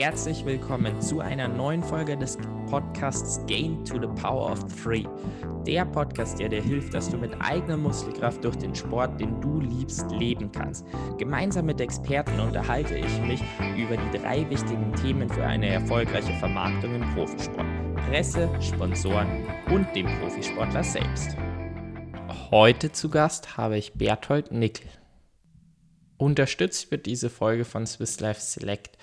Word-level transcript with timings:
Herzlich 0.00 0.46
willkommen 0.46 0.98
zu 1.02 1.20
einer 1.20 1.46
neuen 1.46 1.82
Folge 1.82 2.16
des 2.16 2.38
Podcasts 2.70 3.38
Gain 3.46 3.84
to 3.84 4.00
the 4.00 4.06
Power 4.18 4.50
of 4.50 4.64
Three. 4.82 5.04
Der 5.66 5.84
Podcast, 5.84 6.40
der 6.40 6.48
dir 6.48 6.62
hilft, 6.62 6.94
dass 6.94 7.10
du 7.10 7.18
mit 7.18 7.38
eigener 7.38 7.76
Muskelkraft 7.76 8.42
durch 8.42 8.56
den 8.56 8.74
Sport, 8.74 9.20
den 9.20 9.38
du 9.42 9.60
liebst, 9.60 10.10
leben 10.10 10.50
kannst. 10.52 10.86
Gemeinsam 11.18 11.66
mit 11.66 11.82
Experten 11.82 12.40
unterhalte 12.40 12.96
ich 12.96 13.20
mich 13.20 13.42
über 13.76 13.98
die 13.98 14.18
drei 14.18 14.48
wichtigen 14.48 14.90
Themen 14.94 15.28
für 15.28 15.44
eine 15.44 15.68
erfolgreiche 15.68 16.32
Vermarktung 16.38 16.94
im 16.94 17.14
Profisport. 17.14 17.66
Presse, 18.08 18.48
Sponsoren 18.62 19.46
und 19.70 19.86
dem 19.94 20.06
Profisportler 20.18 20.82
selbst. 20.82 21.36
Heute 22.50 22.90
zu 22.90 23.10
Gast 23.10 23.58
habe 23.58 23.76
ich 23.76 23.92
Berthold 23.92 24.50
Nickel. 24.50 24.88
Unterstützt 26.20 26.90
wird 26.90 27.06
diese 27.06 27.30
Folge 27.30 27.64
von 27.64 27.86
Swiss 27.86 28.20
Life 28.20 28.42
Select. 28.42 28.98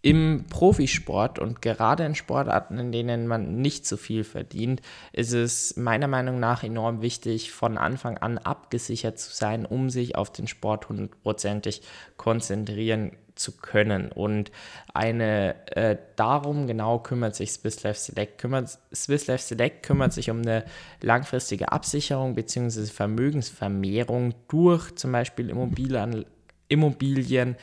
Im 0.00 0.44
Profisport 0.48 1.40
und 1.40 1.60
gerade 1.60 2.04
in 2.04 2.14
Sportarten, 2.14 2.78
in 2.78 2.92
denen 2.92 3.26
man 3.26 3.60
nicht 3.60 3.84
so 3.84 3.96
viel 3.96 4.22
verdient, 4.22 4.80
ist 5.12 5.32
es 5.32 5.76
meiner 5.76 6.06
Meinung 6.06 6.38
nach 6.38 6.62
enorm 6.62 7.02
wichtig, 7.02 7.50
von 7.50 7.76
Anfang 7.76 8.16
an 8.16 8.38
abgesichert 8.38 9.18
zu 9.18 9.34
sein, 9.34 9.66
um 9.66 9.90
sich 9.90 10.14
auf 10.14 10.32
den 10.32 10.46
Sport 10.46 10.88
hundertprozentig 10.88 11.82
konzentrieren 12.16 13.12
zu 13.38 13.56
können. 13.56 14.12
Und 14.12 14.50
eine 14.94 15.54
äh, 15.76 15.96
darum 16.16 16.66
genau 16.66 16.98
kümmert 16.98 17.34
sich 17.34 17.52
Swiss 17.52 17.82
Life 17.82 17.98
Select. 17.98 18.38
Kümmert, 18.38 18.78
Swiss 18.94 19.26
Life 19.26 19.44
Select 19.44 19.84
kümmert 19.84 20.12
sich 20.12 20.30
um 20.30 20.42
eine 20.42 20.64
langfristige 21.00 21.72
Absicherung 21.72 22.34
bzw. 22.34 22.86
Vermögensvermehrung 22.86 24.34
durch 24.48 24.94
zum 24.96 25.12
Beispiel 25.12 25.50
Immobilien, 25.50 26.24
Immobilien, 26.68 27.56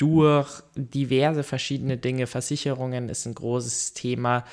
durch 0.00 0.62
diverse 0.74 1.42
verschiedene 1.42 1.98
Dinge. 1.98 2.26
Versicherungen 2.26 3.10
ist 3.10 3.26
ein 3.26 3.34
großes 3.34 3.92
Thema, 3.92 4.44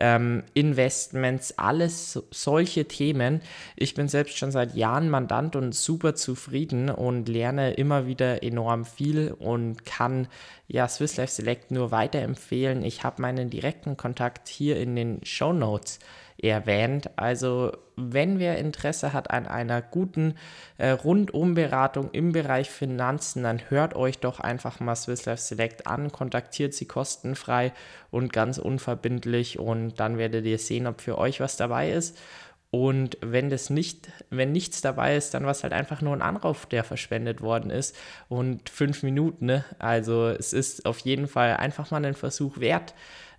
ähm, 0.00 0.44
Investments, 0.54 1.58
alles 1.58 2.22
solche 2.30 2.86
Themen. 2.86 3.42
Ich 3.76 3.92
bin 3.92 4.08
selbst 4.08 4.38
schon 4.38 4.50
seit 4.50 4.74
Jahren 4.74 5.10
Mandant 5.10 5.56
und 5.56 5.74
super 5.74 6.14
zufrieden 6.14 6.88
und 6.88 7.28
lerne 7.28 7.74
immer 7.74 8.06
wieder 8.06 8.42
enorm 8.42 8.86
viel 8.86 9.32
und 9.32 9.84
kann 9.84 10.26
ja 10.68 10.88
Swiss 10.88 11.18
Life 11.18 11.32
Select 11.32 11.70
nur 11.70 11.90
weiterempfehlen. 11.90 12.82
Ich 12.82 13.04
habe 13.04 13.20
meinen 13.20 13.50
direkten 13.50 13.98
Kontakt 13.98 14.48
hier 14.48 14.80
in 14.80 14.96
den 14.96 15.20
Show 15.22 15.52
Notes 15.52 15.98
erwähnt. 16.38 17.10
Also 17.16 17.72
wenn 17.96 18.38
wer 18.38 18.58
Interesse 18.58 19.12
hat 19.12 19.30
an 19.30 19.46
einer 19.46 19.80
guten 19.80 20.34
äh, 20.78 20.90
Rundumberatung 20.90 22.10
im 22.12 22.32
Bereich 22.32 22.70
Finanzen, 22.70 23.44
dann 23.44 23.60
hört 23.70 23.94
euch 23.94 24.18
doch 24.18 24.40
einfach 24.40 24.80
mal 24.80 24.96
Swiss 24.96 25.26
Life 25.26 25.42
Select 25.42 25.86
an, 25.86 26.10
kontaktiert 26.10 26.74
sie 26.74 26.86
kostenfrei 26.86 27.72
und 28.10 28.32
ganz 28.32 28.58
unverbindlich 28.58 29.58
und 29.58 30.00
dann 30.00 30.18
werdet 30.18 30.44
ihr 30.44 30.58
sehen, 30.58 30.86
ob 30.86 31.00
für 31.00 31.18
euch 31.18 31.40
was 31.40 31.56
dabei 31.56 31.90
ist. 31.90 32.18
Und 32.74 33.18
wenn 33.20 33.50
das 33.50 33.70
nicht, 33.70 34.08
wenn 34.30 34.50
nichts 34.50 34.80
dabei 34.80 35.14
ist, 35.16 35.32
dann 35.32 35.44
war 35.44 35.52
es 35.52 35.62
halt 35.62 35.72
einfach 35.72 36.00
nur 36.00 36.12
ein 36.12 36.22
Anruf, 36.22 36.66
der 36.66 36.82
verschwendet 36.82 37.40
worden 37.40 37.70
ist. 37.70 37.94
Und 38.28 38.68
fünf 38.68 39.04
Minuten, 39.04 39.46
ne? 39.46 39.64
Also 39.78 40.26
es 40.26 40.52
ist 40.52 40.84
auf 40.84 40.98
jeden 40.98 41.28
Fall 41.28 41.56
einfach 41.58 41.92
mal 41.92 41.98
einen 41.98 42.16
Versuch 42.16 42.58
wert. 42.58 42.92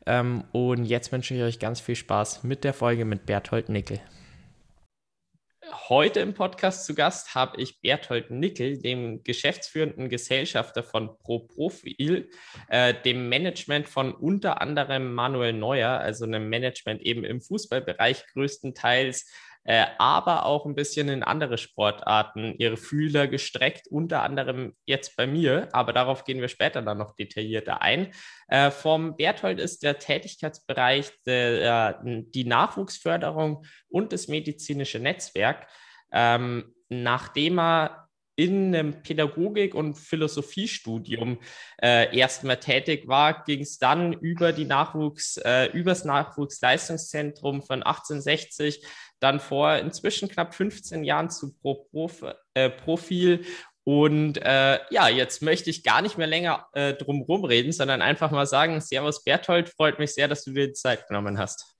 Ähm, 0.05 0.43
und 0.51 0.85
jetzt 0.85 1.11
wünsche 1.11 1.33
ich 1.33 1.41
euch 1.41 1.59
ganz 1.59 1.79
viel 1.79 1.95
Spaß 1.95 2.43
mit 2.43 2.63
der 2.63 2.73
Folge 2.73 3.05
mit 3.05 3.25
Berthold 3.25 3.69
Nickel. 3.69 3.99
Heute 5.89 6.19
im 6.19 6.33
Podcast 6.33 6.85
zu 6.85 6.95
Gast 6.95 7.35
habe 7.35 7.61
ich 7.61 7.81
Berthold 7.81 8.31
Nickel, 8.31 8.79
dem 8.79 9.23
geschäftsführenden 9.23 10.09
Gesellschafter 10.09 10.83
von 10.83 11.17
ProProfil, 11.19 12.29
äh, 12.69 12.93
dem 13.03 13.29
Management 13.29 13.87
von 13.87 14.13
unter 14.13 14.61
anderem 14.61 15.13
Manuel 15.13 15.53
Neuer, 15.53 15.99
also 15.99 16.25
einem 16.25 16.49
Management 16.49 17.01
eben 17.01 17.23
im 17.23 17.41
Fußballbereich 17.41 18.25
größtenteils, 18.33 19.31
äh, 19.65 19.85
aber 19.97 20.45
auch 20.45 20.65
ein 20.65 20.75
bisschen 20.75 21.09
in 21.09 21.23
andere 21.23 21.57
Sportarten 21.57 22.55
ihre 22.57 22.77
Fühler 22.77 23.27
gestreckt, 23.27 23.87
unter 23.87 24.21
anderem 24.21 24.75
jetzt 24.85 25.17
bei 25.17 25.27
mir, 25.27 25.69
aber 25.71 25.91
darauf 25.91 26.23
gehen 26.23 26.39
wir 26.39 26.47
später 26.47 26.81
dann 26.83 26.99
noch 26.99 27.15
detaillierter 27.15 27.81
ein. 27.81 28.13
Äh, 28.47 28.71
vom 28.71 29.17
Berthold 29.17 29.59
ist 29.59 29.83
der 29.83 29.97
Tätigkeitsbereich 29.97 31.11
der, 31.25 31.99
äh, 32.03 32.23
die 32.27 32.45
Nachwuchsförderung 32.45 33.65
und 33.89 34.13
das 34.13 34.27
medizinische 34.27 34.99
Netzwerk. 34.99 35.67
Ähm, 36.11 36.75
nachdem 36.89 37.59
er 37.59 38.05
in 38.35 38.75
einem 38.75 39.01
Pädagogik- 39.01 39.73
und 39.73 39.95
Philosophiestudium 39.95 41.39
äh, 41.81 42.15
erstmal 42.15 42.59
tätig 42.59 43.07
war, 43.07 43.43
ging 43.45 43.61
es 43.61 43.77
dann 43.77 44.11
über 44.13 44.51
die 44.51 44.65
Nachwuchs, 44.65 45.37
äh, 45.37 45.67
übers 45.71 46.03
Nachwuchsleistungszentrum 46.03 47.61
von 47.61 47.81
1860 47.81 48.85
dann 49.19 49.39
vor 49.39 49.75
inzwischen 49.75 50.29
knapp 50.29 50.53
15 50.53 51.03
Jahren 51.03 51.29
zu 51.29 51.53
Pro 51.57 51.87
Prof, 51.91 52.23
äh, 52.53 52.69
Profil. 52.69 53.45
Und 53.83 54.37
äh, 54.37 54.79
ja, 54.89 55.07
jetzt 55.09 55.41
möchte 55.41 55.69
ich 55.69 55.83
gar 55.83 56.01
nicht 56.01 56.17
mehr 56.17 56.27
länger 56.27 56.67
äh, 56.73 56.93
drum 56.93 57.21
rumreden, 57.21 57.71
sondern 57.71 58.01
einfach 58.01 58.31
mal 58.31 58.47
sagen, 58.47 58.81
Servus 58.81 59.23
Berthold, 59.23 59.69
freut 59.69 59.99
mich 59.99 60.13
sehr, 60.13 60.27
dass 60.27 60.43
du 60.43 60.51
dir 60.51 60.67
die 60.67 60.73
Zeit 60.73 61.07
genommen 61.07 61.37
hast. 61.37 61.75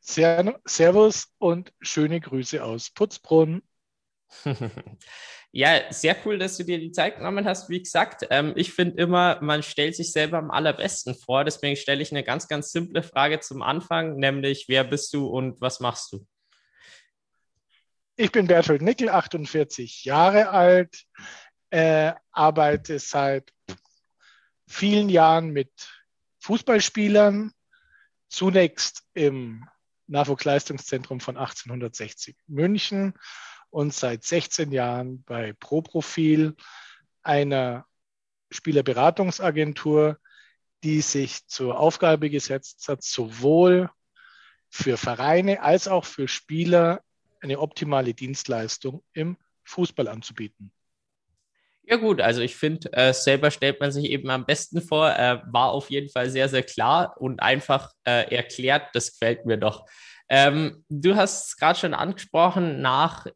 Servus 0.00 1.26
und 1.38 1.72
schöne 1.80 2.20
Grüße 2.20 2.64
aus 2.64 2.90
Putzbrunn. 2.90 3.62
Ja, 5.52 5.92
sehr 5.92 6.16
cool, 6.24 6.38
dass 6.38 6.56
du 6.56 6.64
dir 6.64 6.78
die 6.78 6.92
Zeit 6.92 7.16
genommen 7.16 7.44
hast. 7.44 7.68
Wie 7.68 7.82
gesagt, 7.82 8.24
ähm, 8.30 8.52
ich 8.54 8.72
finde 8.72 9.02
immer, 9.02 9.40
man 9.42 9.64
stellt 9.64 9.96
sich 9.96 10.12
selber 10.12 10.38
am 10.38 10.52
allerbesten 10.52 11.16
vor. 11.16 11.44
Deswegen 11.44 11.74
stelle 11.76 12.02
ich 12.02 12.12
eine 12.12 12.22
ganz, 12.22 12.46
ganz 12.46 12.70
simple 12.70 13.02
Frage 13.02 13.40
zum 13.40 13.60
Anfang, 13.60 14.16
nämlich 14.16 14.66
wer 14.68 14.84
bist 14.84 15.12
du 15.12 15.26
und 15.26 15.60
was 15.60 15.80
machst 15.80 16.12
du? 16.12 16.24
Ich 18.14 18.30
bin 18.30 18.46
Bertolt 18.46 18.82
Nickel, 18.82 19.08
48 19.08 20.04
Jahre 20.04 20.50
alt, 20.50 21.04
äh, 21.70 22.12
arbeite 22.30 23.00
seit 23.00 23.52
vielen 24.68 25.08
Jahren 25.08 25.50
mit 25.50 25.72
Fußballspielern, 26.40 27.52
zunächst 28.28 29.02
im 29.14 29.66
Nachwuchsleistungszentrum 30.06 31.18
von 31.18 31.36
1860 31.36 32.36
München 32.46 33.14
und 33.70 33.94
seit 33.94 34.24
16 34.24 34.72
Jahren 34.72 35.22
bei 35.24 35.52
ProProfil, 35.54 36.54
einer 37.22 37.86
Spielerberatungsagentur, 38.50 40.18
die 40.82 41.00
sich 41.00 41.46
zur 41.46 41.78
Aufgabe 41.78 42.30
gesetzt 42.30 42.88
hat, 42.88 43.02
sowohl 43.02 43.90
für 44.68 44.96
Vereine 44.96 45.62
als 45.62 45.88
auch 45.88 46.04
für 46.04 46.28
Spieler 46.28 47.02
eine 47.40 47.58
optimale 47.58 48.14
Dienstleistung 48.14 49.02
im 49.12 49.36
Fußball 49.64 50.08
anzubieten. 50.08 50.72
Ja 51.82 51.96
gut, 51.96 52.20
also 52.20 52.40
ich 52.40 52.54
finde, 52.54 52.92
äh, 52.92 53.12
selber 53.12 53.50
stellt 53.50 53.80
man 53.80 53.90
sich 53.90 54.04
eben 54.04 54.30
am 54.30 54.46
besten 54.46 54.80
vor, 54.80 55.10
äh, 55.10 55.40
war 55.50 55.70
auf 55.70 55.90
jeden 55.90 56.08
Fall 56.08 56.30
sehr, 56.30 56.48
sehr 56.48 56.62
klar 56.62 57.16
und 57.18 57.40
einfach 57.40 57.92
äh, 58.04 58.32
erklärt, 58.32 58.90
das 58.94 59.12
gefällt 59.12 59.44
mir 59.44 59.56
doch. 59.56 59.86
Ähm, 60.28 60.84
du 60.88 61.16
hast 61.16 61.48
es 61.48 61.56
gerade 61.56 61.78
schon 61.78 61.94
angesprochen, 61.94 62.80
nach 62.80 63.26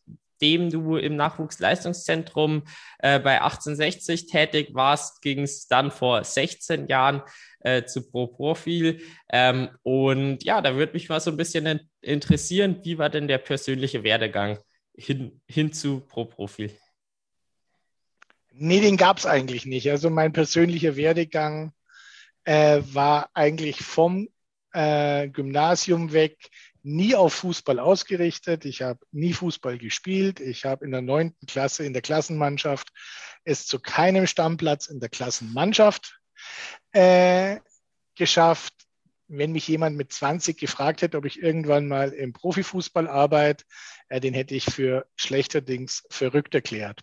nachdem 0.45 0.71
du 0.71 0.97
im 0.97 1.17
Nachwuchsleistungszentrum 1.17 2.65
äh, 2.99 3.19
bei 3.19 3.41
1860 3.41 4.27
tätig 4.27 4.75
warst, 4.75 5.23
ging 5.23 5.41
es 5.41 5.67
dann 5.69 5.91
vor 5.91 6.23
16 6.23 6.89
Jahren 6.89 7.23
äh, 7.61 7.85
zu 7.85 8.07
ProProfil. 8.11 9.01
Ähm, 9.33 9.71
und 9.83 10.45
ja, 10.45 10.61
da 10.61 10.77
würde 10.77 10.93
mich 10.93 11.09
mal 11.09 11.21
so 11.21 11.31
ein 11.31 11.39
bisschen 11.39 11.89
interessieren, 12.03 12.81
wie 12.83 12.99
war 12.99 13.09
denn 13.09 13.27
der 13.27 13.39
persönliche 13.39 14.03
Werdegang 14.03 14.59
hin, 14.95 15.41
hin 15.49 15.73
zu 15.73 16.01
ProProfil? 16.01 16.71
Nee, 18.53 18.81
den 18.81 18.99
gab 18.99 19.19
es 19.19 19.27
eigentlich 19.27 19.65
nicht. 19.65 19.91
Also 19.91 20.11
mein 20.11 20.33
persönlicher 20.33 20.95
Werdegang 20.95 21.73
äh, 22.45 22.83
war 22.93 23.31
eigentlich 23.33 23.79
vom 23.79 24.29
äh, 24.73 25.27
Gymnasium 25.29 26.13
weg 26.13 26.37
nie 26.85 27.15
auf 27.15 27.33
Fußball 27.35 27.79
ausgerichtet. 27.79 28.65
Ich 28.65 28.83
habe 28.83 29.01
nie 29.11 29.33
Fußball 29.33 29.79
gespielt. 29.79 30.39
Ich 30.39 30.65
habe 30.65 30.85
in 30.85 30.93
der 30.93 31.03
neunten 31.03 31.47
Klasse 31.47 31.85
in 31.85 31.95
der 31.95 32.03
Klassenmannschaft 32.03 32.89
es 33.45 33.67
zu 33.67 33.79
keinem 33.79 34.27
Stammplatz 34.27 34.87
in 34.87 35.01
der 35.01 35.09
Klassenmannschaft 35.09 36.21
äh, 36.93 37.59
geschafft. 38.15 38.75
Wenn 39.27 39.53
mich 39.53 39.67
jemand 39.67 39.97
mit 39.97 40.13
20 40.13 40.59
gefragt 40.59 41.01
hätte, 41.01 41.17
ob 41.17 41.25
ich 41.25 41.43
irgendwann 41.43 41.89
mal 41.89 42.11
im 42.11 42.35
Profifußball 42.35 43.09
arbeite, 43.09 43.65
äh, 44.09 44.21
den 44.21 44.35
hätte 44.35 44.55
ich 44.55 44.65
für 44.65 45.07
schlechterdings 45.17 46.05
verrückt 46.11 46.55
erklärt. 46.55 47.01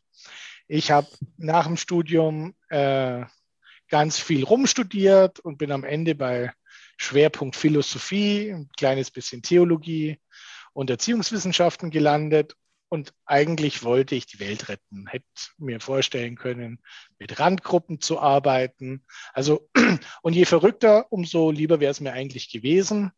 Ich 0.67 0.91
habe 0.91 1.07
nach 1.37 1.65
dem 1.65 1.77
Studium 1.77 2.55
äh, 2.69 3.25
ganz 3.89 4.19
viel 4.19 4.43
rumstudiert 4.43 5.39
und 5.39 5.57
bin 5.57 5.71
am 5.71 5.83
Ende 5.83 6.15
bei 6.15 6.53
Schwerpunkt 7.01 7.55
Philosophie, 7.55 8.51
ein 8.51 8.69
kleines 8.77 9.09
bisschen 9.09 9.41
Theologie 9.41 10.19
und 10.73 10.89
Erziehungswissenschaften 10.91 11.89
gelandet 11.89 12.55
und 12.89 13.13
eigentlich 13.25 13.83
wollte 13.83 14.13
ich 14.13 14.27
die 14.27 14.39
Welt 14.39 14.69
retten. 14.69 15.07
Hätte 15.07 15.25
mir 15.57 15.79
vorstellen 15.79 16.35
können, 16.35 16.79
mit 17.17 17.39
Randgruppen 17.39 18.01
zu 18.01 18.19
arbeiten. 18.19 19.03
Also, 19.33 19.67
und 20.21 20.33
je 20.33 20.45
verrückter, 20.45 21.11
umso 21.11 21.49
lieber 21.49 21.79
wäre 21.79 21.89
es 21.91 22.01
mir 22.01 22.13
eigentlich 22.13 22.51
gewesen. 22.51 23.11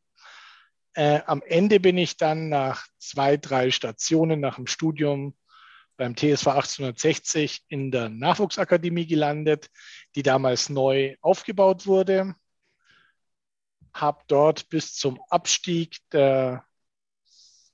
Äh, 0.94 1.19
am 1.25 1.41
Ende 1.45 1.81
bin 1.81 1.97
ich 1.97 2.15
dann 2.15 2.47
nach 2.47 2.88
zwei, 3.00 3.36
drei 3.36 3.69
Stationen 3.69 4.39
nach 4.39 4.56
dem 4.56 4.68
Studium 4.68 5.36
beim 5.97 6.15
TSV 6.15 6.47
1860 6.47 7.63
in 7.68 7.91
der 7.91 8.07
Nachwuchsakademie 8.07 9.07
gelandet, 9.07 9.69
die 10.15 10.24
damals 10.24 10.69
neu 10.69 11.18
aufgebaut 11.19 11.86
wurde. 11.86 12.36
Habe 13.94 14.24
dort 14.28 14.69
bis 14.69 14.95
zum 14.95 15.19
Abstieg 15.30 15.98
der 16.12 16.66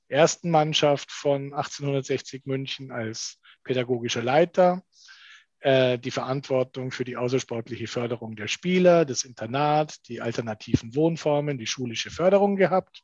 ersten 0.07 0.51
Mannschaft 0.51 1.11
von 1.11 1.53
1860 1.53 2.45
München 2.45 2.91
als 2.91 3.39
pädagogischer 3.63 4.23
Leiter, 4.23 4.83
äh, 5.59 5.99
die 5.99 6.11
Verantwortung 6.11 6.91
für 6.91 7.03
die 7.03 7.17
außersportliche 7.17 7.87
Förderung 7.87 8.35
der 8.35 8.47
Spieler, 8.47 9.05
das 9.05 9.23
Internat, 9.23 10.07
die 10.07 10.21
alternativen 10.21 10.95
Wohnformen, 10.95 11.57
die 11.57 11.67
schulische 11.67 12.11
Förderung 12.11 12.55
gehabt. 12.55 13.03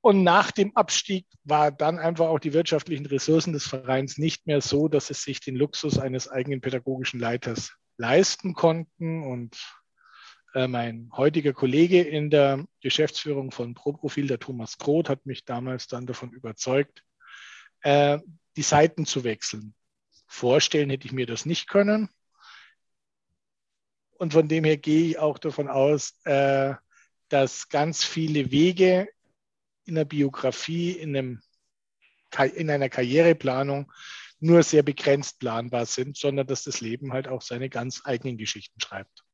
Und 0.00 0.22
nach 0.22 0.52
dem 0.52 0.76
Abstieg 0.76 1.26
war 1.42 1.72
dann 1.72 1.98
einfach 1.98 2.26
auch 2.26 2.38
die 2.38 2.52
wirtschaftlichen 2.52 3.06
Ressourcen 3.06 3.52
des 3.52 3.66
Vereins 3.66 4.18
nicht 4.18 4.46
mehr 4.46 4.60
so, 4.60 4.86
dass 4.86 5.10
es 5.10 5.22
sich 5.22 5.40
den 5.40 5.56
Luxus 5.56 5.98
eines 5.98 6.28
eigenen 6.28 6.60
pädagogischen 6.60 7.18
Leiters 7.18 7.72
leisten 7.96 8.54
konnten. 8.54 9.24
Und 9.24 9.56
äh, 10.56 10.68
mein 10.68 11.10
heutiger 11.12 11.52
Kollege 11.52 12.00
in 12.00 12.30
der 12.30 12.66
Geschäftsführung 12.80 13.50
von 13.50 13.74
ProProfil, 13.74 14.26
der 14.26 14.38
Thomas 14.38 14.78
Groth, 14.78 15.10
hat 15.10 15.26
mich 15.26 15.44
damals 15.44 15.86
dann 15.86 16.06
davon 16.06 16.32
überzeugt, 16.32 17.04
äh, 17.82 18.18
die 18.56 18.62
Seiten 18.62 19.04
zu 19.04 19.22
wechseln. 19.22 19.74
Vorstellen 20.26 20.88
hätte 20.88 21.06
ich 21.06 21.12
mir 21.12 21.26
das 21.26 21.44
nicht 21.44 21.68
können. 21.68 22.08
Und 24.12 24.32
von 24.32 24.48
dem 24.48 24.64
her 24.64 24.78
gehe 24.78 25.10
ich 25.10 25.18
auch 25.18 25.36
davon 25.36 25.68
aus, 25.68 26.18
äh, 26.24 26.72
dass 27.28 27.68
ganz 27.68 28.02
viele 28.02 28.50
Wege 28.50 29.10
in 29.84 29.96
der 29.96 30.06
Biografie, 30.06 30.92
in, 30.92 31.14
einem, 31.14 31.42
in 32.54 32.70
einer 32.70 32.88
Karriereplanung 32.88 33.92
nur 34.40 34.62
sehr 34.62 34.82
begrenzt 34.82 35.38
planbar 35.38 35.84
sind, 35.84 36.16
sondern 36.16 36.46
dass 36.46 36.64
das 36.64 36.80
Leben 36.80 37.12
halt 37.12 37.28
auch 37.28 37.42
seine 37.42 37.68
ganz 37.68 38.00
eigenen 38.06 38.38
Geschichten 38.38 38.80
schreibt. 38.80 39.25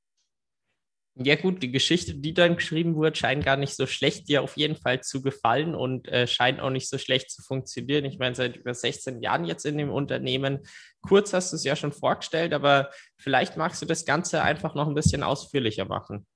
Ja 1.14 1.36
gut, 1.36 1.62
die 1.62 1.70
Geschichte, 1.70 2.14
die 2.14 2.32
dann 2.32 2.56
geschrieben 2.56 2.94
wurde, 2.94 3.14
scheint 3.14 3.44
gar 3.44 3.58
nicht 3.58 3.76
so 3.76 3.86
schlecht 3.86 4.28
dir 4.28 4.42
auf 4.42 4.56
jeden 4.56 4.76
Fall 4.76 5.02
zu 5.02 5.20
gefallen 5.20 5.74
und 5.74 6.08
äh, 6.08 6.26
scheint 6.26 6.58
auch 6.60 6.70
nicht 6.70 6.88
so 6.88 6.96
schlecht 6.96 7.30
zu 7.30 7.42
funktionieren. 7.42 8.06
Ich 8.06 8.18
meine, 8.18 8.34
seit 8.34 8.56
über 8.56 8.72
16 8.72 9.20
Jahren 9.20 9.44
jetzt 9.44 9.66
in 9.66 9.76
dem 9.76 9.90
Unternehmen. 9.90 10.60
Kurz 11.02 11.34
hast 11.34 11.52
du 11.52 11.56
es 11.56 11.64
ja 11.64 11.76
schon 11.76 11.92
vorgestellt, 11.92 12.54
aber 12.54 12.90
vielleicht 13.18 13.58
magst 13.58 13.82
du 13.82 13.86
das 13.86 14.06
Ganze 14.06 14.42
einfach 14.42 14.74
noch 14.74 14.88
ein 14.88 14.94
bisschen 14.94 15.22
ausführlicher 15.22 15.84
machen. 15.84 16.26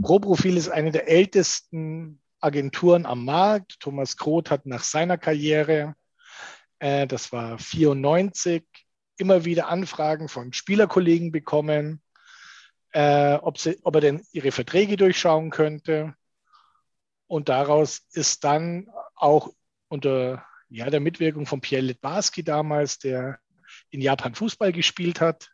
ProProfil 0.00 0.56
ist 0.56 0.70
eine 0.70 0.90
der 0.90 1.08
ältesten 1.08 2.22
Agenturen 2.40 3.04
am 3.04 3.26
Markt. 3.26 3.78
Thomas 3.80 4.16
Groth 4.16 4.50
hat 4.50 4.64
nach 4.64 4.84
seiner 4.84 5.18
Karriere, 5.18 5.94
äh, 6.78 7.06
das 7.06 7.30
war 7.30 7.58
94, 7.58 8.64
immer 9.18 9.44
wieder 9.44 9.68
Anfragen 9.68 10.28
von 10.28 10.54
Spielerkollegen 10.54 11.30
bekommen, 11.30 12.02
äh, 12.92 13.34
ob, 13.34 13.58
sie, 13.58 13.78
ob 13.82 13.94
er 13.96 14.00
denn 14.00 14.26
ihre 14.32 14.52
Verträge 14.52 14.96
durchschauen 14.96 15.50
könnte. 15.50 16.14
Und 17.26 17.48
daraus 17.48 18.06
ist 18.12 18.44
dann 18.44 18.88
auch 19.14 19.50
unter 19.88 20.44
ja, 20.68 20.88
der 20.88 21.00
Mitwirkung 21.00 21.46
von 21.46 21.60
Pierre 21.60 21.84
Litbarski 21.84 22.42
damals, 22.44 22.98
der 22.98 23.38
in 23.90 24.00
Japan 24.00 24.34
Fußball 24.34 24.72
gespielt 24.72 25.20
hat, 25.20 25.50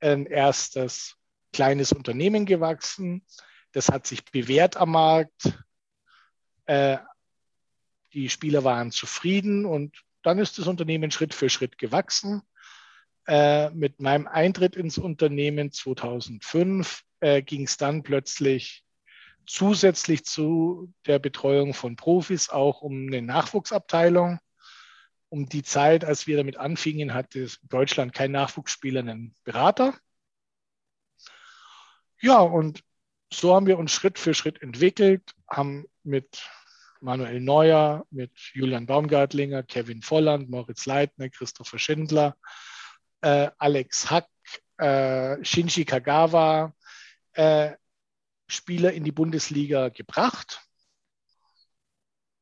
ein 0.00 0.26
erstes 0.26 1.16
kleines 1.52 1.92
Unternehmen 1.92 2.46
gewachsen. 2.46 3.24
Das 3.72 3.88
hat 3.88 4.06
sich 4.06 4.24
bewährt 4.24 4.76
am 4.76 4.92
Markt. 4.92 5.58
Äh, 6.66 6.98
die 8.12 8.28
Spieler 8.30 8.64
waren 8.64 8.90
zufrieden 8.90 9.66
und 9.66 10.02
dann 10.22 10.38
ist 10.38 10.58
das 10.58 10.66
Unternehmen 10.66 11.10
Schritt 11.10 11.34
für 11.34 11.50
Schritt 11.50 11.78
gewachsen. 11.78 12.42
Äh, 13.28 13.68
mit 13.70 14.00
meinem 14.00 14.26
Eintritt 14.26 14.74
ins 14.74 14.96
Unternehmen 14.96 15.70
2005 15.70 17.04
äh, 17.20 17.42
ging 17.42 17.64
es 17.64 17.76
dann 17.76 18.02
plötzlich 18.02 18.84
zusätzlich 19.46 20.24
zu 20.24 20.94
der 21.06 21.18
Betreuung 21.18 21.74
von 21.74 21.94
Profis 21.94 22.48
auch 22.48 22.80
um 22.80 23.06
eine 23.06 23.20
Nachwuchsabteilung. 23.20 24.40
Um 25.28 25.46
die 25.46 25.62
Zeit, 25.62 26.06
als 26.06 26.26
wir 26.26 26.38
damit 26.38 26.56
anfingen, 26.56 27.12
hatte 27.12 27.46
Deutschland 27.64 28.14
kein 28.14 28.32
Nachwuchsspieler 28.32 29.00
einen 29.00 29.34
Berater. 29.44 29.94
Ja, 32.22 32.38
und 32.38 32.82
so 33.30 33.54
haben 33.54 33.66
wir 33.66 33.78
uns 33.78 33.92
Schritt 33.92 34.18
für 34.18 34.32
Schritt 34.32 34.62
entwickelt, 34.62 35.34
haben 35.50 35.84
mit 36.02 36.48
Manuel 37.02 37.40
Neuer, 37.40 38.06
mit 38.08 38.32
Julian 38.54 38.86
Baumgartlinger, 38.86 39.64
Kevin 39.64 40.00
Volland, 40.00 40.48
Moritz 40.48 40.86
Leitner, 40.86 41.28
Christopher 41.28 41.78
Schindler, 41.78 42.34
äh, 43.20 43.50
Alex 43.58 44.10
Hack, 44.10 44.28
äh, 44.78 45.42
Shinji 45.44 45.84
Kagawa 45.84 46.74
äh, 47.32 47.72
Spieler 48.48 48.92
in 48.92 49.04
die 49.04 49.12
Bundesliga 49.12 49.90
gebracht 49.90 50.62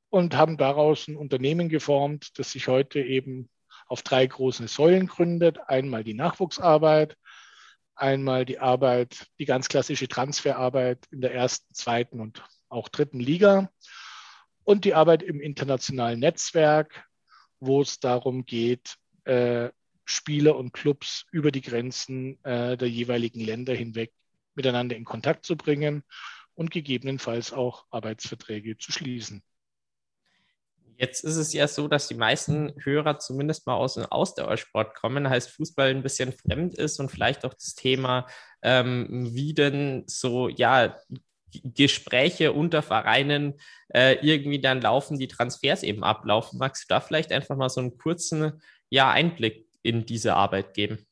und 0.09 0.37
haben 0.37 0.57
daraus 0.57 1.09
ein 1.09 1.17
Unternehmen 1.17 1.69
geformt, 1.69 2.39
das 2.39 2.53
sich 2.53 2.69
heute 2.69 3.01
eben 3.01 3.51
auf 3.89 4.03
drei 4.03 4.27
großen 4.27 4.69
Säulen 4.69 5.07
gründet. 5.07 5.59
Einmal 5.67 6.05
die 6.05 6.15
Nachwuchsarbeit, 6.15 7.17
einmal 7.95 8.45
die 8.45 8.59
Arbeit, 8.59 9.27
die 9.39 9.45
ganz 9.45 9.69
klassische 9.69 10.09
Transferarbeit 10.09 11.07
in 11.11 11.21
der 11.21 11.35
ersten, 11.35 11.75
zweiten 11.75 12.21
und 12.21 12.43
auch 12.69 12.89
dritten 12.89 13.21
Liga 13.21 13.71
und 14.65 14.85
die 14.85 14.95
Arbeit 14.95 15.23
im 15.23 15.41
internationalen 15.41 16.21
Netzwerk, 16.21 17.05
wo 17.61 17.83
es 17.83 18.01
darum 18.01 18.45
geht, 18.45 18.97
äh, 19.25 19.71
Spieler 20.07 20.57
und 20.57 20.73
Clubs 20.73 21.27
über 21.33 21.51
die 21.51 21.61
Grenzen 21.61 22.43
äh, 22.45 22.77
der 22.77 22.89
jeweiligen 22.89 23.41
Länder 23.41 23.75
hinweg 23.75 24.13
miteinander 24.55 24.97
in 24.97 25.05
Kontakt 25.05 25.45
zu 25.45 25.57
bringen 25.57 26.03
und 26.55 26.71
gegebenenfalls 26.71 27.53
auch 27.53 27.85
Arbeitsverträge 27.91 28.79
zu 28.79 28.93
schließen. 28.93 29.43
Jetzt 30.99 31.25
ist 31.25 31.37
es 31.37 31.53
ja 31.53 31.69
so, 31.69 31.89
dass 31.89 32.09
die 32.09 32.15
meisten 32.15 32.73
Hörer 32.83 33.19
zumindest 33.19 33.67
mal 33.67 33.75
aus 33.75 33.95
dem 33.95 34.07
Ausdauersport 34.07 34.95
kommen, 34.95 35.29
heißt 35.29 35.51
Fußball 35.51 35.91
ein 35.91 36.03
bisschen 36.03 36.33
fremd 36.33 36.75
ist 36.75 36.99
und 37.01 37.11
vielleicht 37.11 37.45
auch 37.45 37.53
das 37.53 37.75
Thema, 37.75 38.27
ähm, 38.63 39.29
wie 39.35 39.53
denn 39.53 40.05
so, 40.07 40.49
ja, 40.49 40.97
Gespräche 41.63 42.53
unter 42.53 42.83
Vereinen 42.83 43.55
äh, 43.89 44.15
irgendwie 44.27 44.61
dann 44.61 44.81
laufen, 44.81 45.19
die 45.19 45.29
Transfers 45.29 45.83
eben 45.83 46.03
ablaufen. 46.03 46.59
Magst 46.59 46.85
du 46.85 46.95
da 46.95 47.01
vielleicht 47.01 47.33
einfach 47.33 47.57
mal 47.57 47.69
so 47.69 47.81
einen 47.81 47.99
kurzen 47.99 48.63
ja, 48.89 49.11
Einblick 49.11 49.66
in 49.87 50.07
diese 50.07 50.35
Arbeit 50.35 50.75
geben? 50.75 51.07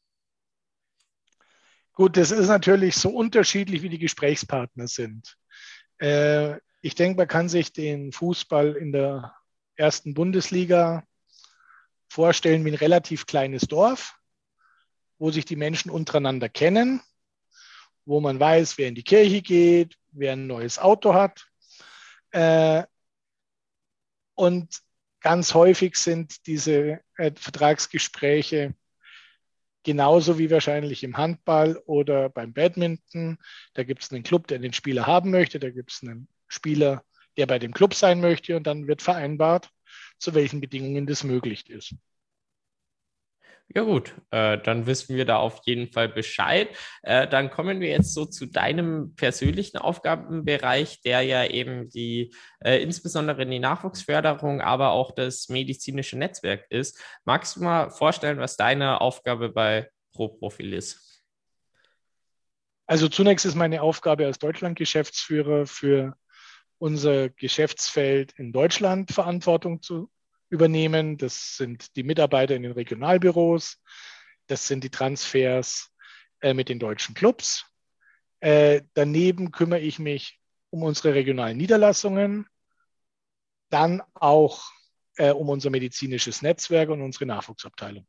Gut, 1.93 2.17
das 2.17 2.33
ist 2.33 2.49
natürlich 2.49 2.97
so 2.97 3.11
unterschiedlich, 3.11 3.83
wie 3.83 3.89
die 3.89 3.99
Gesprächspartner 3.99 4.89
sind. 4.89 5.37
Äh, 5.99 6.59
ich 6.83 6.95
denke, 6.95 7.19
man 7.19 7.29
kann 7.29 7.49
sich 7.49 7.73
den 7.73 8.13
Fußball 8.13 8.73
in 8.73 8.93
der 8.93 9.35
ersten 9.77 10.13
Bundesliga 10.13 11.05
vorstellen 12.09 12.65
wie 12.65 12.71
ein 12.71 12.75
relativ 12.75 13.27
kleines 13.27 13.63
Dorf, 13.63 14.19
wo 15.19 15.31
sich 15.31 15.45
die 15.45 15.57
Menschen 15.57 15.91
untereinander 15.91 16.49
kennen, 16.49 17.01
wo 18.05 18.21
man 18.21 18.39
weiß, 18.39 18.77
wer 18.77 18.89
in 18.89 18.95
die 18.95 19.05
Kirche 19.05 19.41
geht, 19.41 19.97
wer 20.11 20.33
ein 20.33 20.47
neues 20.47 20.79
Auto 20.79 21.15
hat. 21.15 21.47
Äh, 22.33 22.85
und 24.35 24.81
Ganz 25.25 25.55
häufig 25.55 25.97
sind 25.97 26.47
diese 26.47 27.01
äh, 27.17 27.33
Vertragsgespräche 27.35 28.75
genauso 29.83 30.39
wie 30.39 30.51
wahrscheinlich 30.51 31.03
im 31.03 31.17
Handball 31.17 31.79
oder 31.87 32.29
beim 32.29 32.53
Badminton. 32.53 33.39
Da 33.73 33.85
gibt 33.85 34.03
es 34.03 34.13
einen 34.13 34.23
Club, 34.23 34.49
der 34.49 34.59
den 34.59 34.75
Spieler 34.75 35.07
haben 35.07 35.31
möchte, 35.31 35.59
da 35.59 35.71
gibt 35.71 35.93
es 35.93 36.03
einen 36.03 36.29
Spieler, 36.47 37.05
der 37.39 37.47
bei 37.47 37.59
dem 37.59 37.73
Club 37.73 37.95
sein 37.95 38.21
möchte 38.21 38.55
und 38.55 38.67
dann 38.67 38.87
wird 38.87 39.01
vereinbart, 39.01 39.71
zu 40.19 40.35
welchen 40.35 40.61
Bedingungen 40.61 41.07
das 41.07 41.25
möglich 41.25 41.71
ist. 41.71 41.95
Ja 43.69 43.83
gut, 43.83 44.15
äh, 44.31 44.59
dann 44.59 44.87
wissen 44.87 45.17
wir 45.17 45.25
da 45.25 45.39
auf 45.39 45.61
jeden 45.65 45.91
Fall 45.91 46.09
Bescheid. 46.09 46.69
Äh, 47.03 47.27
dann 47.27 47.51
kommen 47.51 47.81
wir 47.81 47.89
jetzt 47.89 48.15
so 48.15 48.25
zu 48.25 48.47
deinem 48.47 49.15
persönlichen 49.17 49.79
Aufgabenbereich, 49.79 51.01
der 51.03 51.23
ja 51.23 51.45
eben 51.45 51.89
die 51.89 52.35
äh, 52.61 52.83
insbesondere 52.83 53.47
die 53.47 53.59
Nachwuchsförderung, 53.59 54.61
aber 54.61 54.91
auch 54.91 55.13
das 55.13 55.49
medizinische 55.49 56.19
Netzwerk 56.19 56.67
ist. 56.71 57.01
Magst 57.25 57.57
du 57.57 57.65
mal 57.65 57.91
vorstellen, 57.91 58.39
was 58.39 58.57
deine 58.57 59.01
Aufgabe 59.01 59.49
bei 59.49 59.91
ProProfil 60.13 60.75
ist? 60.75 61.23
Also 62.87 63.09
zunächst 63.09 63.47
ist 63.47 63.55
meine 63.55 63.81
Aufgabe 63.81 64.27
als 64.27 64.39
Deutschland-Geschäftsführer 64.39 65.67
für 65.67 66.17
unser 66.79 67.31
Geschäftsfeld 67.31 68.33
in 68.37 68.53
Deutschland 68.53 69.11
Verantwortung 69.11 69.81
zu 69.81 70.11
übernehmen. 70.55 71.19
Das 71.19 71.57
sind 71.57 71.97
die 71.97 72.05
Mitarbeiter 72.05 72.55
in 72.55 72.63
den 72.63 72.73
Regionalbüros. 72.73 73.83
Das 74.47 74.67
sind 74.67 74.85
die 74.85 74.91
Transfers 74.91 75.91
äh, 76.41 76.55
mit 76.55 76.69
den 76.69 76.79
deutschen 76.79 77.15
Clubs. 77.15 77.67
Äh, 78.41 78.83
daneben 78.95 79.51
kümmere 79.51 79.81
ich 79.81 79.99
mich 79.99 80.41
um 80.71 80.83
unsere 80.83 81.15
regionalen 81.15 81.57
Niederlassungen, 81.57 82.47
dann 83.71 84.03
auch 84.15 84.71
äh, 85.17 85.31
um 85.31 85.49
unser 85.49 85.71
medizinisches 85.71 86.43
Netzwerk 86.43 86.89
und 86.91 87.03
unsere 87.03 87.27
Nachwuchsabteilung. 87.27 88.07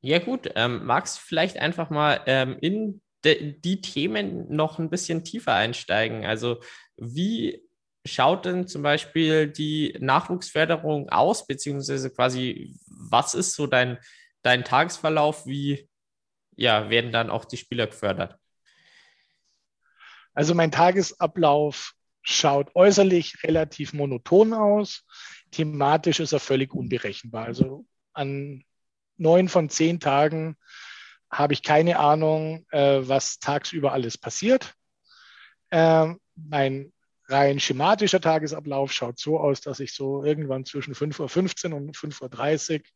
Ja 0.00 0.18
gut, 0.18 0.50
ähm, 0.54 0.84
magst 0.84 1.16
du 1.16 1.20
vielleicht 1.24 1.56
einfach 1.56 1.90
mal 1.90 2.22
ähm, 2.26 2.56
in 2.60 3.00
die 3.24 3.80
Themen 3.80 4.54
noch 4.54 4.78
ein 4.78 4.90
bisschen 4.90 5.24
tiefer 5.24 5.54
einsteigen? 5.54 6.24
Also 6.24 6.60
wie 6.96 7.67
schaut 8.06 8.44
denn 8.44 8.66
zum 8.66 8.82
Beispiel 8.82 9.48
die 9.48 9.96
Nachwuchsförderung 10.00 11.08
aus, 11.08 11.46
beziehungsweise 11.46 12.10
quasi, 12.10 12.74
was 12.86 13.34
ist 13.34 13.54
so 13.54 13.66
dein, 13.66 13.98
dein 14.42 14.64
Tagesverlauf? 14.64 15.46
Wie 15.46 15.88
ja, 16.56 16.90
werden 16.90 17.12
dann 17.12 17.30
auch 17.30 17.44
die 17.44 17.56
Spieler 17.56 17.86
gefördert? 17.86 18.36
Also 20.34 20.54
mein 20.54 20.70
Tagesablauf 20.70 21.94
schaut 22.22 22.74
äußerlich 22.74 23.42
relativ 23.44 23.92
monoton 23.92 24.52
aus. 24.52 25.04
Thematisch 25.50 26.20
ist 26.20 26.32
er 26.32 26.40
völlig 26.40 26.74
unberechenbar. 26.74 27.46
Also 27.46 27.86
an 28.12 28.64
neun 29.16 29.48
von 29.48 29.68
zehn 29.68 30.00
Tagen 30.00 30.56
habe 31.30 31.52
ich 31.52 31.62
keine 31.62 31.98
Ahnung, 31.98 32.66
äh, 32.70 33.00
was 33.02 33.38
tagsüber 33.38 33.92
alles 33.92 34.18
passiert. 34.18 34.74
Äh, 35.70 36.14
mein 36.34 36.92
rein 37.28 37.60
schematischer 37.60 38.20
Tagesablauf 38.20 38.92
schaut 38.92 39.18
so 39.18 39.38
aus, 39.38 39.60
dass 39.60 39.80
ich 39.80 39.92
so 39.92 40.24
irgendwann 40.24 40.64
zwischen 40.64 40.94
5.15 40.94 41.70
Uhr 41.70 41.76
und 41.76 41.96
5.30 41.96 42.80
Uhr 42.80 42.86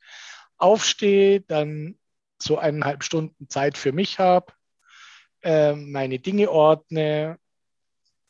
aufstehe, 0.56 1.40
dann 1.40 1.98
so 2.40 2.58
eineinhalb 2.58 3.04
Stunden 3.04 3.48
Zeit 3.48 3.78
für 3.78 3.92
mich 3.92 4.18
habe, 4.18 4.52
äh, 5.42 5.74
meine 5.74 6.18
Dinge 6.18 6.50
ordne, 6.50 7.38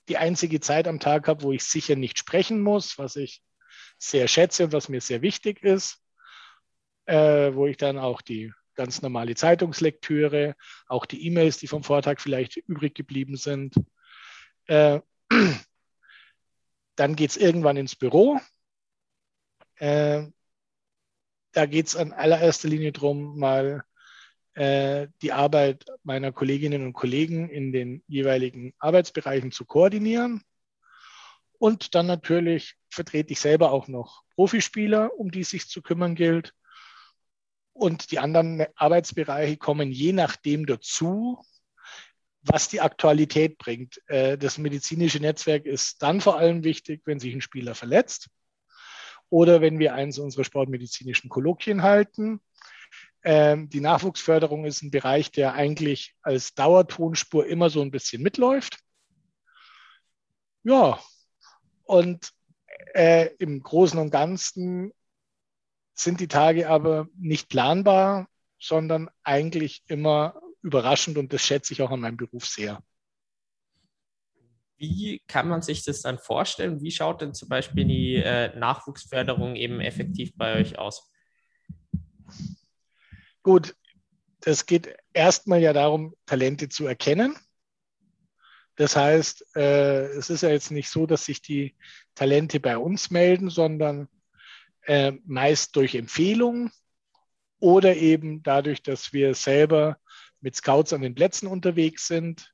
die 0.08 0.16
einzige 0.16 0.60
Zeit 0.60 0.88
am 0.88 1.00
Tag 1.00 1.28
habe, 1.28 1.42
wo 1.42 1.52
ich 1.52 1.64
sicher 1.64 1.96
nicht 1.96 2.18
sprechen 2.18 2.60
muss, 2.60 2.98
was 2.98 3.16
ich 3.16 3.42
sehr 3.98 4.28
schätze 4.28 4.64
und 4.64 4.72
was 4.72 4.88
mir 4.88 5.00
sehr 5.00 5.22
wichtig 5.22 5.62
ist 5.62 6.02
äh, 7.06 7.54
wo 7.54 7.66
ich 7.66 7.76
dann 7.76 7.98
auch 7.98 8.20
die 8.22 8.52
ganz 8.74 9.02
normale 9.02 9.34
Zeitungslektüre, 9.34 10.54
auch 10.86 11.06
die 11.06 11.26
E-Mails, 11.26 11.58
die 11.58 11.66
vom 11.66 11.82
Vortag 11.82 12.20
vielleicht 12.20 12.56
übrig 12.56 12.94
geblieben 12.94 13.36
sind. 13.36 13.74
Äh, 14.66 15.00
dann 16.96 17.16
geht 17.16 17.30
es 17.30 17.36
irgendwann 17.36 17.76
ins 17.76 17.96
Büro. 17.96 18.38
Äh, 19.76 20.26
da 21.52 21.66
geht 21.66 21.88
es 21.88 21.96
an 21.96 22.12
allererster 22.12 22.68
Linie 22.68 22.92
darum, 22.92 23.38
mal 23.38 23.84
äh, 24.54 25.08
die 25.22 25.32
Arbeit 25.32 25.84
meiner 26.02 26.32
Kolleginnen 26.32 26.84
und 26.84 26.92
Kollegen 26.92 27.48
in 27.48 27.72
den 27.72 28.02
jeweiligen 28.06 28.74
Arbeitsbereichen 28.78 29.52
zu 29.52 29.64
koordinieren. 29.64 30.42
Und 31.58 31.94
dann 31.94 32.06
natürlich 32.06 32.74
vertrete 32.90 33.32
ich 33.32 33.40
selber 33.40 33.70
auch 33.70 33.88
noch 33.88 34.24
Profispieler, 34.34 35.12
um 35.18 35.30
die 35.30 35.40
es 35.40 35.50
sich 35.50 35.68
zu 35.68 35.80
kümmern 35.80 36.14
gilt. 36.14 36.54
Und 37.72 38.10
die 38.10 38.18
anderen 38.18 38.66
Arbeitsbereiche 38.74 39.56
kommen 39.56 39.90
je 39.90 40.12
nachdem 40.12 40.66
dazu, 40.66 41.38
was 42.42 42.68
die 42.68 42.80
Aktualität 42.80 43.58
bringt. 43.58 44.00
Äh, 44.08 44.36
das 44.36 44.58
medizinische 44.58 45.20
Netzwerk 45.20 45.64
ist 45.64 46.02
dann 46.02 46.20
vor 46.20 46.38
allem 46.38 46.64
wichtig, 46.64 47.02
wenn 47.04 47.20
sich 47.20 47.34
ein 47.34 47.40
Spieler 47.40 47.74
verletzt 47.74 48.28
oder 49.30 49.60
wenn 49.60 49.78
wir 49.78 49.94
eins 49.94 50.18
unserer 50.18 50.44
sportmedizinischen 50.44 51.30
Kolloquien 51.30 51.82
halten. 51.82 52.40
Ähm, 53.24 53.68
die 53.68 53.80
Nachwuchsförderung 53.80 54.64
ist 54.64 54.82
ein 54.82 54.90
Bereich, 54.90 55.30
der 55.30 55.54
eigentlich 55.54 56.14
als 56.22 56.54
Dauertonspur 56.54 57.46
immer 57.46 57.70
so 57.70 57.80
ein 57.80 57.92
bisschen 57.92 58.22
mitläuft. 58.22 58.78
Ja, 60.64 61.00
und 61.84 62.32
äh, 62.94 63.30
im 63.38 63.62
Großen 63.62 63.98
und 63.98 64.10
Ganzen 64.10 64.92
sind 65.94 66.20
die 66.20 66.28
Tage 66.28 66.68
aber 66.68 67.08
nicht 67.16 67.48
planbar, 67.48 68.28
sondern 68.58 69.08
eigentlich 69.22 69.82
immer 69.86 70.41
überraschend 70.62 71.18
und 71.18 71.32
das 71.32 71.44
schätze 71.44 71.72
ich 71.74 71.82
auch 71.82 71.90
an 71.90 72.00
meinem 72.00 72.16
Beruf 72.16 72.46
sehr. 72.46 72.82
Wie 74.78 75.22
kann 75.28 75.48
man 75.48 75.62
sich 75.62 75.84
das 75.84 76.02
dann 76.02 76.18
vorstellen? 76.18 76.80
Wie 76.80 76.90
schaut 76.90 77.20
denn 77.20 77.34
zum 77.34 77.48
Beispiel 77.48 77.84
die 77.84 78.16
äh, 78.16 78.56
Nachwuchsförderung 78.56 79.54
eben 79.54 79.80
effektiv 79.80 80.32
bei 80.34 80.56
euch 80.56 80.78
aus? 80.78 81.12
Gut, 83.42 83.76
es 84.44 84.66
geht 84.66 84.94
erstmal 85.12 85.60
ja 85.60 85.72
darum, 85.72 86.14
Talente 86.26 86.68
zu 86.68 86.86
erkennen. 86.86 87.36
Das 88.76 88.96
heißt, 88.96 89.54
äh, 89.56 90.06
es 90.06 90.30
ist 90.30 90.42
ja 90.42 90.50
jetzt 90.50 90.70
nicht 90.70 90.88
so, 90.88 91.06
dass 91.06 91.26
sich 91.26 91.42
die 91.42 91.76
Talente 92.14 92.58
bei 92.58 92.78
uns 92.78 93.10
melden, 93.10 93.50
sondern 93.50 94.08
äh, 94.82 95.12
meist 95.24 95.76
durch 95.76 95.94
Empfehlung 95.94 96.70
oder 97.60 97.94
eben 97.94 98.42
dadurch, 98.42 98.82
dass 98.82 99.12
wir 99.12 99.34
selber 99.34 99.98
mit 100.42 100.56
Scouts 100.56 100.92
an 100.92 101.00
den 101.00 101.14
Plätzen 101.14 101.46
unterwegs 101.46 102.06
sind, 102.06 102.52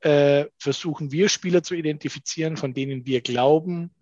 äh, 0.00 0.46
versuchen 0.58 1.12
wir 1.12 1.28
Spieler 1.28 1.62
zu 1.62 1.74
identifizieren, 1.74 2.56
von 2.56 2.74
denen 2.74 3.06
wir 3.06 3.20
glauben, 3.20 3.94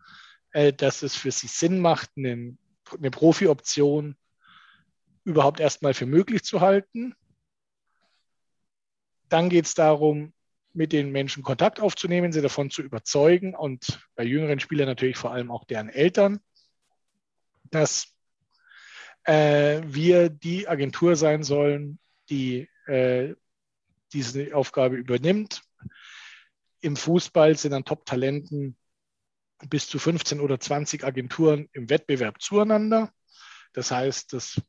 äh, 0.52 0.72
dass 0.72 1.02
es 1.02 1.16
für 1.16 1.30
sie 1.30 1.48
Sinn 1.48 1.80
macht, 1.80 2.10
eine, 2.16 2.56
eine 2.96 3.10
Profi-Option 3.10 4.16
überhaupt 5.24 5.60
erstmal 5.60 5.94
für 5.94 6.06
möglich 6.06 6.42
zu 6.42 6.60
halten. 6.60 7.14
Dann 9.28 9.48
geht 9.48 9.66
es 9.66 9.74
darum, 9.74 10.32
mit 10.72 10.92
den 10.92 11.10
Menschen 11.10 11.42
Kontakt 11.42 11.80
aufzunehmen, 11.80 12.32
sie 12.32 12.42
davon 12.42 12.70
zu 12.70 12.82
überzeugen 12.82 13.54
und 13.54 14.00
bei 14.14 14.24
jüngeren 14.24 14.60
Spielern 14.60 14.86
natürlich 14.86 15.16
vor 15.16 15.32
allem 15.32 15.50
auch 15.50 15.64
deren 15.64 15.88
Eltern, 15.88 16.40
dass 17.64 18.14
äh, 19.24 19.82
wir 19.84 20.30
die 20.30 20.68
Agentur 20.68 21.16
sein 21.16 21.42
sollen, 21.42 21.98
die 22.30 22.68
äh, 22.90 23.34
diese 24.12 24.54
Aufgabe 24.54 24.96
übernimmt. 24.96 25.62
Im 26.80 26.96
Fußball 26.96 27.56
sind 27.56 27.72
an 27.72 27.84
Top-Talenten 27.84 28.76
bis 29.68 29.88
zu 29.88 29.98
15 29.98 30.40
oder 30.40 30.58
20 30.58 31.04
Agenturen 31.04 31.68
im 31.72 31.90
Wettbewerb 31.90 32.40
zueinander. 32.40 33.12
Das 33.72 33.90
heißt, 33.90 34.32
das 34.32 34.60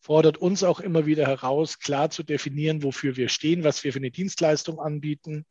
fordert 0.00 0.38
uns 0.38 0.62
auch 0.62 0.80
immer 0.80 1.06
wieder 1.06 1.26
heraus, 1.26 1.78
klar 1.78 2.10
zu 2.10 2.22
definieren, 2.22 2.82
wofür 2.82 3.16
wir 3.16 3.28
stehen, 3.28 3.64
was 3.64 3.84
wir 3.84 3.92
für 3.92 3.98
eine 3.98 4.10
Dienstleistung 4.10 4.80
anbieten 4.80 5.46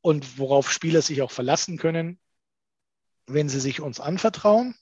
und 0.00 0.38
worauf 0.38 0.72
Spieler 0.72 1.02
sich 1.02 1.22
auch 1.22 1.30
verlassen 1.30 1.78
können, 1.78 2.18
wenn 3.26 3.48
sie 3.48 3.60
sich 3.60 3.80
uns 3.80 4.00
anvertrauen. 4.00 4.74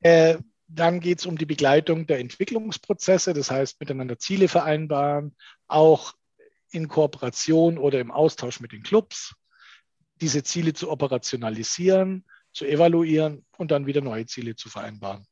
Äh, 0.00 0.38
dann 0.74 1.00
geht 1.00 1.18
es 1.18 1.26
um 1.26 1.36
die 1.36 1.46
Begleitung 1.46 2.06
der 2.06 2.18
Entwicklungsprozesse, 2.18 3.34
das 3.34 3.50
heißt 3.50 3.78
miteinander 3.80 4.18
Ziele 4.18 4.48
vereinbaren, 4.48 5.36
auch 5.68 6.14
in 6.70 6.88
Kooperation 6.88 7.76
oder 7.76 8.00
im 8.00 8.10
Austausch 8.10 8.60
mit 8.60 8.72
den 8.72 8.82
Clubs, 8.82 9.34
diese 10.20 10.42
Ziele 10.42 10.72
zu 10.72 10.90
operationalisieren, 10.90 12.24
zu 12.52 12.64
evaluieren 12.64 13.44
und 13.58 13.70
dann 13.70 13.86
wieder 13.86 14.00
neue 14.00 14.24
Ziele 14.26 14.56
zu 14.56 14.70
vereinbaren. 14.70 15.26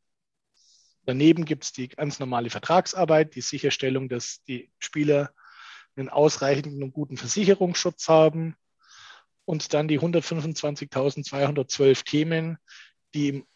Daneben 1.06 1.47
gibt 1.47 1.64
es 1.64 1.73
die 1.73 1.88
ganz 1.88 2.18
normale 2.18 2.50
Vertragsarbeit, 2.50 3.35
die 3.35 3.40
Sicherstellung, 3.40 4.11
dass 4.11 4.42
die 4.44 4.70
Spieler 4.78 5.32
einen 5.97 6.11
ausreichenden 6.11 6.82
und 6.82 6.92
guten 6.92 7.16
Versicherungsschutz 7.16 8.09
haben 8.09 8.56
und 9.47 9.73
dann 9.73 9.88
die 9.88 9.99
125.212 9.99 12.04
Themen, 12.04 12.59
die 13.14 13.28
im 13.28 13.47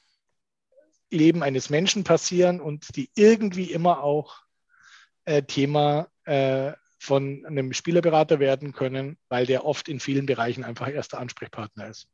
Leben 1.14 1.42
eines 1.42 1.70
Menschen 1.70 2.04
passieren 2.04 2.60
und 2.60 2.96
die 2.96 3.10
irgendwie 3.14 3.72
immer 3.72 4.02
auch 4.02 4.42
äh, 5.24 5.42
Thema 5.42 6.08
äh, 6.24 6.72
von 6.98 7.44
einem 7.46 7.72
Spielerberater 7.72 8.40
werden 8.40 8.72
können, 8.72 9.18
weil 9.28 9.46
der 9.46 9.64
oft 9.64 9.88
in 9.88 10.00
vielen 10.00 10.26
Bereichen 10.26 10.64
einfach 10.64 10.88
erster 10.88 11.18
Ansprechpartner 11.18 11.88
ist. 11.88 12.08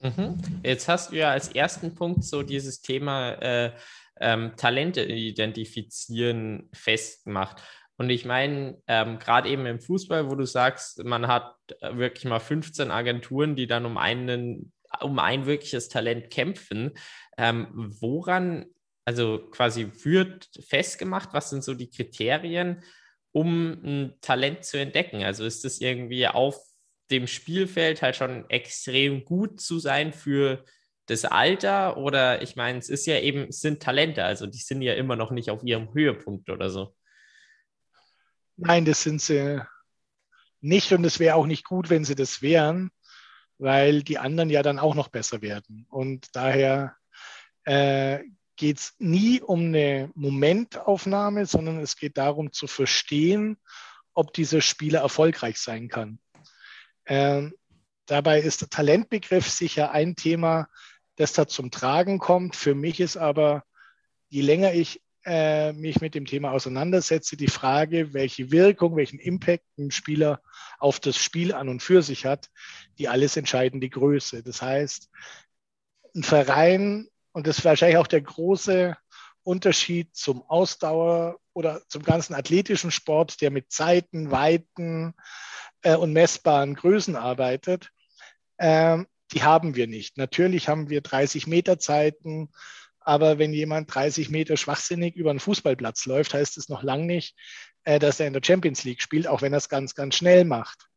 Mhm. 0.00 0.38
Jetzt 0.64 0.88
hast 0.88 1.12
du 1.12 1.16
ja 1.16 1.30
als 1.30 1.48
ersten 1.48 1.94
Punkt 1.94 2.24
so 2.24 2.42
dieses 2.42 2.80
Thema 2.82 3.32
äh, 3.34 3.72
ähm, 4.20 4.52
Talente 4.56 5.02
identifizieren 5.02 6.68
festgemacht. 6.72 7.62
Und 7.96 8.10
ich 8.10 8.24
meine, 8.24 8.78
ähm, 8.88 9.18
gerade 9.18 9.48
eben 9.48 9.66
im 9.66 9.80
Fußball, 9.80 10.28
wo 10.28 10.34
du 10.34 10.44
sagst, 10.44 11.04
man 11.04 11.28
hat 11.28 11.54
wirklich 11.80 12.24
mal 12.24 12.40
15 12.40 12.90
Agenturen, 12.90 13.54
die 13.54 13.68
dann 13.68 13.86
um 13.86 13.96
einen 13.96 14.72
um 15.02 15.18
ein 15.18 15.46
wirkliches 15.46 15.88
Talent 15.88 16.30
kämpfen. 16.30 16.92
Ähm, 17.36 17.68
woran, 18.00 18.66
also 19.04 19.48
quasi 19.50 19.90
wird 20.04 20.48
festgemacht, 20.68 21.32
was 21.32 21.50
sind 21.50 21.64
so 21.64 21.74
die 21.74 21.90
Kriterien, 21.90 22.82
um 23.32 23.72
ein 23.84 24.14
Talent 24.20 24.64
zu 24.64 24.78
entdecken? 24.78 25.22
Also 25.22 25.44
ist 25.44 25.64
das 25.64 25.80
irgendwie 25.80 26.26
auf 26.26 26.56
dem 27.10 27.26
Spielfeld 27.26 28.02
halt 28.02 28.16
schon 28.16 28.48
extrem 28.50 29.24
gut 29.24 29.60
zu 29.60 29.78
sein 29.78 30.12
für 30.12 30.64
das 31.06 31.24
Alter? 31.24 31.96
Oder 31.96 32.42
ich 32.42 32.56
meine, 32.56 32.78
es 32.78 32.88
ist 32.88 33.06
ja 33.06 33.18
eben, 33.18 33.48
es 33.48 33.60
sind 33.60 33.82
Talente, 33.82 34.24
also 34.24 34.46
die 34.46 34.58
sind 34.58 34.82
ja 34.82 34.94
immer 34.94 35.16
noch 35.16 35.30
nicht 35.30 35.50
auf 35.50 35.62
ihrem 35.64 35.92
Höhepunkt 35.94 36.50
oder 36.50 36.70
so. 36.70 36.94
Nein, 38.56 38.84
das 38.84 39.02
sind 39.02 39.20
sie 39.20 39.60
nicht 40.60 40.92
und 40.92 41.04
es 41.04 41.18
wäre 41.18 41.34
auch 41.34 41.46
nicht 41.46 41.64
gut, 41.64 41.90
wenn 41.90 42.04
sie 42.04 42.14
das 42.14 42.40
wären, 42.42 42.90
weil 43.62 44.02
die 44.02 44.18
anderen 44.18 44.50
ja 44.50 44.60
dann 44.62 44.80
auch 44.80 44.96
noch 44.96 45.06
besser 45.06 45.40
werden. 45.40 45.86
Und 45.88 46.34
daher 46.34 46.96
äh, 47.64 48.18
geht 48.56 48.78
es 48.78 48.94
nie 48.98 49.40
um 49.40 49.66
eine 49.66 50.10
Momentaufnahme, 50.14 51.46
sondern 51.46 51.78
es 51.78 51.96
geht 51.96 52.18
darum 52.18 52.52
zu 52.52 52.66
verstehen, 52.66 53.56
ob 54.14 54.32
dieser 54.32 54.60
Spieler 54.60 55.00
erfolgreich 55.00 55.58
sein 55.58 55.88
kann. 55.88 56.18
Ähm, 57.06 57.54
dabei 58.06 58.40
ist 58.40 58.62
der 58.62 58.68
Talentbegriff 58.68 59.48
sicher 59.48 59.92
ein 59.92 60.16
Thema, 60.16 60.68
das 61.14 61.32
da 61.32 61.46
zum 61.46 61.70
Tragen 61.70 62.18
kommt. 62.18 62.56
Für 62.56 62.74
mich 62.74 62.98
ist 62.98 63.16
aber, 63.16 63.62
je 64.28 64.42
länger 64.42 64.74
ich 64.74 65.02
äh, 65.24 65.72
mich 65.72 66.00
mit 66.00 66.14
dem 66.14 66.26
Thema 66.26 66.52
auseinandersetze, 66.52 67.36
die 67.36 67.48
Frage, 67.48 68.12
welche 68.12 68.50
Wirkung, 68.50 68.96
welchen 68.96 69.18
Impact 69.18 69.64
ein 69.78 69.90
Spieler 69.90 70.40
auf 70.78 71.00
das 71.00 71.16
Spiel 71.16 71.54
an 71.54 71.68
und 71.68 71.82
für 71.82 72.02
sich 72.02 72.26
hat, 72.26 72.48
die 72.98 73.08
alles 73.08 73.36
entscheidende 73.36 73.88
Größe. 73.88 74.42
Das 74.42 74.62
heißt, 74.62 75.10
ein 76.14 76.22
Verein, 76.22 77.08
und 77.32 77.46
das 77.46 77.58
ist 77.58 77.64
wahrscheinlich 77.64 77.98
auch 77.98 78.06
der 78.06 78.20
große 78.20 78.96
Unterschied 79.44 80.14
zum 80.14 80.42
Ausdauer 80.42 81.38
oder 81.52 81.82
zum 81.88 82.02
ganzen 82.02 82.34
athletischen 82.34 82.90
Sport, 82.90 83.40
der 83.40 83.50
mit 83.50 83.72
Zeiten, 83.72 84.30
Weiten 84.30 85.14
äh, 85.82 85.96
und 85.96 86.12
messbaren 86.12 86.74
Größen 86.74 87.16
arbeitet, 87.16 87.90
äh, 88.58 88.98
die 89.32 89.42
haben 89.42 89.74
wir 89.74 89.86
nicht. 89.86 90.18
Natürlich 90.18 90.68
haben 90.68 90.90
wir 90.90 91.00
30 91.00 91.46
Meter 91.46 91.78
Zeiten, 91.78 92.50
aber 93.04 93.38
wenn 93.38 93.52
jemand 93.52 93.94
30 93.94 94.30
Meter 94.30 94.56
schwachsinnig 94.56 95.16
über 95.16 95.30
einen 95.30 95.40
Fußballplatz 95.40 96.06
läuft, 96.06 96.34
heißt 96.34 96.56
es 96.56 96.68
noch 96.68 96.82
lange 96.82 97.06
nicht, 97.06 97.36
äh, 97.84 97.98
dass 97.98 98.20
er 98.20 98.26
in 98.26 98.32
der 98.32 98.42
Champions 98.44 98.84
League 98.84 99.02
spielt, 99.02 99.26
auch 99.26 99.42
wenn 99.42 99.52
er 99.52 99.58
es 99.58 99.68
ganz, 99.68 99.94
ganz 99.94 100.16
schnell 100.16 100.44
macht. 100.44 100.88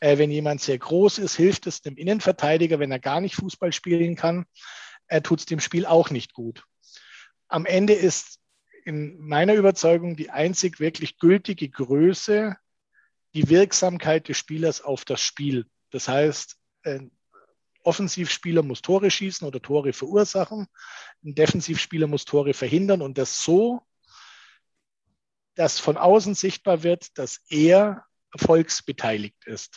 Äh, 0.00 0.18
wenn 0.18 0.30
jemand 0.30 0.60
sehr 0.60 0.78
groß 0.78 1.18
ist, 1.18 1.36
hilft 1.36 1.66
es 1.66 1.82
dem 1.82 1.96
Innenverteidiger, 1.96 2.78
wenn 2.78 2.92
er 2.92 2.98
gar 2.98 3.20
nicht 3.20 3.36
Fußball 3.36 3.72
spielen 3.72 4.16
kann, 4.16 4.46
tut 5.22 5.38
es 5.38 5.46
dem 5.46 5.60
Spiel 5.60 5.86
auch 5.86 6.10
nicht 6.10 6.34
gut. 6.34 6.64
Am 7.46 7.64
Ende 7.64 7.92
ist 7.92 8.40
in 8.84 9.18
meiner 9.20 9.54
Überzeugung 9.54 10.16
die 10.16 10.30
einzig 10.30 10.80
wirklich 10.80 11.18
gültige 11.18 11.68
Größe 11.68 12.56
die 13.34 13.48
Wirksamkeit 13.48 14.28
des 14.28 14.38
Spielers 14.38 14.80
auf 14.80 15.04
das 15.04 15.20
Spiel. 15.20 15.66
Das 15.90 16.08
heißt, 16.08 16.56
ein 16.84 17.10
Offensivspieler 17.86 18.62
muss 18.62 18.82
Tore 18.82 19.10
schießen 19.10 19.46
oder 19.46 19.62
Tore 19.62 19.92
verursachen. 19.92 20.66
Ein 21.24 21.34
Defensivspieler 21.34 22.06
muss 22.06 22.24
Tore 22.24 22.52
verhindern 22.52 23.00
und 23.00 23.16
das 23.16 23.42
so, 23.42 23.82
dass 25.54 25.78
von 25.78 25.96
außen 25.96 26.34
sichtbar 26.34 26.82
wird, 26.82 27.16
dass 27.16 27.40
er 27.48 28.04
erfolgsbeteiligt 28.32 29.46
ist. 29.46 29.76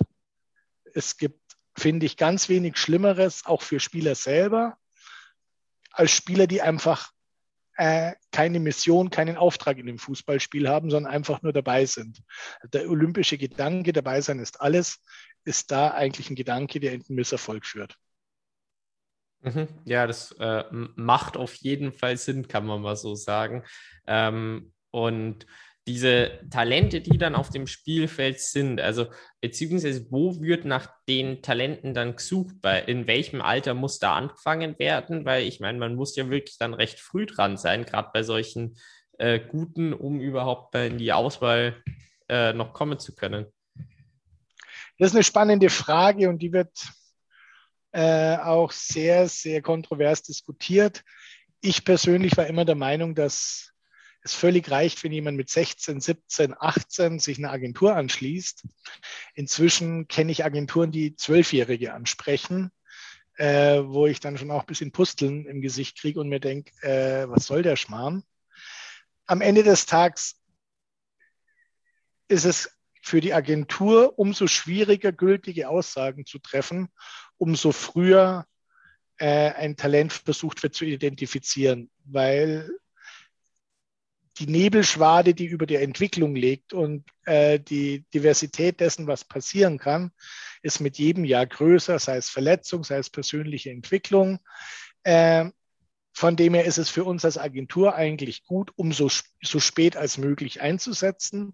Es 0.93 1.17
gibt, 1.17 1.39
finde 1.77 2.05
ich, 2.05 2.17
ganz 2.17 2.49
wenig 2.49 2.77
Schlimmeres, 2.77 3.45
auch 3.45 3.61
für 3.61 3.79
Spieler 3.79 4.15
selber, 4.15 4.77
als 5.91 6.11
Spieler, 6.11 6.47
die 6.47 6.61
einfach 6.61 7.11
äh, 7.77 8.13
keine 8.31 8.59
Mission, 8.59 9.09
keinen 9.09 9.37
Auftrag 9.37 9.77
in 9.77 9.85
dem 9.85 9.99
Fußballspiel 9.99 10.67
haben, 10.67 10.89
sondern 10.89 11.13
einfach 11.13 11.41
nur 11.41 11.53
dabei 11.53 11.85
sind. 11.85 12.21
Der 12.73 12.89
olympische 12.89 13.37
Gedanke, 13.37 13.93
dabei 13.93 14.19
sein 14.19 14.39
ist 14.39 14.59
alles, 14.59 14.99
ist 15.45 15.71
da 15.71 15.91
eigentlich 15.91 16.29
ein 16.29 16.35
Gedanke, 16.35 16.79
der 16.79 16.93
in 16.93 17.03
den 17.03 17.15
Misserfolg 17.15 17.65
führt. 17.65 17.97
Mhm. 19.41 19.67
Ja, 19.85 20.05
das 20.05 20.33
äh, 20.39 20.63
macht 20.71 21.37
auf 21.37 21.55
jeden 21.55 21.93
Fall 21.93 22.17
Sinn, 22.17 22.47
kann 22.47 22.65
man 22.65 22.81
mal 22.81 22.95
so 22.95 23.15
sagen. 23.15 23.63
Ähm, 24.05 24.73
und 24.91 25.45
diese 25.87 26.39
Talente, 26.51 27.01
die 27.01 27.17
dann 27.17 27.33
auf 27.35 27.49
dem 27.49 27.65
Spielfeld 27.65 28.39
sind, 28.39 28.79
also 28.79 29.07
beziehungsweise 29.41 30.05
wo 30.11 30.39
wird 30.39 30.65
nach 30.65 30.87
den 31.07 31.41
Talenten 31.41 31.93
dann 31.93 32.15
gesucht? 32.15 32.55
Bei, 32.61 32.81
in 32.81 33.07
welchem 33.07 33.41
Alter 33.41 33.73
muss 33.73 33.97
da 33.97 34.15
angefangen 34.15 34.77
werden? 34.77 35.25
Weil 35.25 35.45
ich 35.45 35.59
meine, 35.59 35.79
man 35.79 35.95
muss 35.95 36.15
ja 36.15 36.29
wirklich 36.29 36.57
dann 36.59 36.75
recht 36.75 36.99
früh 36.99 37.25
dran 37.25 37.57
sein, 37.57 37.85
gerade 37.85 38.09
bei 38.13 38.21
solchen 38.21 38.77
äh, 39.17 39.39
Guten, 39.39 39.93
um 39.93 40.19
überhaupt 40.19 40.75
in 40.75 40.99
die 40.99 41.11
Auswahl 41.11 41.81
äh, 42.27 42.53
noch 42.53 42.73
kommen 42.73 42.99
zu 42.99 43.15
können. 43.15 43.47
Das 44.99 45.09
ist 45.09 45.15
eine 45.15 45.23
spannende 45.23 45.69
Frage 45.69 46.29
und 46.29 46.39
die 46.39 46.53
wird 46.53 46.71
äh, 47.91 48.37
auch 48.37 48.71
sehr, 48.71 49.27
sehr 49.27 49.61
kontrovers 49.61 50.21
diskutiert. 50.21 51.03
Ich 51.61 51.83
persönlich 51.83 52.37
war 52.37 52.47
immer 52.47 52.65
der 52.65 52.75
Meinung, 52.75 53.15
dass 53.15 53.73
es 54.21 54.33
völlig 54.33 54.69
reicht, 54.69 55.03
wenn 55.03 55.11
jemand 55.11 55.37
mit 55.37 55.49
16, 55.49 56.01
17, 56.01 56.55
18 56.57 57.19
sich 57.19 57.37
eine 57.37 57.49
Agentur 57.49 57.95
anschließt. 57.95 58.65
Inzwischen 59.33 60.07
kenne 60.07 60.31
ich 60.31 60.43
Agenturen, 60.43 60.91
die 60.91 61.15
Zwölfjährige 61.15 61.93
ansprechen, 61.93 62.71
äh, 63.37 63.81
wo 63.83 64.07
ich 64.07 64.19
dann 64.19 64.37
schon 64.37 64.51
auch 64.51 64.61
ein 64.61 64.67
bisschen 64.67 64.91
Pusteln 64.91 65.45
im 65.45 65.61
Gesicht 65.61 65.97
kriege 65.97 66.19
und 66.19 66.29
mir 66.29 66.39
denke, 66.39 66.71
äh, 66.81 67.29
was 67.29 67.45
soll 67.45 67.63
der 67.63 67.75
Schmarrn? 67.75 68.23
Am 69.25 69.41
Ende 69.41 69.63
des 69.63 69.85
Tages 69.85 70.35
ist 72.27 72.45
es 72.45 72.78
für 73.01 73.21
die 73.21 73.33
Agentur 73.33 74.17
umso 74.17 74.47
schwieriger, 74.47 75.11
gültige 75.11 75.69
Aussagen 75.69 76.25
zu 76.25 76.39
treffen, 76.39 76.89
umso 77.37 77.71
früher 77.71 78.45
äh, 79.17 79.51
ein 79.51 79.75
Talent 79.77 80.13
versucht 80.13 80.63
wird 80.63 80.75
zu 80.75 80.85
identifizieren, 80.85 81.89
weil 82.05 82.69
die 84.39 84.47
Nebelschwade, 84.47 85.33
die 85.33 85.45
über 85.45 85.65
der 85.65 85.81
Entwicklung 85.81 86.35
liegt 86.35 86.73
und 86.73 87.03
äh, 87.25 87.59
die 87.59 88.05
Diversität 88.13 88.79
dessen, 88.79 89.05
was 89.05 89.25
passieren 89.25 89.77
kann, 89.77 90.11
ist 90.61 90.79
mit 90.79 90.97
jedem 90.97 91.25
Jahr 91.25 91.45
größer, 91.45 91.99
sei 91.99 92.17
es 92.17 92.29
Verletzung, 92.29 92.83
sei 92.83 92.97
es 92.97 93.09
persönliche 93.09 93.69
Entwicklung. 93.69 94.39
Äh, 95.03 95.49
von 96.13 96.35
dem 96.35 96.53
her 96.53 96.65
ist 96.65 96.77
es 96.77 96.89
für 96.89 97.03
uns 97.03 97.23
als 97.25 97.37
Agentur 97.37 97.95
eigentlich 97.95 98.45
gut, 98.45 98.71
um 98.75 98.91
so, 98.91 99.09
so 99.41 99.59
spät 99.59 99.95
als 99.95 100.17
möglich 100.17 100.61
einzusetzen. 100.61 101.53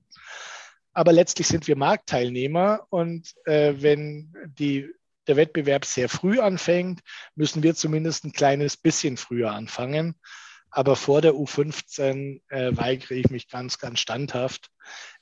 Aber 0.95 1.11
letztlich 1.11 1.47
sind 1.47 1.67
wir 1.67 1.75
Marktteilnehmer 1.75 2.87
und 2.89 3.35
äh, 3.45 3.73
wenn 3.79 4.33
die, 4.57 4.89
der 5.27 5.35
Wettbewerb 5.35 5.83
sehr 5.83 6.07
früh 6.07 6.39
anfängt, 6.39 7.01
müssen 7.35 7.63
wir 7.63 7.75
zumindest 7.75 8.23
ein 8.23 8.31
kleines 8.31 8.77
bisschen 8.77 9.17
früher 9.17 9.51
anfangen. 9.51 10.15
Aber 10.71 10.95
vor 10.95 11.21
der 11.21 11.33
U15 11.33 12.39
äh, 12.47 12.77
weigere 12.77 13.15
ich 13.15 13.29
mich 13.29 13.49
ganz, 13.49 13.77
ganz 13.77 13.99
standhaft, 13.99 14.69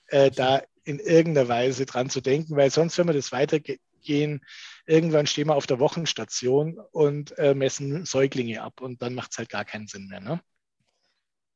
äh, 0.07 0.29
da 0.29 0.61
in 0.83 0.99
irgendeiner 0.99 1.47
Weise 1.47 1.87
dran 1.87 2.11
zu 2.11 2.21
denken, 2.21 2.55
weil 2.55 2.69
sonst, 2.69 2.99
wenn 2.99 3.07
wir 3.07 3.13
das 3.13 3.31
weitergehen, 3.31 4.45
irgendwann 4.85 5.25
stehen 5.25 5.47
wir 5.47 5.55
auf 5.55 5.65
der 5.65 5.79
Wochenstation 5.79 6.77
und 6.91 7.35
äh, 7.39 7.55
messen 7.55 8.05
Säuglinge 8.05 8.61
ab 8.61 8.79
und 8.79 9.01
dann 9.01 9.15
macht 9.15 9.31
es 9.31 9.39
halt 9.39 9.49
gar 9.49 9.65
keinen 9.65 9.87
Sinn 9.87 10.07
mehr. 10.07 10.19
Ne? 10.19 10.39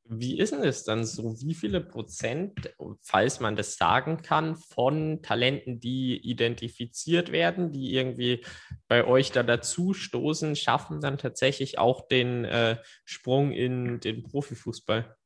Wie 0.10 0.39
ist 0.39 0.54
denn 0.54 0.62
das 0.62 0.86
dann 0.86 1.06
so? 1.06 1.36
Wie 1.41 1.54
viele 1.54 1.82
Prozent, 1.82 2.74
falls 3.02 3.39
man 3.39 3.56
das 3.56 3.76
sagen 3.76 4.22
kann, 4.22 4.56
von 4.56 5.22
Talenten, 5.22 5.80
die 5.80 6.17
identifiziert 6.17 7.32
werden, 7.32 7.72
die 7.72 7.93
irgendwie 7.93 8.46
bei 8.88 9.06
euch 9.06 9.32
da 9.32 9.43
dazu 9.43 9.93
stoßen, 9.93 10.56
schaffen 10.56 11.02
dann 11.02 11.17
tatsächlich 11.17 11.78
auch 11.78 12.08
den 12.08 12.46
äh, 12.46 12.78
Sprung 13.04 13.52
in 13.52 14.00
den 14.00 14.24
Profifußball? 14.24 15.17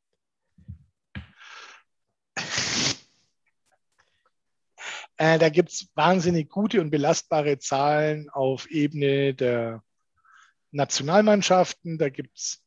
Äh, 5.17 5.38
da 5.38 5.50
gibt 5.50 5.70
es 5.70 5.91
wahnsinnig 5.94 6.50
gute 6.50 6.82
und 6.82 6.89
belastbare 6.89 7.60
Zahlen 7.60 8.32
auf 8.32 8.70
Ebene 8.72 9.36
der 9.36 9.84
Nationalmannschaften. 10.72 12.00
Da 12.00 12.10
gibt 12.10 12.36
es 12.36 12.61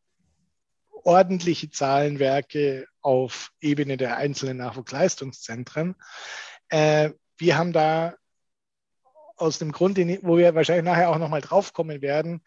ordentliche 1.05 1.71
Zahlenwerke 1.71 2.87
auf 3.01 3.53
Ebene 3.61 3.97
der 3.97 4.17
einzelnen 4.17 4.57
Nachwuchsleistungszentren. 4.57 5.95
Äh, 6.69 7.11
wir 7.37 7.57
haben 7.57 7.73
da 7.73 8.15
aus 9.37 9.59
dem 9.59 9.73
Grund, 9.73 9.99
wo 10.23 10.39
wir 10.39 10.55
wahrscheinlich 10.55 10.85
nachher 10.85 11.11
auch 11.11 11.19
nochmal 11.19 11.41
draufkommen 11.41 12.03
werden, 12.03 12.43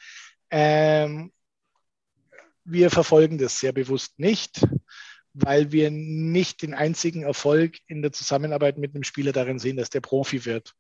ähm, 0.50 1.32
wir 2.64 2.92
verfolgen 2.92 3.38
das 3.38 3.60
sehr 3.60 3.72
bewusst 3.72 4.20
nicht, 4.20 4.66
weil 5.34 5.72
wir 5.72 5.90
nicht 5.90 6.62
den 6.62 6.74
einzigen 6.74 7.24
Erfolg 7.24 7.78
in 7.88 8.02
der 8.02 8.12
Zusammenarbeit 8.12 8.78
mit 8.78 8.94
einem 8.94 9.04
Spieler 9.04 9.32
darin 9.32 9.60
sehen, 9.60 9.78
dass 9.78 9.90
der 9.90 10.02
Profi 10.02 10.46
wird. 10.46 10.76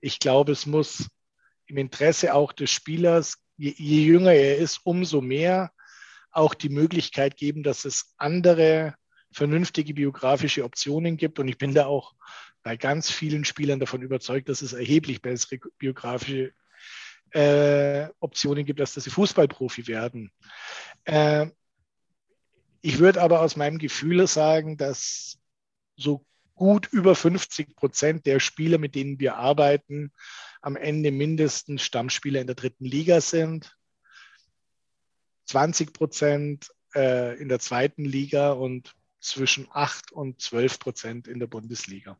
Ich 0.00 0.18
glaube, 0.18 0.52
es 0.52 0.66
muss 0.66 1.08
im 1.66 1.78
Interesse 1.78 2.34
auch 2.34 2.52
des 2.52 2.70
Spielers, 2.70 3.38
je, 3.56 3.74
je 3.76 4.04
jünger 4.04 4.32
er 4.32 4.58
ist, 4.58 4.80
umso 4.84 5.20
mehr 5.20 5.72
auch 6.30 6.54
die 6.54 6.68
Möglichkeit 6.68 7.36
geben, 7.36 7.62
dass 7.62 7.84
es 7.84 8.14
andere 8.16 8.94
vernünftige 9.32 9.94
biografische 9.94 10.64
Optionen 10.64 11.16
gibt. 11.16 11.38
Und 11.38 11.48
ich 11.48 11.58
bin 11.58 11.74
da 11.74 11.86
auch 11.86 12.14
bei 12.62 12.76
ganz 12.76 13.10
vielen 13.10 13.44
Spielern 13.44 13.80
davon 13.80 14.02
überzeugt, 14.02 14.48
dass 14.48 14.62
es 14.62 14.72
erheblich 14.72 15.22
bessere 15.22 15.58
biografische 15.78 16.52
äh, 17.30 18.08
Optionen 18.18 18.64
gibt, 18.64 18.80
als 18.80 18.94
dass 18.94 19.04
sie 19.04 19.10
Fußballprofi 19.10 19.86
werden. 19.86 20.30
Äh, 21.04 21.46
ich 22.82 22.98
würde 22.98 23.22
aber 23.22 23.40
aus 23.40 23.56
meinem 23.56 23.78
Gefühl 23.78 24.26
sagen, 24.26 24.76
dass 24.76 25.38
so 25.96 26.24
gut 26.54 26.88
über 26.92 27.14
50 27.14 27.76
Prozent 27.76 28.26
der 28.26 28.40
Spieler, 28.40 28.78
mit 28.78 28.94
denen 28.94 29.18
wir 29.20 29.36
arbeiten, 29.36 30.12
am 30.60 30.76
Ende 30.76 31.10
mindestens 31.10 31.82
Stammspieler 31.82 32.40
in 32.40 32.46
der 32.46 32.56
dritten 32.56 32.84
Liga 32.84 33.20
sind. 33.20 33.76
20 35.50 35.92
Prozent 35.92 36.70
äh, 36.94 37.36
in 37.40 37.48
der 37.48 37.58
zweiten 37.58 38.04
Liga 38.04 38.52
und 38.52 38.94
zwischen 39.20 39.66
8 39.72 40.12
und 40.12 40.40
12 40.40 40.78
Prozent 40.78 41.28
in 41.28 41.40
der 41.40 41.48
Bundesliga. 41.48 42.16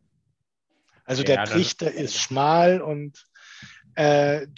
Also 1.04 1.22
ja, 1.22 1.36
der 1.36 1.44
Trichter 1.44 1.92
ist 1.92 2.18
schmal 2.18 2.82
und 2.82 3.28
äh, 3.94 4.48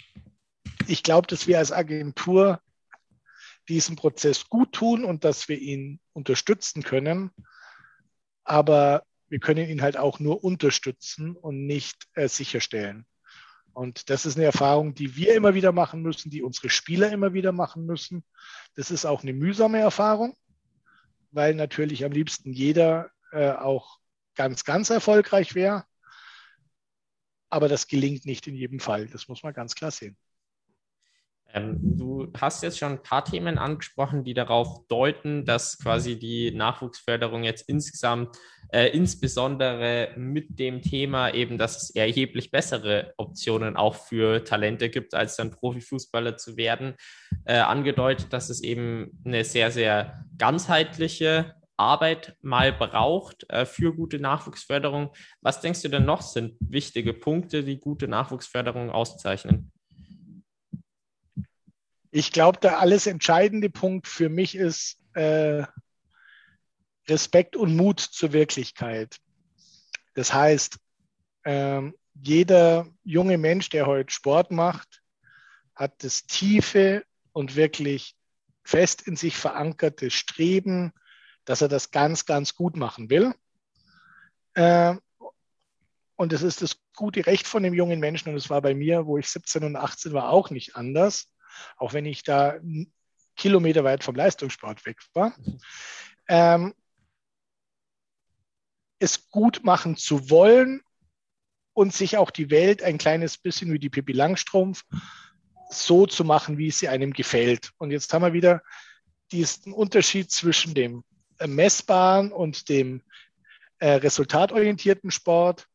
ich 0.87 1.03
glaube, 1.03 1.27
dass 1.27 1.45
wir 1.45 1.59
als 1.59 1.71
Agentur 1.71 2.61
diesen 3.69 3.95
Prozess 3.95 4.49
gut 4.49 4.73
tun 4.73 5.05
und 5.05 5.23
dass 5.23 5.47
wir 5.47 5.59
ihn 5.59 5.99
unterstützen 6.13 6.81
können. 6.81 7.29
Aber 8.43 9.03
wir 9.29 9.39
können 9.39 9.69
ihn 9.69 9.83
halt 9.83 9.97
auch 9.97 10.19
nur 10.19 10.43
unterstützen 10.43 11.35
und 11.35 11.67
nicht 11.67 12.07
äh, 12.15 12.27
sicherstellen. 12.27 13.05
Und 13.73 14.09
das 14.09 14.25
ist 14.25 14.37
eine 14.37 14.45
Erfahrung, 14.45 14.93
die 14.93 15.15
wir 15.15 15.35
immer 15.35 15.55
wieder 15.55 15.71
machen 15.71 16.01
müssen, 16.01 16.29
die 16.29 16.43
unsere 16.43 16.69
Spieler 16.69 17.11
immer 17.11 17.33
wieder 17.33 17.51
machen 17.51 17.85
müssen. 17.85 18.23
Das 18.75 18.91
ist 18.91 19.05
auch 19.05 19.23
eine 19.23 19.33
mühsame 19.33 19.79
Erfahrung, 19.79 20.37
weil 21.31 21.55
natürlich 21.55 22.05
am 22.05 22.11
liebsten 22.11 22.53
jeder 22.53 23.09
äh, 23.31 23.51
auch 23.51 23.99
ganz, 24.35 24.63
ganz 24.63 24.91
erfolgreich 24.91 25.55
wäre. 25.55 25.85
Aber 27.49 27.67
das 27.67 27.87
gelingt 27.87 28.25
nicht 28.25 28.47
in 28.47 28.55
jedem 28.55 28.79
Fall. 28.79 29.07
Das 29.07 29.27
muss 29.27 29.43
man 29.43 29.53
ganz 29.53 29.75
klar 29.75 29.91
sehen. 29.91 30.17
Ähm, 31.53 31.77
du 31.81 32.31
hast 32.35 32.63
jetzt 32.63 32.79
schon 32.79 32.93
ein 32.93 33.03
paar 33.03 33.23
Themen 33.23 33.57
angesprochen, 33.57 34.23
die 34.23 34.33
darauf 34.33 34.87
deuten, 34.87 35.45
dass 35.45 35.77
quasi 35.77 36.17
die 36.17 36.51
Nachwuchsförderung 36.51 37.43
jetzt 37.43 37.69
insgesamt, 37.69 38.35
äh, 38.71 38.87
insbesondere 38.87 40.09
mit 40.17 40.57
dem 40.59 40.81
Thema 40.81 41.31
eben, 41.31 41.59
dass 41.59 41.83
es 41.83 41.89
erheblich 41.91 42.49
bessere 42.49 43.13
Optionen 43.17 43.77
auch 43.77 43.93
für 43.93 44.43
Talente 44.43 44.89
gibt, 44.89 45.13
als 45.13 45.35
dann 45.35 45.51
Profifußballer 45.51 46.37
zu 46.37 46.57
werden, 46.57 46.95
äh, 47.45 47.57
angedeutet, 47.57 48.33
dass 48.33 48.49
es 48.49 48.63
eben 48.63 49.19
eine 49.23 49.43
sehr, 49.43 49.69
sehr 49.69 50.25
ganzheitliche 50.39 51.53
Arbeit 51.77 52.35
mal 52.41 52.71
braucht 52.71 53.47
äh, 53.49 53.65
für 53.65 53.93
gute 53.93 54.17
Nachwuchsförderung. 54.17 55.11
Was 55.41 55.61
denkst 55.61 55.81
du 55.81 55.89
denn 55.89 56.05
noch 56.05 56.21
sind 56.21 56.55
wichtige 56.59 57.13
Punkte, 57.13 57.63
die 57.63 57.79
gute 57.79 58.07
Nachwuchsförderung 58.07 58.89
auszeichnen? 58.89 59.72
Ich 62.15 62.31
glaube, 62.31 62.59
der 62.59 62.77
alles 62.77 63.07
entscheidende 63.07 63.71
Punkt 63.71 64.07
für 64.07 64.29
mich 64.29 64.53
ist 64.53 64.99
äh, 65.15 65.63
Respekt 67.07 67.55
und 67.55 67.75
Mut 67.75 67.99
zur 68.01 68.33
Wirklichkeit. 68.33 69.17
Das 70.13 70.31
heißt, 70.31 70.77
äh, 71.41 71.81
jeder 72.13 72.87
junge 73.03 73.39
Mensch, 73.39 73.69
der 73.69 73.87
heute 73.87 74.13
Sport 74.13 74.51
macht, 74.51 75.01
hat 75.73 76.03
das 76.03 76.27
tiefe 76.27 77.03
und 77.31 77.55
wirklich 77.55 78.15
fest 78.63 79.01
in 79.07 79.15
sich 79.15 79.35
verankerte 79.35 80.11
Streben, 80.11 80.93
dass 81.45 81.61
er 81.63 81.67
das 81.67 81.89
ganz, 81.89 82.27
ganz 82.27 82.53
gut 82.53 82.77
machen 82.77 83.09
will. 83.09 83.33
Äh, 84.53 84.93
und 86.15 86.31
das 86.31 86.43
ist 86.43 86.61
das 86.61 86.77
gute 86.95 87.25
Recht 87.25 87.47
von 87.47 87.63
dem 87.63 87.73
jungen 87.73 87.99
Menschen. 87.99 88.29
Und 88.29 88.35
es 88.35 88.51
war 88.51 88.61
bei 88.61 88.75
mir, 88.75 89.07
wo 89.07 89.17
ich 89.17 89.27
17 89.29 89.63
und 89.63 89.75
18 89.75 90.13
war, 90.13 90.29
auch 90.29 90.51
nicht 90.51 90.75
anders 90.75 91.32
auch 91.77 91.93
wenn 91.93 92.05
ich 92.05 92.23
da 92.23 92.59
Kilometer 93.35 93.83
weit 93.83 94.03
vom 94.03 94.15
Leistungssport 94.15 94.85
weg 94.85 94.99
war. 95.13 95.35
Ähm, 96.27 96.73
es 98.99 99.29
gut 99.29 99.63
machen 99.63 99.97
zu 99.97 100.29
wollen 100.29 100.81
und 101.73 101.93
sich 101.93 102.17
auch 102.17 102.31
die 102.31 102.49
Welt 102.49 102.83
ein 102.83 102.97
kleines 102.97 103.37
bisschen 103.37 103.73
wie 103.73 103.79
die 103.79 103.89
Pippi 103.89 104.13
Langstrumpf 104.13 104.83
so 105.69 106.05
zu 106.05 106.23
machen, 106.23 106.57
wie 106.57 106.67
es 106.67 106.79
sie 106.79 106.87
einem 106.87 107.13
gefällt. 107.13 107.71
Und 107.77 107.91
jetzt 107.91 108.13
haben 108.13 108.21
wir 108.21 108.33
wieder 108.33 108.61
diesen 109.31 109.73
Unterschied 109.73 110.31
zwischen 110.31 110.73
dem 110.73 111.03
messbaren 111.45 112.31
und 112.31 112.69
dem 112.69 113.01
äh, 113.79 113.93
resultatorientierten 113.93 115.11
Sport. 115.11 115.67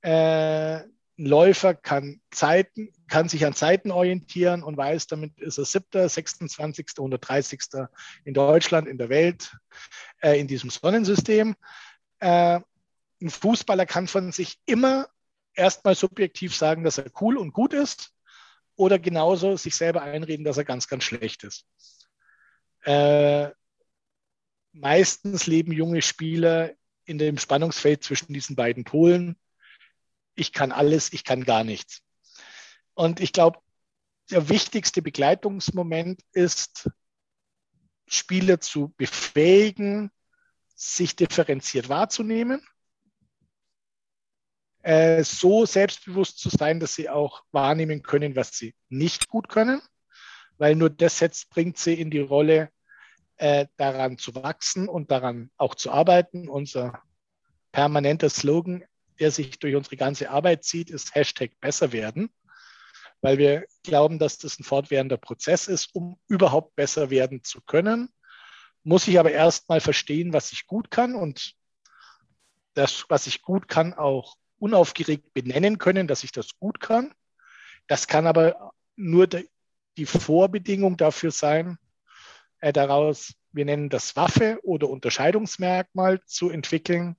Äh, 0.00 0.82
ein 1.18 1.26
Läufer 1.26 1.74
kann 1.74 2.20
Zeiten, 2.30 2.92
kann 3.08 3.28
sich 3.28 3.46
an 3.46 3.54
Zeiten 3.54 3.90
orientieren 3.90 4.62
und 4.62 4.76
weiß, 4.76 5.06
damit 5.06 5.38
ist 5.40 5.58
er 5.58 5.64
siebter, 5.64 6.08
26., 6.08 6.88
130. 6.96 7.60
in 8.24 8.34
Deutschland, 8.34 8.86
in 8.86 8.98
der 8.98 9.08
Welt, 9.08 9.56
äh, 10.20 10.38
in 10.38 10.46
diesem 10.46 10.70
Sonnensystem. 10.70 11.56
Äh, 12.18 12.60
ein 13.22 13.30
Fußballer 13.30 13.86
kann 13.86 14.08
von 14.08 14.30
sich 14.30 14.58
immer 14.66 15.08
erstmal 15.54 15.94
subjektiv 15.94 16.54
sagen, 16.54 16.84
dass 16.84 16.98
er 16.98 17.10
cool 17.20 17.38
und 17.38 17.52
gut 17.52 17.72
ist 17.72 18.12
oder 18.76 18.98
genauso 18.98 19.56
sich 19.56 19.74
selber 19.74 20.02
einreden, 20.02 20.44
dass 20.44 20.58
er 20.58 20.64
ganz, 20.64 20.86
ganz 20.86 21.04
schlecht 21.04 21.44
ist. 21.44 21.66
Äh, 22.84 23.50
meistens 24.72 25.46
leben 25.46 25.72
junge 25.72 26.02
Spieler 26.02 26.72
in 27.06 27.16
dem 27.16 27.38
Spannungsfeld 27.38 28.04
zwischen 28.04 28.34
diesen 28.34 28.54
beiden 28.54 28.84
Polen 28.84 29.36
ich 30.36 30.52
kann 30.52 30.72
alles, 30.72 31.12
ich 31.12 31.24
kann 31.24 31.44
gar 31.44 31.64
nichts. 31.64 32.02
Und 32.94 33.20
ich 33.20 33.32
glaube, 33.32 33.58
der 34.30 34.48
wichtigste 34.48 35.02
Begleitungsmoment 35.02 36.20
ist, 36.32 36.90
Spieler 38.06 38.60
zu 38.60 38.94
befähigen, 38.96 40.10
sich 40.74 41.16
differenziert 41.16 41.88
wahrzunehmen, 41.88 42.64
äh, 44.82 45.24
so 45.24 45.66
selbstbewusst 45.66 46.38
zu 46.38 46.48
sein, 46.48 46.78
dass 46.78 46.94
sie 46.94 47.08
auch 47.08 47.42
wahrnehmen 47.50 48.02
können, 48.02 48.36
was 48.36 48.52
sie 48.52 48.74
nicht 48.88 49.28
gut 49.28 49.48
können, 49.48 49.82
weil 50.58 50.76
nur 50.76 50.90
das 50.90 51.18
jetzt 51.20 51.50
bringt 51.50 51.78
sie 51.78 51.94
in 51.94 52.10
die 52.10 52.20
Rolle, 52.20 52.70
äh, 53.38 53.66
daran 53.76 54.18
zu 54.18 54.34
wachsen 54.34 54.88
und 54.88 55.10
daran 55.10 55.50
auch 55.56 55.74
zu 55.74 55.90
arbeiten. 55.90 56.48
Unser 56.48 57.02
permanenter 57.72 58.30
Slogan, 58.30 58.84
der 59.18 59.30
sich 59.30 59.58
durch 59.58 59.74
unsere 59.74 59.96
ganze 59.96 60.30
Arbeit 60.30 60.64
zieht, 60.64 60.90
ist 60.90 61.14
Hashtag 61.14 61.52
besser 61.60 61.92
werden, 61.92 62.30
weil 63.20 63.38
wir 63.38 63.66
glauben, 63.82 64.18
dass 64.18 64.38
das 64.38 64.58
ein 64.58 64.64
fortwährender 64.64 65.16
Prozess 65.16 65.68
ist, 65.68 65.94
um 65.94 66.18
überhaupt 66.28 66.76
besser 66.76 67.10
werden 67.10 67.42
zu 67.42 67.60
können. 67.60 68.10
Muss 68.82 69.08
ich 69.08 69.18
aber 69.18 69.32
erst 69.32 69.68
mal 69.68 69.80
verstehen, 69.80 70.32
was 70.32 70.52
ich 70.52 70.66
gut 70.66 70.90
kann 70.90 71.14
und 71.14 71.54
das, 72.74 73.06
was 73.08 73.26
ich 73.26 73.42
gut 73.42 73.68
kann, 73.68 73.94
auch 73.94 74.36
unaufgeregt 74.58 75.32
benennen 75.32 75.78
können, 75.78 76.06
dass 76.06 76.24
ich 76.24 76.32
das 76.32 76.58
gut 76.58 76.80
kann. 76.80 77.14
Das 77.86 78.06
kann 78.06 78.26
aber 78.26 78.72
nur 78.96 79.26
die 79.26 80.06
Vorbedingung 80.06 80.96
dafür 80.96 81.30
sein, 81.30 81.78
äh, 82.60 82.72
daraus, 82.72 83.34
wir 83.52 83.64
nennen 83.64 83.88
das 83.88 84.16
Waffe 84.16 84.58
oder 84.62 84.88
Unterscheidungsmerkmal 84.88 86.20
zu 86.26 86.50
entwickeln, 86.50 87.16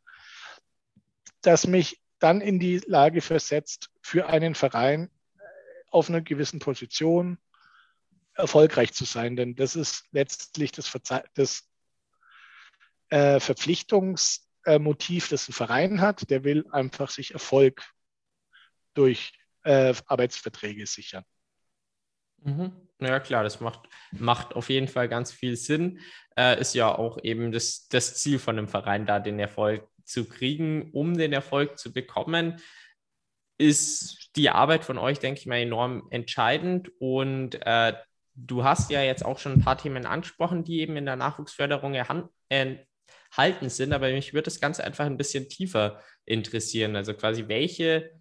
das 1.47 1.65
mich 1.65 2.01
dann 2.19 2.41
in 2.41 2.59
die 2.59 2.79
Lage 2.87 3.21
versetzt, 3.21 3.89
für 4.01 4.27
einen 4.27 4.53
Verein 4.53 5.09
äh, 5.37 5.43
auf 5.89 6.09
einer 6.09 6.19
gewissen 6.19 6.59
Position 6.59 7.37
erfolgreich 8.33 8.91
zu 8.91 9.05
sein. 9.05 9.37
Denn 9.37 9.55
das 9.55 9.77
ist 9.77 10.03
letztlich 10.11 10.73
das, 10.73 10.89
Verze 10.89 11.23
das 11.35 11.63
äh, 13.09 13.39
Verpflichtungsmotiv, 13.39 15.29
das 15.29 15.47
ein 15.47 15.53
Verein 15.53 16.01
hat. 16.01 16.29
Der 16.29 16.43
will 16.43 16.65
einfach 16.71 17.09
sich 17.09 17.31
Erfolg 17.31 17.81
durch 18.93 19.31
äh, 19.63 19.93
Arbeitsverträge 20.05 20.85
sichern. 20.85 21.23
Mhm. 22.43 22.73
Ja, 22.99 23.21
klar, 23.21 23.43
das 23.43 23.61
macht, 23.61 23.87
macht 24.11 24.53
auf 24.53 24.69
jeden 24.69 24.89
Fall 24.89 25.07
ganz 25.07 25.31
viel 25.31 25.55
Sinn. 25.55 26.01
Äh, 26.35 26.59
ist 26.59 26.75
ja 26.75 26.93
auch 26.93 27.19
eben 27.23 27.53
das, 27.53 27.87
das 27.87 28.15
Ziel 28.17 28.37
von 28.37 28.57
einem 28.57 28.67
Verein, 28.67 29.05
da 29.05 29.21
den 29.21 29.39
Erfolg 29.39 29.87
zu 30.07 30.25
kriegen, 30.25 30.89
um 30.91 31.17
den 31.17 31.33
Erfolg 31.33 31.77
zu 31.77 31.93
bekommen, 31.93 32.61
ist 33.57 34.29
die 34.35 34.49
Arbeit 34.49 34.85
von 34.85 34.97
euch, 34.97 35.19
denke 35.19 35.39
ich 35.39 35.45
mal, 35.45 35.57
enorm 35.57 36.07
entscheidend. 36.11 36.91
Und 36.99 37.55
äh, 37.65 37.93
du 38.35 38.63
hast 38.63 38.91
ja 38.91 39.01
jetzt 39.01 39.25
auch 39.25 39.39
schon 39.39 39.53
ein 39.53 39.61
paar 39.63 39.77
Themen 39.77 40.05
angesprochen, 40.05 40.63
die 40.63 40.79
eben 40.79 40.95
in 40.95 41.05
der 41.05 41.15
Nachwuchsförderung 41.15 41.95
enthalten 42.49 43.69
sind. 43.69 43.93
Aber 43.93 44.11
mich 44.11 44.33
würde 44.33 44.45
das 44.45 44.61
Ganze 44.61 44.83
einfach 44.83 45.05
ein 45.05 45.17
bisschen 45.17 45.49
tiefer 45.49 46.01
interessieren. 46.25 46.95
Also 46.95 47.13
quasi, 47.13 47.47
welche 47.47 48.11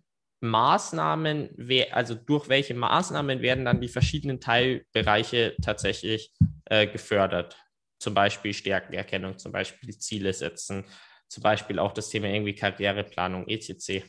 Maßnahmen, 0.40 1.56
also 1.92 2.14
durch 2.14 2.48
welche 2.48 2.74
Maßnahmen 2.74 3.42
werden 3.42 3.64
dann 3.64 3.80
die 3.80 3.88
verschiedenen 3.88 4.40
Teilbereiche 4.40 5.54
tatsächlich 5.62 6.32
äh, 6.66 6.86
gefördert? 6.86 7.56
Zum 7.98 8.14
Beispiel 8.14 8.52
Stärkenerkennung, 8.52 9.38
zum 9.38 9.52
Beispiel 9.52 9.96
Ziele 9.98 10.32
setzen, 10.32 10.84
zum 11.28 11.42
Beispiel 11.42 11.78
auch 11.78 11.92
das 11.92 12.08
Thema 12.08 12.28
irgendwie 12.28 12.54
Karriereplanung, 12.54 13.48
etc. 13.48 14.04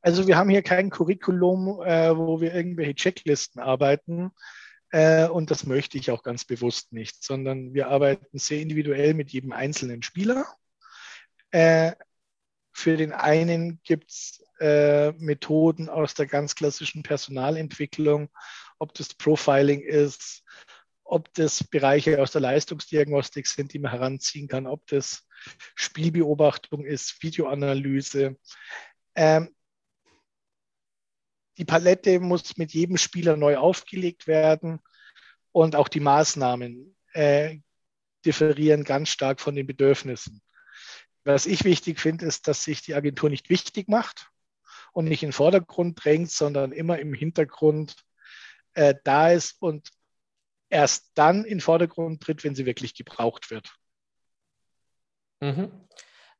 Also 0.00 0.28
wir 0.28 0.36
haben 0.36 0.50
hier 0.50 0.62
kein 0.62 0.90
Curriculum, 0.90 1.82
äh, 1.82 2.16
wo 2.16 2.40
wir 2.40 2.54
irgendwelche 2.54 2.94
Checklisten 2.94 3.60
arbeiten. 3.60 4.30
Äh, 4.90 5.26
und 5.28 5.50
das 5.50 5.66
möchte 5.66 5.98
ich 5.98 6.10
auch 6.10 6.22
ganz 6.22 6.44
bewusst 6.44 6.92
nicht, 6.92 7.24
sondern 7.24 7.74
wir 7.74 7.88
arbeiten 7.88 8.38
sehr 8.38 8.60
individuell 8.60 9.14
mit 9.14 9.30
jedem 9.30 9.52
einzelnen 9.52 10.02
Spieler. 10.02 10.46
Äh, 11.50 11.92
für 12.72 12.96
den 12.96 13.12
einen 13.12 13.80
gibt 13.82 14.10
es 14.10 14.44
äh, 14.60 15.12
Methoden 15.12 15.88
aus 15.88 16.14
der 16.14 16.26
ganz 16.26 16.54
klassischen 16.54 17.02
Personalentwicklung, 17.02 18.28
ob 18.78 18.94
das 18.94 19.14
Profiling 19.14 19.80
ist, 19.80 20.44
ob 21.06 21.32
das 21.34 21.64
Bereiche 21.64 22.20
aus 22.20 22.32
der 22.32 22.40
Leistungsdiagnostik 22.40 23.46
sind, 23.46 23.72
die 23.72 23.78
man 23.78 23.92
heranziehen 23.92 24.48
kann, 24.48 24.66
ob 24.66 24.86
das 24.88 25.26
Spielbeobachtung 25.74 26.84
ist, 26.84 27.22
Videoanalyse. 27.22 28.36
Ähm, 29.14 29.54
die 31.58 31.64
Palette 31.64 32.20
muss 32.20 32.56
mit 32.56 32.72
jedem 32.74 32.98
Spieler 32.98 33.36
neu 33.36 33.56
aufgelegt 33.56 34.26
werden 34.26 34.80
und 35.52 35.76
auch 35.76 35.88
die 35.88 36.00
Maßnahmen 36.00 36.96
äh, 37.12 37.58
differieren 38.24 38.84
ganz 38.84 39.08
stark 39.08 39.40
von 39.40 39.54
den 39.54 39.66
Bedürfnissen. 39.66 40.42
Was 41.24 41.46
ich 41.46 41.64
wichtig 41.64 41.98
finde, 42.00 42.26
ist, 42.26 42.46
dass 42.46 42.64
sich 42.64 42.82
die 42.82 42.94
Agentur 42.94 43.30
nicht 43.30 43.48
wichtig 43.48 43.88
macht 43.88 44.28
und 44.92 45.06
nicht 45.06 45.22
in 45.22 45.28
den 45.28 45.32
Vordergrund 45.32 46.04
drängt, 46.04 46.30
sondern 46.30 46.72
immer 46.72 46.98
im 46.98 47.14
Hintergrund 47.14 47.96
äh, 48.74 48.94
da 49.04 49.30
ist 49.30 49.56
und 49.60 49.90
erst 50.70 51.10
dann 51.14 51.44
in 51.44 51.58
den 51.58 51.60
Vordergrund 51.60 52.22
tritt, 52.22 52.44
wenn 52.44 52.54
sie 52.54 52.66
wirklich 52.66 52.94
gebraucht 52.94 53.50
wird. 53.50 53.74
Mhm. 55.40 55.70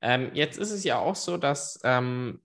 Ähm, 0.01 0.31
jetzt 0.35 0.59
ist 0.59 0.71
es 0.71 0.85
ja 0.85 0.99
auch 0.99 1.17
so, 1.17 1.37
dass 1.37 1.81
ähm, 1.85 2.43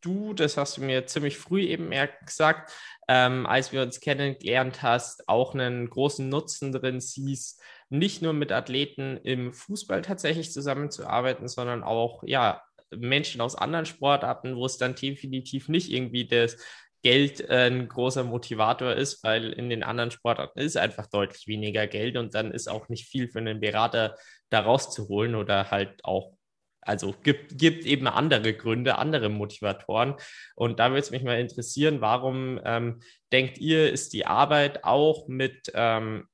du, 0.00 0.34
das 0.34 0.56
hast 0.56 0.76
du 0.76 0.82
mir 0.82 1.06
ziemlich 1.06 1.38
früh 1.38 1.62
eben 1.62 1.90
gesagt, 2.24 2.72
ähm, 3.08 3.46
als 3.46 3.72
wir 3.72 3.82
uns 3.82 4.00
kennengelernt 4.00 4.82
hast, 4.82 5.28
auch 5.28 5.54
einen 5.54 5.88
großen 5.88 6.28
Nutzen 6.28 6.72
drin 6.72 7.00
siehst, 7.00 7.62
nicht 7.90 8.22
nur 8.22 8.32
mit 8.32 8.50
Athleten 8.50 9.18
im 9.18 9.52
Fußball 9.52 10.02
tatsächlich 10.02 10.52
zusammenzuarbeiten, 10.52 11.48
sondern 11.48 11.84
auch 11.84 12.22
ja 12.24 12.62
Menschen 12.90 13.40
aus 13.40 13.56
anderen 13.56 13.86
Sportarten, 13.86 14.56
wo 14.56 14.66
es 14.66 14.78
dann 14.78 14.94
definitiv 14.94 15.68
nicht 15.68 15.90
irgendwie 15.90 16.26
das 16.26 16.56
Geld 17.04 17.48
äh, 17.50 17.66
ein 17.66 17.86
großer 17.86 18.24
Motivator 18.24 18.94
ist, 18.94 19.22
weil 19.22 19.52
in 19.52 19.68
den 19.68 19.82
anderen 19.82 20.10
Sportarten 20.10 20.58
ist 20.58 20.78
einfach 20.78 21.06
deutlich 21.06 21.46
weniger 21.46 21.86
Geld 21.86 22.16
und 22.16 22.34
dann 22.34 22.50
ist 22.50 22.66
auch 22.66 22.88
nicht 22.88 23.06
viel 23.06 23.28
für 23.28 23.40
einen 23.40 23.60
Berater 23.60 24.16
da 24.48 24.60
rauszuholen 24.60 25.34
oder 25.34 25.70
halt 25.70 26.02
auch 26.02 26.32
also 26.80 27.14
gibt, 27.22 27.58
gibt 27.58 27.86
eben 27.86 28.06
andere 28.06 28.52
Gründe, 28.54 28.98
andere 28.98 29.30
Motivatoren. 29.30 30.16
Und 30.54 30.78
da 30.80 30.90
würde 30.90 31.00
es 31.00 31.10
mich 31.10 31.22
mal 31.22 31.40
interessieren, 31.40 32.02
warum 32.02 32.60
ähm, 32.64 33.00
denkt 33.32 33.56
ihr, 33.56 33.90
ist 33.90 34.12
die 34.12 34.26
Arbeit 34.26 34.84
auch 34.84 35.26
mit 35.26 35.72
ähm, 35.74 36.28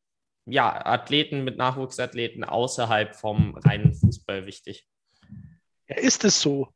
ja, 0.47 0.85
Athleten, 0.87 1.45
mit 1.45 1.57
Nachwuchsathleten 1.57 2.43
außerhalb 2.43 3.15
vom 3.15 3.57
reinen 3.59 3.95
Fußball 3.95 4.47
wichtig? 4.47 4.89
Ja, 5.89 5.97
ist 5.99 6.25
es 6.25 6.41
so? 6.41 6.69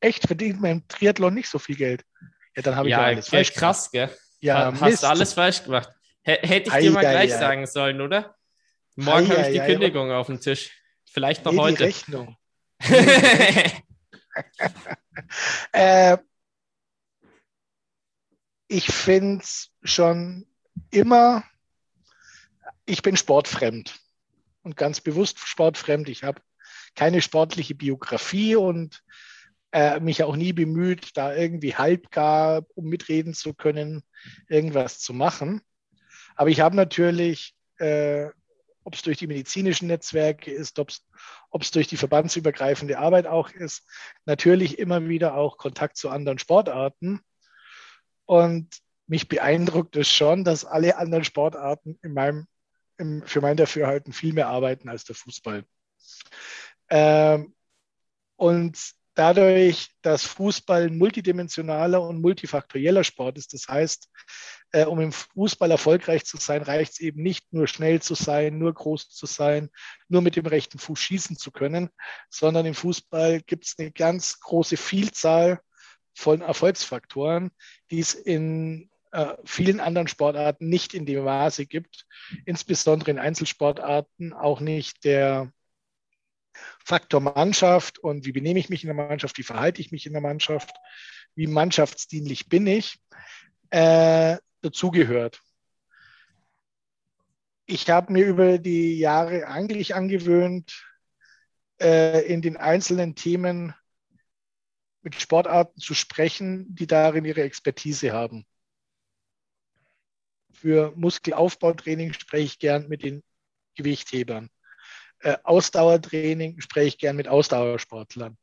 Echt 0.00 0.26
verdient 0.26 0.60
man 0.60 0.70
im 0.72 0.88
Triathlon 0.88 1.32
nicht 1.32 1.48
so 1.48 1.58
viel 1.58 1.76
Geld? 1.76 2.04
Ja, 2.56 2.62
dann 2.62 2.76
habe 2.76 2.88
ich 2.88 2.92
ja, 2.92 3.00
ja 3.00 3.06
alles 3.06 3.28
falsch 3.28 3.52
krass, 3.54 3.90
gell? 3.90 4.10
Ja, 4.40 4.72
hast 4.72 4.80
Mist. 4.80 5.02
du 5.02 5.06
alles 5.08 5.32
falsch 5.32 5.64
gemacht. 5.64 5.88
H 6.26 6.32
hätte 6.32 6.68
ich 6.68 6.72
ei, 6.72 6.80
dir 6.82 6.90
mal 6.90 7.04
ei, 7.04 7.10
gleich 7.12 7.32
ei. 7.34 7.38
sagen 7.38 7.66
sollen, 7.66 8.00
oder? 8.00 8.36
Morgen 8.96 9.28
habe 9.30 9.40
ich 9.42 9.60
die 9.60 9.66
Kündigung 9.66 10.10
auf 10.12 10.26
dem 10.26 10.40
Tisch. 10.40 10.70
Vielleicht 11.10 11.44
noch 11.44 11.52
nee, 11.52 11.58
heute. 11.58 11.76
Die 11.78 11.84
Rechnung. 11.84 12.36
äh, 15.72 16.18
ich 18.68 18.86
finde 18.86 19.42
es 19.42 19.70
schon 19.82 20.46
immer, 20.90 21.44
ich 22.86 23.02
bin 23.02 23.16
sportfremd 23.16 23.98
und 24.62 24.76
ganz 24.76 25.00
bewusst 25.00 25.38
sportfremd. 25.38 26.08
Ich 26.08 26.24
habe 26.24 26.40
keine 26.94 27.22
sportliche 27.22 27.74
Biografie 27.74 28.56
und 28.56 29.02
äh, 29.72 30.00
mich 30.00 30.22
auch 30.22 30.36
nie 30.36 30.52
bemüht, 30.52 31.16
da 31.16 31.34
irgendwie 31.34 31.74
halbgar, 31.74 32.64
um 32.74 32.86
mitreden 32.86 33.34
zu 33.34 33.54
können, 33.54 34.02
irgendwas 34.48 35.00
zu 35.00 35.12
machen. 35.12 35.62
Aber 36.36 36.50
ich 36.50 36.60
habe 36.60 36.76
natürlich 36.76 37.54
äh, 37.78 38.30
ob 38.84 38.94
es 38.94 39.02
durch 39.02 39.18
die 39.18 39.26
medizinischen 39.26 39.86
Netzwerke 39.86 40.50
ist, 40.50 40.78
ob 40.78 40.90
es 41.60 41.70
durch 41.70 41.88
die 41.88 41.96
verbandsübergreifende 41.96 42.98
Arbeit 42.98 43.26
auch 43.26 43.50
ist, 43.50 43.86
natürlich 44.24 44.78
immer 44.78 45.08
wieder 45.08 45.34
auch 45.34 45.56
Kontakt 45.56 45.96
zu 45.96 46.10
anderen 46.10 46.38
Sportarten. 46.38 47.20
Und 48.24 48.78
mich 49.06 49.28
beeindruckt 49.28 49.96
es 49.96 50.08
schon, 50.08 50.44
dass 50.44 50.64
alle 50.64 50.96
anderen 50.96 51.24
Sportarten 51.24 51.98
in 52.02 52.12
meinem, 52.14 52.46
im, 52.98 53.22
für 53.26 53.40
mein 53.40 53.56
Dafürhalten 53.56 54.12
viel 54.12 54.32
mehr 54.32 54.48
arbeiten 54.48 54.88
als 54.88 55.04
der 55.04 55.16
Fußball. 55.16 55.64
Ähm, 56.88 57.54
und 58.36 58.78
dadurch, 59.14 59.90
dass 60.02 60.24
Fußball 60.24 60.84
ein 60.84 60.98
multidimensionaler 60.98 62.02
und 62.02 62.20
multifaktorieller 62.20 63.04
Sport 63.04 63.38
ist, 63.38 63.52
das 63.52 63.68
heißt, 63.68 64.08
äh, 64.72 64.84
um 64.84 65.00
im 65.00 65.12
Fußball 65.12 65.70
erfolgreich 65.70 66.24
zu 66.24 66.38
sein, 66.38 66.62
reicht 66.62 66.92
es 66.92 67.00
eben 67.00 67.22
nicht 67.22 67.52
nur 67.52 67.66
schnell 67.66 68.00
zu 68.00 68.14
sein, 68.14 68.58
nur 68.58 68.72
groß 68.72 69.10
zu 69.10 69.26
sein, 69.26 69.70
nur 70.08 70.22
mit 70.22 70.36
dem 70.36 70.46
rechten 70.46 70.78
Fuß 70.78 70.98
schießen 70.98 71.36
zu 71.36 71.50
können, 71.50 71.90
sondern 72.30 72.66
im 72.66 72.74
Fußball 72.74 73.42
gibt 73.42 73.66
es 73.66 73.78
eine 73.78 73.92
ganz 73.92 74.40
große 74.40 74.76
Vielzahl 74.76 75.60
von 76.14 76.40
Erfolgsfaktoren, 76.40 77.50
die 77.90 78.00
es 78.00 78.14
in 78.14 78.90
äh, 79.12 79.34
vielen 79.44 79.80
anderen 79.80 80.08
Sportarten 80.08 80.68
nicht 80.68 80.94
in 80.94 81.06
dem 81.06 81.24
Maße 81.24 81.66
gibt, 81.66 82.06
insbesondere 82.46 83.10
in 83.10 83.18
Einzelsportarten 83.18 84.32
auch 84.32 84.60
nicht 84.60 85.04
der 85.04 85.52
Faktor 86.84 87.20
Mannschaft 87.20 87.98
und 87.98 88.24
wie 88.26 88.32
benehme 88.32 88.58
ich 88.58 88.68
mich 88.68 88.82
in 88.84 88.88
der 88.88 88.96
Mannschaft, 88.96 89.38
wie 89.38 89.42
verhalte 89.42 89.80
ich 89.80 89.92
mich 89.92 90.06
in 90.06 90.12
der 90.12 90.22
Mannschaft, 90.22 90.74
wie 91.34 91.46
mannschaftsdienlich 91.46 92.48
bin 92.48 92.66
ich, 92.66 93.00
äh, 93.70 94.36
dazugehört. 94.60 95.40
Ich 97.66 97.88
habe 97.88 98.12
mir 98.12 98.26
über 98.26 98.58
die 98.58 98.98
Jahre 98.98 99.48
eigentlich 99.48 99.94
angewöhnt, 99.94 100.84
äh, 101.80 102.20
in 102.26 102.42
den 102.42 102.56
einzelnen 102.56 103.14
Themen 103.14 103.74
mit 105.02 105.20
Sportarten 105.20 105.80
zu 105.80 105.94
sprechen, 105.94 106.74
die 106.74 106.86
darin 106.86 107.24
ihre 107.24 107.42
Expertise 107.42 108.12
haben. 108.12 108.46
Für 110.52 110.92
Muskelaufbautraining 110.94 112.12
spreche 112.12 112.44
ich 112.44 112.58
gern 112.58 112.88
mit 112.88 113.02
den 113.02 113.24
Gewichthebern. 113.74 114.48
Äh, 115.22 115.38
Ausdauertraining 115.44 116.60
spreche 116.60 116.88
ich 116.88 116.98
gern 116.98 117.16
mit 117.16 117.28
Ausdauersportlern. 117.28 118.36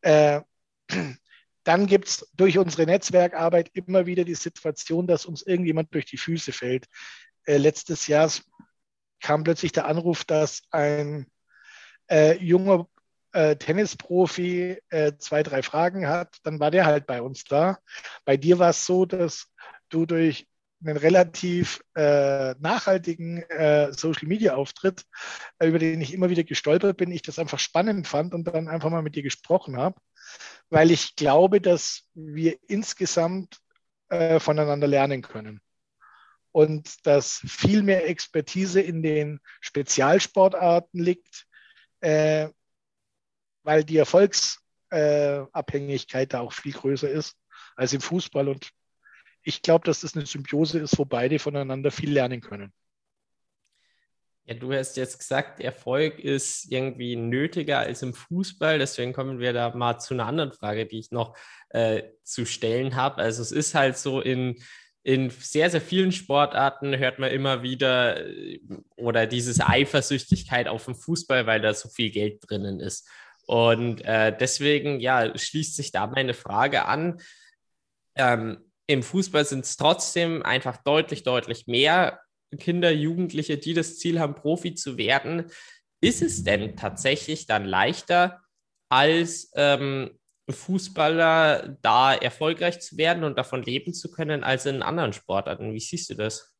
Äh, 0.00 0.40
dann 1.64 1.86
gibt 1.86 2.08
es 2.08 2.30
durch 2.34 2.58
unsere 2.58 2.86
Netzwerkarbeit 2.86 3.70
immer 3.74 4.06
wieder 4.06 4.24
die 4.24 4.34
Situation, 4.34 5.06
dass 5.06 5.26
uns 5.26 5.42
irgendjemand 5.42 5.94
durch 5.94 6.04
die 6.04 6.16
Füße 6.16 6.52
fällt. 6.52 6.86
Äh, 7.44 7.58
letztes 7.58 8.06
Jahr 8.06 8.30
kam 9.20 9.44
plötzlich 9.44 9.72
der 9.72 9.86
Anruf, 9.86 10.24
dass 10.24 10.62
ein 10.70 11.26
äh, 12.10 12.36
junger 12.38 12.88
äh, 13.32 13.56
Tennisprofi 13.56 14.78
äh, 14.88 15.12
zwei, 15.18 15.42
drei 15.42 15.62
Fragen 15.62 16.08
hat. 16.08 16.38
Dann 16.42 16.58
war 16.58 16.70
der 16.70 16.86
halt 16.86 17.06
bei 17.06 17.22
uns 17.22 17.44
da. 17.44 17.78
Bei 18.24 18.36
dir 18.36 18.58
war 18.58 18.70
es 18.70 18.84
so, 18.84 19.06
dass 19.06 19.46
du 19.88 20.06
durch 20.06 20.48
einen 20.84 20.96
relativ 20.96 21.80
äh, 21.94 22.54
nachhaltigen 22.58 23.42
äh, 23.42 23.92
Social 23.92 24.28
Media 24.28 24.54
Auftritt, 24.54 25.04
äh, 25.58 25.68
über 25.68 25.78
den 25.78 26.00
ich 26.00 26.12
immer 26.12 26.30
wieder 26.30 26.44
gestolpert 26.44 26.96
bin, 26.96 27.12
ich 27.12 27.22
das 27.22 27.38
einfach 27.38 27.58
spannend 27.58 28.06
fand 28.06 28.34
und 28.34 28.44
dann 28.44 28.68
einfach 28.68 28.90
mal 28.90 29.02
mit 29.02 29.14
dir 29.14 29.22
gesprochen 29.22 29.78
habe, 29.78 29.98
weil 30.68 30.90
ich 30.90 31.16
glaube, 31.16 31.60
dass 31.60 32.02
wir 32.14 32.58
insgesamt 32.68 33.58
äh, 34.08 34.38
voneinander 34.38 34.86
lernen 34.86 35.22
können. 35.22 35.60
Und 36.52 37.06
dass 37.06 37.42
viel 37.46 37.82
mehr 37.82 38.08
Expertise 38.08 38.80
in 38.80 39.02
den 39.02 39.40
Spezialsportarten 39.60 41.00
liegt, 41.00 41.46
äh, 42.00 42.48
weil 43.62 43.84
die 43.84 43.98
Erfolgsabhängigkeit 43.98 46.32
da 46.32 46.40
auch 46.40 46.54
viel 46.54 46.72
größer 46.72 47.10
ist 47.10 47.36
als 47.74 47.92
im 47.92 48.00
Fußball 48.00 48.48
und 48.48 48.70
ich 49.46 49.62
glaube, 49.62 49.84
dass 49.84 50.00
das 50.00 50.16
eine 50.16 50.26
Symbiose 50.26 50.80
ist, 50.80 50.98
wo 50.98 51.04
beide 51.04 51.38
voneinander 51.38 51.92
viel 51.92 52.12
lernen 52.12 52.40
können. 52.40 52.72
Ja, 54.44 54.54
du 54.54 54.72
hast 54.72 54.96
jetzt 54.96 55.18
gesagt, 55.18 55.60
Erfolg 55.60 56.18
ist 56.18 56.70
irgendwie 56.70 57.14
nötiger 57.14 57.78
als 57.78 58.02
im 58.02 58.12
Fußball. 58.12 58.78
Deswegen 58.78 59.12
kommen 59.12 59.38
wir 59.38 59.52
da 59.52 59.74
mal 59.74 59.98
zu 59.98 60.14
einer 60.14 60.26
anderen 60.26 60.52
Frage, 60.52 60.86
die 60.86 60.98
ich 60.98 61.12
noch 61.12 61.36
äh, 61.70 62.02
zu 62.24 62.44
stellen 62.44 62.96
habe. 62.96 63.18
Also 63.18 63.40
es 63.40 63.52
ist 63.52 63.76
halt 63.76 63.96
so 63.96 64.20
in, 64.20 64.56
in 65.04 65.30
sehr, 65.30 65.70
sehr 65.70 65.80
vielen 65.80 66.10
Sportarten 66.10 66.98
hört 66.98 67.20
man 67.20 67.30
immer 67.30 67.62
wieder 67.62 68.26
äh, 68.26 68.60
oder 68.96 69.26
diese 69.26 69.64
Eifersüchtigkeit 69.64 70.66
auf 70.66 70.86
den 70.86 70.96
Fußball, 70.96 71.46
weil 71.46 71.60
da 71.60 71.72
so 71.72 71.88
viel 71.88 72.10
Geld 72.10 72.40
drinnen 72.48 72.80
ist. 72.80 73.08
Und 73.46 74.04
äh, 74.04 74.36
deswegen, 74.36 74.98
ja, 74.98 75.36
schließt 75.38 75.76
sich 75.76 75.92
da 75.92 76.08
meine 76.08 76.34
Frage 76.34 76.86
an. 76.86 77.20
Ähm, 78.16 78.58
Im 78.86 79.02
Fußball 79.02 79.44
sind 79.44 79.64
es 79.64 79.76
trotzdem 79.76 80.42
einfach 80.42 80.76
deutlich, 80.78 81.22
deutlich 81.22 81.66
mehr 81.66 82.20
Kinder, 82.58 82.90
Jugendliche, 82.90 83.58
die 83.58 83.74
das 83.74 83.98
Ziel 83.98 84.20
haben, 84.20 84.34
Profi 84.34 84.74
zu 84.74 84.96
werden. 84.96 85.50
Ist 86.00 86.22
es 86.22 86.44
denn 86.44 86.76
tatsächlich 86.76 87.46
dann 87.46 87.64
leichter, 87.64 88.40
als 88.88 89.50
ähm, 89.54 90.18
Fußballer 90.48 91.76
da 91.82 92.14
erfolgreich 92.14 92.80
zu 92.80 92.96
werden 92.96 93.24
und 93.24 93.36
davon 93.36 93.62
leben 93.62 93.92
zu 93.92 94.10
können, 94.10 94.44
als 94.44 94.66
in 94.66 94.82
anderen 94.82 95.12
Sportarten? 95.12 95.72
Wie 95.72 95.80
siehst 95.80 96.10
du 96.10 96.14
das? 96.14 96.54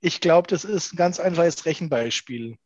Ich 0.00 0.20
glaube, 0.20 0.48
das 0.48 0.64
ist 0.64 0.92
ein 0.92 0.96
ganz 0.96 1.20
einfaches 1.20 1.64
Rechenbeispiel. 1.64 2.56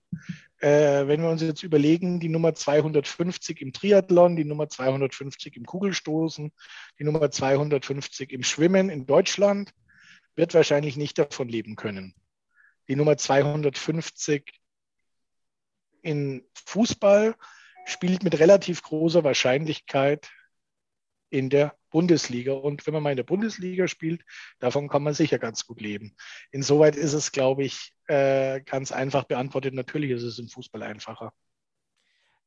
Äh, 0.63 1.09
wenn 1.09 1.21
wir 1.21 1.29
uns 1.29 1.43
jetzt 1.43 1.65
überlegen, 1.65 2.21
die 2.21 2.29
Nummer 2.29 2.55
250 2.55 3.61
im 3.61 3.73
Triathlon, 3.73 4.37
die 4.37 4.45
Nummer 4.45 4.69
250 4.69 5.57
im 5.57 5.67
Kugelstoßen, 5.67 6.53
die 7.01 7.05
Nummer 7.05 7.33
250 7.33 8.31
im 8.31 8.45
Schwimmen 8.45 8.89
in 8.89 9.05
Deutschland, 9.05 9.75
wird 10.37 10.55
wahrscheinlich 10.55 10.97
nicht 10.97 11.19
davon 11.19 11.49
leben 11.49 11.75
können. 11.75 12.15
Die 12.87 12.95
Nummer 12.95 13.17
250 13.17 14.61
in 16.03 16.45
Fußball 16.55 17.35
spielt 17.85 18.23
mit 18.23 18.39
relativ 18.39 18.83
großer 18.83 19.25
Wahrscheinlichkeit 19.25 20.31
in 21.33 21.49
der 21.49 21.75
Bundesliga. 21.91 22.53
Und 22.53 22.87
wenn 22.87 22.95
man 22.95 23.03
mal 23.03 23.11
in 23.11 23.17
der 23.17 23.23
Bundesliga 23.23 23.89
spielt, 23.89 24.23
davon 24.59 24.89
kann 24.89 25.03
man 25.03 25.15
sicher 25.15 25.39
ganz 25.39 25.67
gut 25.67 25.81
leben. 25.81 26.15
Insoweit 26.51 26.95
ist 26.95 27.15
es, 27.15 27.33
glaube 27.33 27.65
ich, 27.65 27.93
äh, 28.07 28.61
ganz 28.61 28.93
einfach 28.93 29.25
beantwortet. 29.25 29.75
Natürlich 29.75 30.11
ist 30.11 30.23
es 30.23 30.39
im 30.39 30.49
Fußball 30.49 30.83
einfacher. 30.83 31.33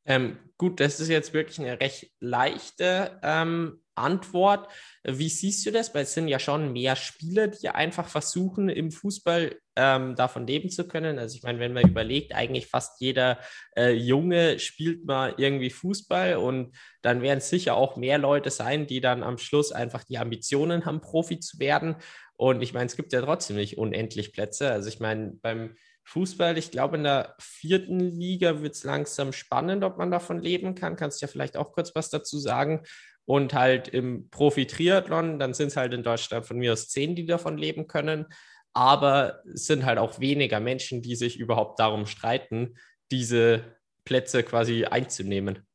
Ähm, 0.06 0.38
gut, 0.58 0.80
das 0.80 1.00
ist 1.00 1.10
jetzt 1.10 1.34
wirklich 1.34 1.60
eine 1.60 1.80
recht 1.80 2.12
leichte 2.19 3.19
ähm, 3.24 3.82
Antwort. 3.95 4.67
Wie 5.03 5.29
siehst 5.29 5.65
du 5.65 5.71
das? 5.71 5.93
Weil 5.93 6.03
es 6.03 6.13
sind 6.13 6.27
ja 6.27 6.39
schon 6.39 6.73
mehr 6.73 6.95
Spieler, 6.95 7.47
die 7.47 7.69
einfach 7.69 8.08
versuchen, 8.08 8.69
im 8.69 8.91
Fußball 8.91 9.55
ähm, 9.75 10.15
davon 10.15 10.47
leben 10.47 10.69
zu 10.69 10.88
können. 10.88 11.19
Also 11.19 11.36
ich 11.36 11.43
meine, 11.43 11.60
wenn 11.60 11.73
man 11.73 11.88
überlegt, 11.88 12.34
eigentlich 12.34 12.67
fast 12.67 13.01
jeder 13.01 13.39
äh, 13.75 13.91
Junge 13.91 14.60
spielt 14.60 15.05
mal 15.05 15.34
irgendwie 15.38 15.69
Fußball 15.69 16.38
und 16.38 16.75
dann 17.01 17.21
werden 17.21 17.39
es 17.39 17.49
sicher 17.49 17.75
auch 17.75 17.97
mehr 17.97 18.17
Leute 18.17 18.49
sein, 18.49 18.88
die 18.88 19.01
dann 19.01 19.23
am 19.23 19.38
Schluss 19.38 19.71
einfach 19.71 20.03
die 20.03 20.17
Ambitionen 20.17 20.86
haben, 20.86 21.01
Profi 21.01 21.39
zu 21.39 21.60
werden. 21.60 21.95
Und 22.38 22.62
ich 22.62 22.73
meine, 22.73 22.88
es 22.88 22.95
gibt 22.95 23.13
ja 23.13 23.21
trotzdem 23.21 23.55
nicht 23.58 23.77
unendlich 23.77 24.34
Plätze. 24.34 24.71
Also 24.71 24.89
ich 24.89 24.99
meine, 24.99 25.34
beim 25.41 25.75
Fußball, 26.03 26.58
ich 26.58 26.69
glaube, 26.69 26.97
in 26.97 27.03
der 27.03 27.36
vierten 27.39 27.99
Liga 27.99 28.62
wird 28.62 28.75
es 28.75 28.84
langsam 28.84 29.34
spannend, 29.34 29.84
ob 29.84 29.97
man 29.97 30.12
davon 30.12 30.39
leben 30.39 30.75
kann. 30.75 30.95
Kannst 30.95 31.21
du 31.21 31.25
ja 31.25 31.31
vielleicht 31.31 31.58
auch 31.58 31.71
kurz 31.71 31.95
was 31.95 32.10
dazu 32.10 32.38
sagen. 32.38 32.84
Und 33.25 33.53
halt 33.53 33.88
im 33.88 34.29
Profi-Triathlon, 34.29 35.39
dann 35.39 35.53
sind 35.53 35.67
es 35.67 35.77
halt 35.77 35.93
in 35.93 36.03
Deutschland 36.03 36.45
von 36.45 36.57
mir 36.57 36.73
aus 36.73 36.89
zehn, 36.89 37.15
die 37.15 37.25
davon 37.25 37.57
leben 37.57 37.88
können. 37.88 38.27
Aber 38.73 39.41
es 39.51 39.65
sind 39.65 39.85
halt 39.85 39.97
auch 39.97 40.19
weniger 40.19 40.59
Menschen, 40.59 41.01
die 41.01 41.15
sich 41.15 41.39
überhaupt 41.39 41.79
darum 41.79 42.05
streiten, 42.05 42.75
diese 43.11 43.77
Plätze 44.03 44.43
quasi 44.43 44.85
einzunehmen. 44.85 45.65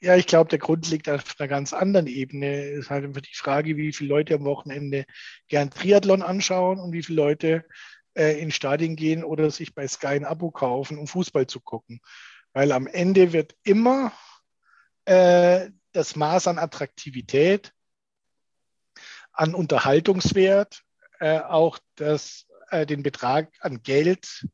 Ja, 0.00 0.14
ich 0.14 0.26
glaube, 0.26 0.50
der 0.50 0.58
Grund 0.58 0.88
liegt 0.90 1.08
auf 1.08 1.22
einer 1.38 1.48
ganz 1.48 1.72
anderen 1.72 2.06
Ebene. 2.06 2.64
Es 2.64 2.84
ist 2.84 2.90
halt 2.90 3.04
einfach 3.04 3.22
die 3.22 3.34
Frage, 3.34 3.76
wie 3.76 3.92
viele 3.92 4.10
Leute 4.10 4.34
am 4.34 4.44
Wochenende 4.44 5.04
gern 5.48 5.70
Triathlon 5.70 6.22
anschauen 6.22 6.78
und 6.78 6.92
wie 6.92 7.02
viele 7.02 7.22
Leute 7.22 7.64
äh, 8.14 8.40
in 8.40 8.50
Stadien 8.50 8.94
gehen 8.96 9.24
oder 9.24 9.50
sich 9.50 9.74
bei 9.74 9.88
Sky 9.88 10.08
ein 10.08 10.24
Abo 10.24 10.50
kaufen, 10.50 10.98
um 10.98 11.06
Fußball 11.06 11.46
zu 11.46 11.60
gucken. 11.60 12.00
Weil 12.52 12.72
am 12.72 12.86
Ende 12.86 13.32
wird 13.32 13.54
immer 13.62 14.12
äh, 15.06 15.70
das 15.96 16.14
Maß 16.14 16.48
an 16.48 16.58
Attraktivität, 16.58 17.72
an 19.32 19.54
Unterhaltungswert, 19.54 20.82
äh, 21.20 21.40
auch 21.40 21.78
das, 21.94 22.46
äh, 22.70 22.84
den 22.84 23.02
Betrag 23.02 23.50
an 23.60 23.82
Geld 23.82 24.46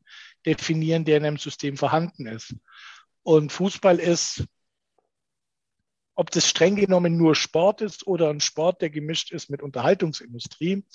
definieren, 0.45 1.03
der 1.03 1.17
in 1.17 1.25
einem 1.25 1.37
System 1.37 1.75
vorhanden 1.75 2.27
ist. 2.27 2.55
Und 3.23 3.51
Fußball 3.51 3.99
ist, 3.99 4.45
ob 6.15 6.31
das 6.31 6.47
streng 6.47 6.77
genommen 6.77 7.17
nur 7.17 7.35
Sport 7.35 7.81
ist 7.81 8.07
oder 8.07 8.29
ein 8.29 8.39
Sport, 8.39 8.81
der 8.81 8.89
gemischt 8.89 9.31
ist 9.31 9.49
mit 9.49 9.61
Unterhaltungsindustrie, 9.61 10.85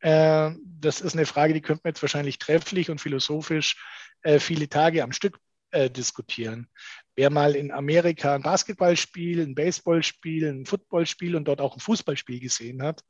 äh, 0.00 0.50
das 0.64 1.00
ist 1.00 1.14
eine 1.14 1.26
Frage, 1.26 1.54
die 1.54 1.60
könnte 1.60 1.82
man 1.84 1.90
jetzt 1.92 2.02
wahrscheinlich 2.02 2.38
trefflich 2.38 2.90
und 2.90 3.00
philosophisch 3.00 3.76
äh, 4.22 4.40
viele 4.40 4.68
Tage 4.68 5.04
am 5.04 5.12
Stück 5.12 5.38
äh, 5.70 5.90
diskutieren. 5.90 6.68
Wer 7.14 7.30
mal 7.30 7.56
in 7.56 7.72
Amerika 7.72 8.34
ein 8.34 8.42
Basketballspiel, 8.42 9.40
ein 9.42 9.54
Baseballspiel, 9.54 10.48
ein 10.48 10.66
Footballspiel 10.66 11.36
und 11.36 11.46
dort 11.46 11.60
auch 11.60 11.76
ein 11.76 11.80
Fußballspiel 11.80 12.40
gesehen 12.40 12.82
hat, 12.82 13.02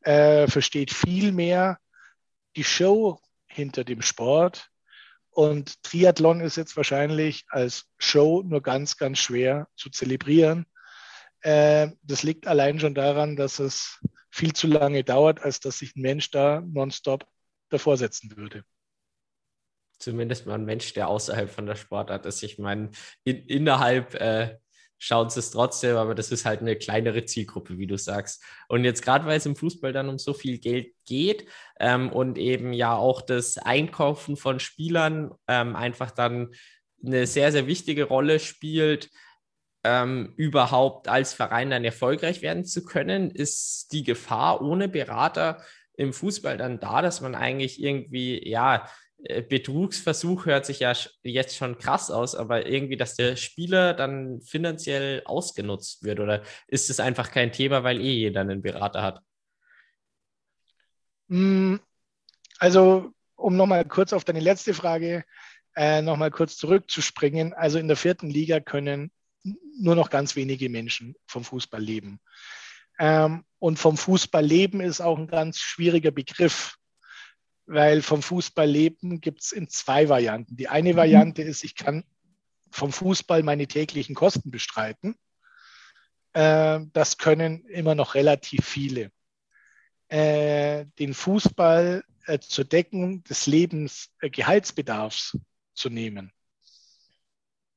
versteht 0.00 0.92
viel 0.92 1.32
mehr 1.32 1.78
die 2.56 2.64
Show 2.64 3.20
hinter 3.48 3.82
dem 3.82 4.00
Sport. 4.00 4.68
Und 5.30 5.82
Triathlon 5.82 6.40
ist 6.40 6.56
jetzt 6.56 6.76
wahrscheinlich 6.76 7.44
als 7.48 7.86
Show 7.98 8.42
nur 8.42 8.62
ganz, 8.62 8.96
ganz 8.96 9.18
schwer 9.18 9.66
zu 9.76 9.90
zelebrieren. 9.90 10.66
das 11.42 12.22
liegt 12.22 12.46
allein 12.46 12.78
schon 12.78 12.94
daran, 12.94 13.36
dass 13.36 13.58
es 13.58 13.98
viel 14.30 14.52
zu 14.52 14.66
lange 14.66 15.04
dauert, 15.04 15.42
als 15.42 15.60
dass 15.60 15.78
sich 15.78 15.96
ein 15.96 16.02
Mensch 16.02 16.30
da 16.30 16.60
nonstop 16.60 17.26
davor 17.70 17.96
setzen 17.96 18.36
würde. 18.36 18.64
Zumindest 19.98 20.46
mal 20.46 20.54
ein 20.54 20.64
Mensch, 20.64 20.92
der 20.94 21.08
außerhalb 21.08 21.50
von 21.50 21.66
der 21.66 21.76
Sportart 21.76 22.26
ist. 22.26 22.42
Ich 22.42 22.58
meine, 22.58 22.90
in, 23.24 23.44
innerhalb 23.46 24.14
äh, 24.14 24.56
schauen 24.98 25.30
sie 25.30 25.40
es 25.40 25.50
trotzdem, 25.50 25.96
aber 25.96 26.14
das 26.14 26.30
ist 26.30 26.44
halt 26.44 26.60
eine 26.60 26.76
kleinere 26.76 27.24
Zielgruppe, 27.24 27.78
wie 27.78 27.86
du 27.86 27.96
sagst. 27.96 28.42
Und 28.68 28.84
jetzt 28.84 29.02
gerade, 29.02 29.26
weil 29.26 29.38
es 29.38 29.46
im 29.46 29.56
Fußball 29.56 29.92
dann 29.92 30.08
um 30.08 30.18
so 30.18 30.34
viel 30.34 30.58
Geld 30.58 30.92
geht 31.06 31.46
ähm, 31.80 32.12
und 32.12 32.36
eben 32.36 32.72
ja 32.72 32.94
auch 32.94 33.22
das 33.22 33.58
Einkaufen 33.58 34.36
von 34.36 34.60
Spielern 34.60 35.32
ähm, 35.46 35.76
einfach 35.76 36.10
dann 36.10 36.52
eine 37.04 37.26
sehr, 37.26 37.52
sehr 37.52 37.66
wichtige 37.66 38.04
Rolle 38.04 38.40
spielt, 38.40 39.08
ähm, 39.84 40.34
überhaupt 40.36 41.06
als 41.06 41.32
Verein 41.32 41.70
dann 41.70 41.84
erfolgreich 41.84 42.42
werden 42.42 42.64
zu 42.64 42.84
können, 42.84 43.30
ist 43.30 43.92
die 43.92 44.02
Gefahr 44.02 44.60
ohne 44.60 44.88
Berater 44.88 45.62
im 45.94 46.12
Fußball 46.12 46.56
dann 46.56 46.80
da, 46.80 47.02
dass 47.02 47.20
man 47.20 47.34
eigentlich 47.36 47.80
irgendwie, 47.82 48.48
ja, 48.48 48.88
Betrugsversuch 49.18 50.46
hört 50.46 50.64
sich 50.64 50.80
ja 50.80 50.92
jetzt 51.22 51.56
schon 51.56 51.78
krass 51.78 52.10
aus, 52.10 52.34
aber 52.34 52.66
irgendwie, 52.66 52.96
dass 52.96 53.16
der 53.16 53.34
Spieler 53.36 53.92
dann 53.92 54.40
finanziell 54.42 55.22
ausgenutzt 55.24 56.04
wird 56.04 56.20
oder 56.20 56.42
ist 56.68 56.88
es 56.88 57.00
einfach 57.00 57.30
kein 57.32 57.50
Thema, 57.50 57.82
weil 57.82 58.00
eh 58.00 58.12
jeder 58.12 58.42
einen 58.42 58.62
Berater 58.62 59.02
hat? 59.02 59.20
Hm, 61.28 61.80
also, 62.58 63.12
um 63.34 63.56
nochmal 63.56 63.84
kurz 63.84 64.12
auf 64.12 64.24
deine 64.24 64.40
letzte 64.40 64.72
Frage 64.72 65.24
äh, 65.76 66.02
nochmal 66.02 66.30
kurz 66.30 66.56
zurückzuspringen. 66.56 67.54
Also 67.54 67.78
in 67.78 67.88
der 67.88 67.96
vierten 67.96 68.30
Liga 68.30 68.60
können 68.60 69.12
nur 69.80 69.94
noch 69.94 70.10
ganz 70.10 70.34
wenige 70.36 70.68
Menschen 70.68 71.14
vom 71.26 71.44
Fußball 71.44 71.80
leben. 71.80 72.20
Ähm, 72.98 73.44
und 73.58 73.78
vom 73.78 73.96
Fußball 73.96 74.44
leben 74.44 74.80
ist 74.80 75.00
auch 75.00 75.18
ein 75.18 75.28
ganz 75.28 75.58
schwieriger 75.58 76.10
Begriff, 76.10 76.77
weil 77.68 78.00
vom 78.00 78.22
Fußball 78.22 78.68
leben 78.68 79.20
gibt 79.20 79.42
es 79.42 79.52
in 79.52 79.68
zwei 79.68 80.08
Varianten. 80.08 80.56
Die 80.56 80.68
eine 80.68 80.96
Variante 80.96 81.42
ist, 81.42 81.64
ich 81.64 81.76
kann 81.76 82.02
vom 82.70 82.92
Fußball 82.92 83.42
meine 83.42 83.66
täglichen 83.66 84.14
Kosten 84.14 84.50
bestreiten. 84.50 85.16
Äh, 86.32 86.80
das 86.92 87.18
können 87.18 87.66
immer 87.66 87.94
noch 87.94 88.14
relativ 88.14 88.64
viele. 88.64 89.12
Äh, 90.08 90.86
den 90.98 91.12
Fußball 91.12 92.02
äh, 92.26 92.38
zur 92.38 92.64
Deckung 92.64 93.22
des 93.24 93.46
Lebensgehaltsbedarfs 93.46 95.34
äh, 95.34 95.38
zu 95.74 95.90
nehmen 95.90 96.32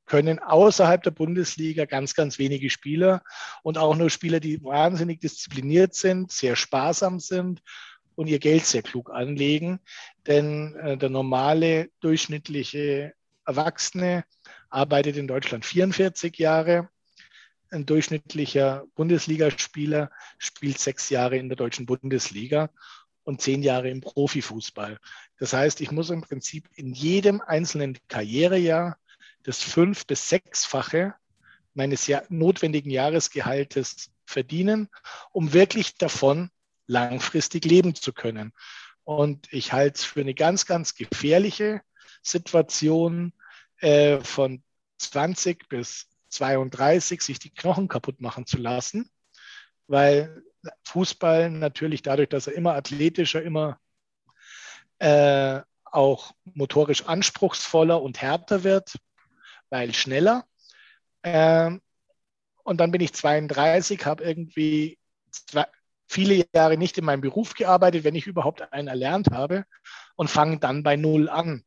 können 0.06 0.40
außerhalb 0.40 1.02
der 1.04 1.12
Bundesliga 1.12 1.86
ganz, 1.86 2.16
ganz 2.16 2.38
wenige 2.38 2.70
Spieler 2.70 3.24
und 3.64 3.78
auch 3.78 3.96
nur 3.96 4.10
Spieler, 4.10 4.42
die 4.42 4.62
wahnsinnig 4.62 5.22
diszipliniert 5.22 5.96
sind, 5.96 6.34
sehr 6.34 6.58
sparsam 6.58 7.22
sind 7.22 7.62
und 8.22 8.28
ihr 8.28 8.38
Geld 8.38 8.66
sehr 8.68 8.84
klug 8.84 9.10
anlegen. 9.10 9.80
Denn 10.28 10.76
äh, 10.76 10.96
der 10.96 11.10
normale 11.10 11.90
durchschnittliche 12.02 13.14
Erwachsene 13.48 14.26
arbeitet 14.70 15.18
in 15.18 15.28
Deutschland 15.28 15.66
44 15.66 16.38
Jahre. 16.38 16.90
Ein 17.72 17.88
durchschnittlicher 17.88 18.86
Bundesligaspieler 18.94 20.12
spielt 20.38 20.78
sechs 20.78 21.10
Jahre 21.10 21.38
in 21.38 21.50
der 21.50 21.56
deutschen 21.56 21.88
Bundesliga 21.88 22.70
und 23.24 23.42
zehn 23.42 23.64
Jahre 23.64 23.90
im 23.90 24.02
Profifußball. 24.02 25.00
Das 25.40 25.54
heißt, 25.54 25.82
ich 25.82 25.92
muss 25.92 26.12
im 26.12 26.22
Prinzip 26.22 26.70
in 26.76 26.94
jedem 26.94 27.42
einzelnen 27.42 27.98
Karrierejahr 28.08 29.00
das 29.42 29.64
fünf- 29.64 30.06
bis 30.06 30.30
sechsfache 30.30 31.16
meines 31.74 32.08
notwendigen 32.30 32.92
Jahresgehaltes 32.92 34.12
verdienen, 34.26 34.90
um 35.32 35.54
wirklich 35.54 35.96
davon 35.96 36.52
langfristig 36.92 37.66
leben 37.66 37.96
zu 37.96 38.14
können. 38.14 38.54
Und 39.04 39.52
ich 39.52 39.74
halte 39.74 39.96
es 39.96 40.04
für 40.04 40.22
eine 40.22 40.36
ganz, 40.36 40.66
ganz 40.66 40.94
gefährliche 40.94 41.82
Situation, 42.22 43.34
äh, 43.80 44.20
von 44.20 44.62
20 45.00 45.68
bis 45.70 46.08
32 46.30 47.22
sich 47.22 47.40
die 47.40 47.50
Knochen 47.50 47.88
kaputt 47.88 48.22
machen 48.22 48.46
zu 48.46 48.58
lassen, 48.58 49.10
weil 49.88 50.44
Fußball 50.84 51.50
natürlich 51.50 52.04
dadurch, 52.04 52.30
dass 52.30 52.48
er 52.48 52.54
immer 52.54 52.76
athletischer, 52.76 53.42
immer 53.42 53.80
äh, 55.00 55.62
auch 55.86 56.34
motorisch 56.44 57.06
anspruchsvoller 57.06 58.02
und 58.02 58.22
härter 58.22 58.64
wird, 58.64 58.96
weil 59.70 59.94
schneller. 59.94 60.46
Ähm, 61.24 61.82
und 62.64 62.78
dann 62.78 62.92
bin 62.92 63.02
ich 63.02 63.14
32, 63.14 64.06
habe 64.06 64.24
irgendwie 64.24 65.00
zwei, 65.32 65.66
viele 66.12 66.46
Jahre 66.54 66.78
nicht 66.78 66.98
in 66.98 67.06
meinem 67.06 67.22
Beruf 67.22 67.54
gearbeitet, 67.54 68.04
wenn 68.04 68.16
ich 68.16 68.28
überhaupt 68.28 68.74
einen 68.74 68.90
erlernt 68.90 69.32
habe, 69.32 69.66
und 70.16 70.30
fange 70.30 70.60
dann 70.60 70.84
bei 70.84 70.98
Null 70.98 71.30
an. 71.30 71.64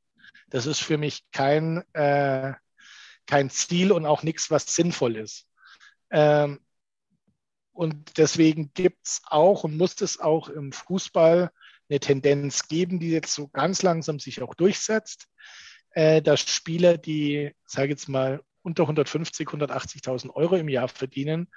Das 0.48 0.66
ist 0.66 0.80
für 0.80 0.98
mich 0.98 1.24
kein, 1.32 1.82
äh, 1.94 2.52
kein 3.26 3.50
Ziel 3.50 3.90
und 3.90 4.06
auch 4.06 4.22
nichts, 4.22 4.50
was 4.50 4.74
sinnvoll 4.74 5.16
ist. 5.16 5.46
Ähm, 6.10 6.60
und 7.72 8.18
deswegen 8.18 8.72
gibt 8.74 9.06
es 9.06 9.22
auch 9.24 9.64
und 9.64 9.76
muss 9.76 10.00
es 10.00 10.20
auch 10.20 10.48
im 10.48 10.72
Fußball 10.72 11.50
eine 11.88 12.00
Tendenz 12.00 12.68
geben, 12.68 13.00
die 13.00 13.10
jetzt 13.10 13.34
so 13.34 13.48
ganz 13.48 13.82
langsam 13.82 14.18
sich 14.18 14.42
auch 14.42 14.54
durchsetzt, 14.54 15.26
äh, 15.90 16.20
dass 16.22 16.40
Spieler, 16.40 16.98
die, 16.98 17.52
sage 17.64 17.90
jetzt 17.90 18.08
mal, 18.08 18.42
unter 18.62 18.84
150, 18.84 19.48
180.000 19.48 20.30
Euro 20.30 20.56
im 20.56 20.68
Jahr 20.68 20.88
verdienen, 20.88 21.50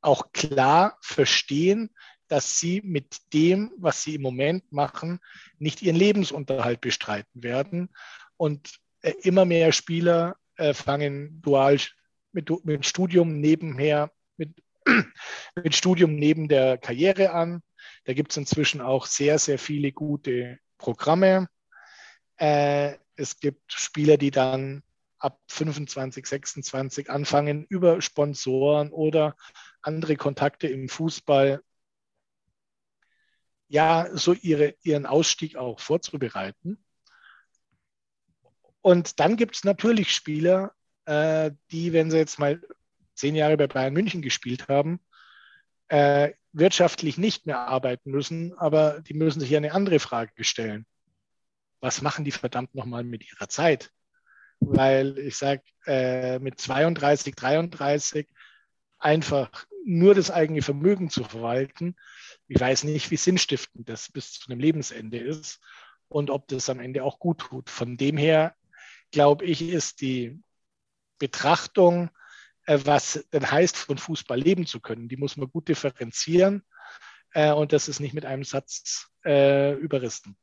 auch 0.00 0.32
klar 0.32 0.98
verstehen, 1.00 1.90
dass 2.34 2.58
sie 2.58 2.82
mit 2.84 3.32
dem, 3.32 3.70
was 3.76 4.02
sie 4.02 4.16
im 4.16 4.22
Moment 4.22 4.72
machen, 4.72 5.20
nicht 5.60 5.82
ihren 5.82 5.94
Lebensunterhalt 5.94 6.80
bestreiten 6.80 7.44
werden. 7.44 7.90
Und 8.36 8.80
äh, 9.02 9.12
immer 9.22 9.44
mehr 9.44 9.70
Spieler 9.70 10.34
äh, 10.56 10.74
fangen 10.74 11.40
dual 11.42 11.78
mit, 12.32 12.50
mit 12.64 12.84
Studium 12.86 13.40
nebenher, 13.40 14.10
mit, 14.36 14.50
mit 15.54 15.76
Studium 15.76 16.16
neben 16.16 16.48
der 16.48 16.76
Karriere 16.76 17.30
an. 17.30 17.62
Da 18.04 18.14
gibt 18.14 18.32
es 18.32 18.36
inzwischen 18.36 18.80
auch 18.80 19.06
sehr, 19.06 19.38
sehr 19.38 19.60
viele 19.60 19.92
gute 19.92 20.58
Programme. 20.76 21.48
Äh, 22.36 22.94
es 23.14 23.38
gibt 23.38 23.72
Spieler, 23.72 24.16
die 24.16 24.32
dann 24.32 24.82
ab 25.20 25.38
25, 25.46 26.26
26 26.26 27.10
anfangen, 27.10 27.64
über 27.68 28.02
Sponsoren 28.02 28.90
oder 28.90 29.36
andere 29.82 30.16
Kontakte 30.16 30.66
im 30.66 30.88
Fußball 30.88 31.62
ja, 33.74 34.08
so 34.12 34.34
ihre, 34.34 34.76
ihren 34.84 35.04
Ausstieg 35.04 35.56
auch 35.56 35.80
vorzubereiten. 35.80 36.78
Und 38.82 39.18
dann 39.18 39.36
gibt 39.36 39.56
es 39.56 39.64
natürlich 39.64 40.12
Spieler, 40.12 40.72
äh, 41.06 41.50
die, 41.72 41.92
wenn 41.92 42.08
sie 42.08 42.18
jetzt 42.18 42.38
mal 42.38 42.62
zehn 43.16 43.34
Jahre 43.34 43.56
bei 43.56 43.66
Bayern 43.66 43.92
München 43.92 44.22
gespielt 44.22 44.68
haben, 44.68 45.00
äh, 45.88 46.34
wirtschaftlich 46.52 47.18
nicht 47.18 47.46
mehr 47.46 47.58
arbeiten 47.58 48.12
müssen, 48.12 48.56
aber 48.58 49.00
die 49.00 49.14
müssen 49.14 49.40
sich 49.40 49.56
eine 49.56 49.72
andere 49.72 49.98
Frage 49.98 50.44
stellen. 50.44 50.86
Was 51.80 52.00
machen 52.00 52.24
die 52.24 52.30
verdammt 52.30 52.76
nochmal 52.76 53.02
mit 53.02 53.28
ihrer 53.28 53.48
Zeit? 53.48 53.90
Weil 54.60 55.18
ich 55.18 55.36
sage, 55.36 55.62
äh, 55.84 56.38
mit 56.38 56.60
32, 56.60 57.34
33 57.34 58.28
einfach 59.00 59.66
nur 59.84 60.14
das 60.14 60.30
eigene 60.30 60.62
Vermögen 60.62 61.10
zu 61.10 61.24
verwalten, 61.24 61.96
ich 62.48 62.60
weiß 62.60 62.84
nicht, 62.84 63.10
wie 63.10 63.16
sinnstiftend 63.16 63.88
das 63.88 64.10
bis 64.10 64.32
zu 64.32 64.50
einem 64.50 64.60
Lebensende 64.60 65.18
ist 65.18 65.60
und 66.08 66.30
ob 66.30 66.48
das 66.48 66.68
am 66.68 66.80
Ende 66.80 67.04
auch 67.04 67.18
gut 67.18 67.38
tut. 67.38 67.70
Von 67.70 67.96
dem 67.96 68.16
her, 68.16 68.54
glaube 69.10 69.44
ich, 69.44 69.62
ist 69.62 70.00
die 70.00 70.40
Betrachtung, 71.18 72.10
äh, 72.66 72.78
was 72.84 73.24
denn 73.32 73.50
heißt, 73.50 73.76
von 73.76 73.98
Fußball 73.98 74.38
leben 74.38 74.66
zu 74.66 74.80
können, 74.80 75.08
die 75.08 75.16
muss 75.16 75.36
man 75.36 75.50
gut 75.50 75.68
differenzieren 75.68 76.62
äh, 77.32 77.52
und 77.52 77.72
das 77.72 77.88
ist 77.88 78.00
nicht 78.00 78.14
mit 78.14 78.24
einem 78.24 78.44
Satz 78.44 79.10
äh, 79.24 79.72
überrissen. 79.74 80.36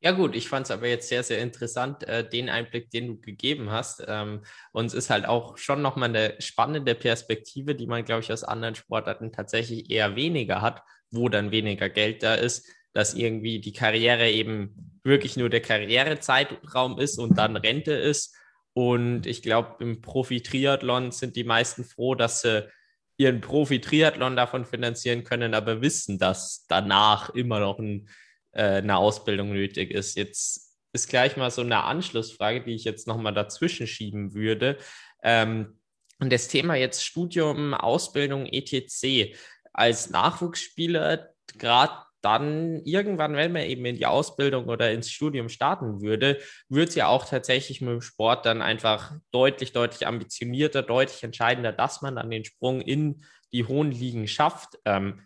Ja 0.00 0.12
gut, 0.12 0.36
ich 0.36 0.48
fand 0.48 0.66
es 0.66 0.70
aber 0.70 0.86
jetzt 0.86 1.08
sehr, 1.08 1.22
sehr 1.22 1.38
interessant, 1.38 2.02
äh, 2.04 2.28
den 2.28 2.50
Einblick, 2.50 2.90
den 2.90 3.06
du 3.08 3.20
gegeben 3.20 3.70
hast. 3.70 4.04
Ähm, 4.06 4.44
und 4.72 4.86
es 4.86 4.94
ist 4.94 5.10
halt 5.10 5.26
auch 5.26 5.56
schon 5.56 5.80
nochmal 5.80 6.10
eine 6.10 6.40
spannende 6.40 6.94
Perspektive, 6.94 7.74
die 7.74 7.86
man, 7.86 8.04
glaube 8.04 8.20
ich, 8.20 8.30
aus 8.30 8.44
anderen 8.44 8.74
Sportarten 8.74 9.32
tatsächlich 9.32 9.90
eher 9.90 10.14
weniger 10.14 10.60
hat, 10.60 10.82
wo 11.10 11.28
dann 11.28 11.50
weniger 11.50 11.88
Geld 11.88 12.22
da 12.22 12.34
ist, 12.34 12.68
dass 12.92 13.14
irgendwie 13.14 13.60
die 13.60 13.72
Karriere 13.72 14.30
eben 14.30 15.00
wirklich 15.04 15.36
nur 15.36 15.50
der 15.50 15.60
Karrierezeitraum 15.60 16.98
ist 16.98 17.18
und 17.18 17.36
dann 17.38 17.56
Rente 17.56 17.92
ist. 17.92 18.34
Und 18.72 19.26
ich 19.26 19.42
glaube, 19.42 19.76
im 19.80 20.00
Profi-Triathlon 20.00 21.12
sind 21.12 21.36
die 21.36 21.44
meisten 21.44 21.84
froh, 21.84 22.14
dass 22.14 22.42
sie 22.42 22.68
ihren 23.16 23.40
Profi-Triathlon 23.40 24.36
davon 24.36 24.64
finanzieren 24.64 25.24
können, 25.24 25.54
aber 25.54 25.80
wissen, 25.80 26.18
dass 26.18 26.66
danach 26.68 27.30
immer 27.30 27.60
noch 27.60 27.78
ein 27.78 28.08
äh, 28.56 28.78
eine 28.78 28.96
Ausbildung 28.96 29.52
nötig 29.52 29.90
ist. 29.90 30.16
Jetzt 30.16 30.74
ist 30.92 31.08
gleich 31.08 31.36
mal 31.36 31.50
so 31.50 31.60
eine 31.60 31.84
Anschlussfrage, 31.84 32.62
die 32.62 32.74
ich 32.74 32.84
jetzt 32.84 33.06
nochmal 33.06 33.34
dazwischen 33.34 33.86
schieben 33.86 34.32
würde. 34.32 34.78
Ähm, 35.22 35.78
und 36.18 36.32
das 36.32 36.48
Thema 36.48 36.74
jetzt 36.74 37.04
Studium, 37.04 37.74
Ausbildung, 37.74 38.46
etc. 38.46 39.36
Als 39.76 40.08
Nachwuchsspieler, 40.10 41.28
gerade 41.58 41.92
dann 42.22 42.80
irgendwann, 42.84 43.36
wenn 43.36 43.52
man 43.52 43.62
eben 43.62 43.84
in 43.84 43.96
die 43.96 44.06
Ausbildung 44.06 44.66
oder 44.68 44.90
ins 44.90 45.10
Studium 45.10 45.48
starten 45.48 46.00
würde, 46.00 46.38
wird 46.68 46.88
es 46.88 46.94
ja 46.94 47.08
auch 47.08 47.24
tatsächlich 47.24 47.80
mit 47.82 47.90
dem 47.90 48.00
Sport 48.00 48.46
dann 48.46 48.62
einfach 48.62 49.12
deutlich, 49.30 49.72
deutlich 49.72 50.06
ambitionierter, 50.06 50.82
deutlich 50.82 51.22
entscheidender, 51.22 51.72
dass 51.72 52.02
man 52.02 52.16
dann 52.16 52.30
den 52.30 52.44
Sprung 52.44 52.80
in 52.80 53.22
die 53.52 53.64
hohen 53.64 53.92
Ligen 53.92 54.26
schafft. 54.26 54.78
Ähm, 54.86 55.20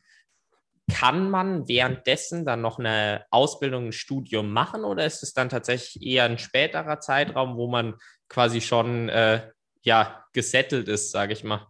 kann 0.92 1.30
man 1.30 1.68
währenddessen 1.68 2.44
dann 2.44 2.60
noch 2.60 2.78
eine 2.78 3.24
Ausbildung, 3.30 3.86
ein 3.86 3.92
Studium 3.92 4.52
machen 4.52 4.84
oder 4.84 5.06
ist 5.06 5.22
es 5.22 5.32
dann 5.32 5.48
tatsächlich 5.48 6.04
eher 6.04 6.24
ein 6.24 6.38
späterer 6.38 6.98
Zeitraum, 6.98 7.56
wo 7.56 7.68
man 7.68 7.94
quasi 8.28 8.60
schon 8.60 9.08
äh, 9.08 9.48
ja, 9.82 10.26
gesettelt 10.32 10.88
ist, 10.88 11.12
sage 11.12 11.32
ich 11.32 11.44
mal? 11.44 11.69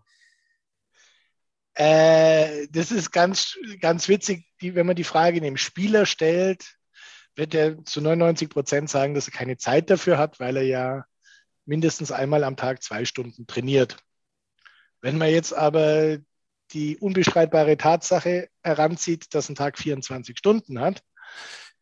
Äh, 1.75 2.67
das 2.71 2.91
ist 2.91 3.13
ganz, 3.13 3.57
ganz 3.81 4.09
witzig, 4.09 4.47
die, 4.61 4.75
wenn 4.75 4.87
man 4.87 4.97
die 4.97 5.05
Frage 5.05 5.41
dem 5.41 5.57
Spieler 5.57 6.07
stellt, 6.07 6.77
wird 7.37 7.55
er 7.55 7.85
zu 7.85 8.01
99 8.01 8.49
Prozent 8.49 8.91
sagen, 8.91 9.15
dass 9.15 9.29
er 9.29 9.33
keine 9.33 9.57
Zeit 9.57 9.89
dafür 9.89 10.19
hat, 10.19 10.41
weil 10.41 10.57
er 10.57 10.65
ja 10.65 11.05
mindestens 11.65 12.13
einmal 12.13 12.45
am 12.45 12.57
Tag 12.57 12.83
zwei 12.83 13.05
Stunden 13.05 13.47
trainiert. 13.47 13.97
Wenn 15.01 15.17
man 15.17 15.31
jetzt 15.31 15.53
aber 15.53 16.19
die 16.73 16.99
unbestreitbare 16.99 17.77
Tatsache 17.77 18.49
heranzieht, 18.63 19.35
dass 19.35 19.49
ein 19.49 19.55
Tag 19.55 19.79
24 19.79 20.39
Stunden 20.39 20.81
hat. 20.81 21.03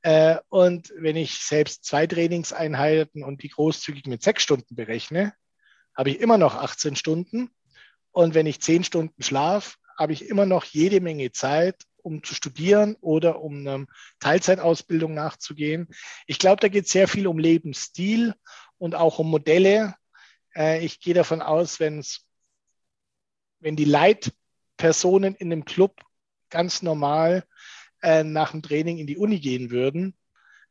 Äh, 0.03 0.37
und 0.49 0.93
wenn 0.97 1.17
ich 1.17 1.41
selbst 1.41 1.85
zwei 1.85 2.07
Trainingseinheiten 2.07 3.25
und 3.25 3.43
die 3.43 3.49
großzügig 3.49 4.07
mit 4.07 4.23
sechs 4.23 4.43
Stunden 4.43 4.77
berechne, 4.77 5.35
habe 5.95 6.11
ich 6.11 6.21
immer 6.21 6.39
noch 6.39 6.55
18 6.55 6.97
Stunden. 6.97 7.51
Und 8.19 8.35
wenn 8.35 8.47
ich 8.47 8.61
zehn 8.61 8.83
Stunden 8.83 9.23
schlafe, 9.23 9.77
habe 9.97 10.13
ich 10.13 10.29
immer 10.29 10.45
noch 10.45 10.65
jede 10.65 11.01
Menge 11.01 11.31
Zeit, 11.31 11.85
um 11.99 12.25
zu 12.25 12.35
studieren 12.35 12.97
oder 13.01 13.41
um 13.41 13.65
eine 13.65 13.87
Teilzeitausbildung 14.19 15.15
nachzugehen. 15.15 15.87
Ich 16.27 16.41
glaube, 16.41 16.59
da 16.59 16.67
geht 16.67 16.89
sehr 16.89 17.07
viel 17.07 17.29
um 17.29 17.39
Lebensstil 17.39 18.35
und 18.77 18.97
auch 18.97 19.21
um 19.21 19.31
Modelle. 19.31 19.95
Äh, 20.53 20.85
ich 20.85 20.99
gehe 20.99 21.15
davon 21.15 21.41
aus, 21.43 21.79
wenn 21.79 22.01
es 22.01 22.27
wenn 23.61 23.77
die 23.77 23.85
Leit 23.85 24.33
Personen 24.77 25.37
in 25.37 25.51
dem 25.51 25.65
Club 25.65 26.01
ganz 26.51 26.83
normal 26.83 27.45
äh, 28.03 28.25
nach 28.25 28.51
dem 28.51 28.63
Training 28.63 28.99
in 28.99 29.07
die 29.07 29.17
Uni 29.17 29.39
gehen 29.39 29.71
würden, 29.71 30.19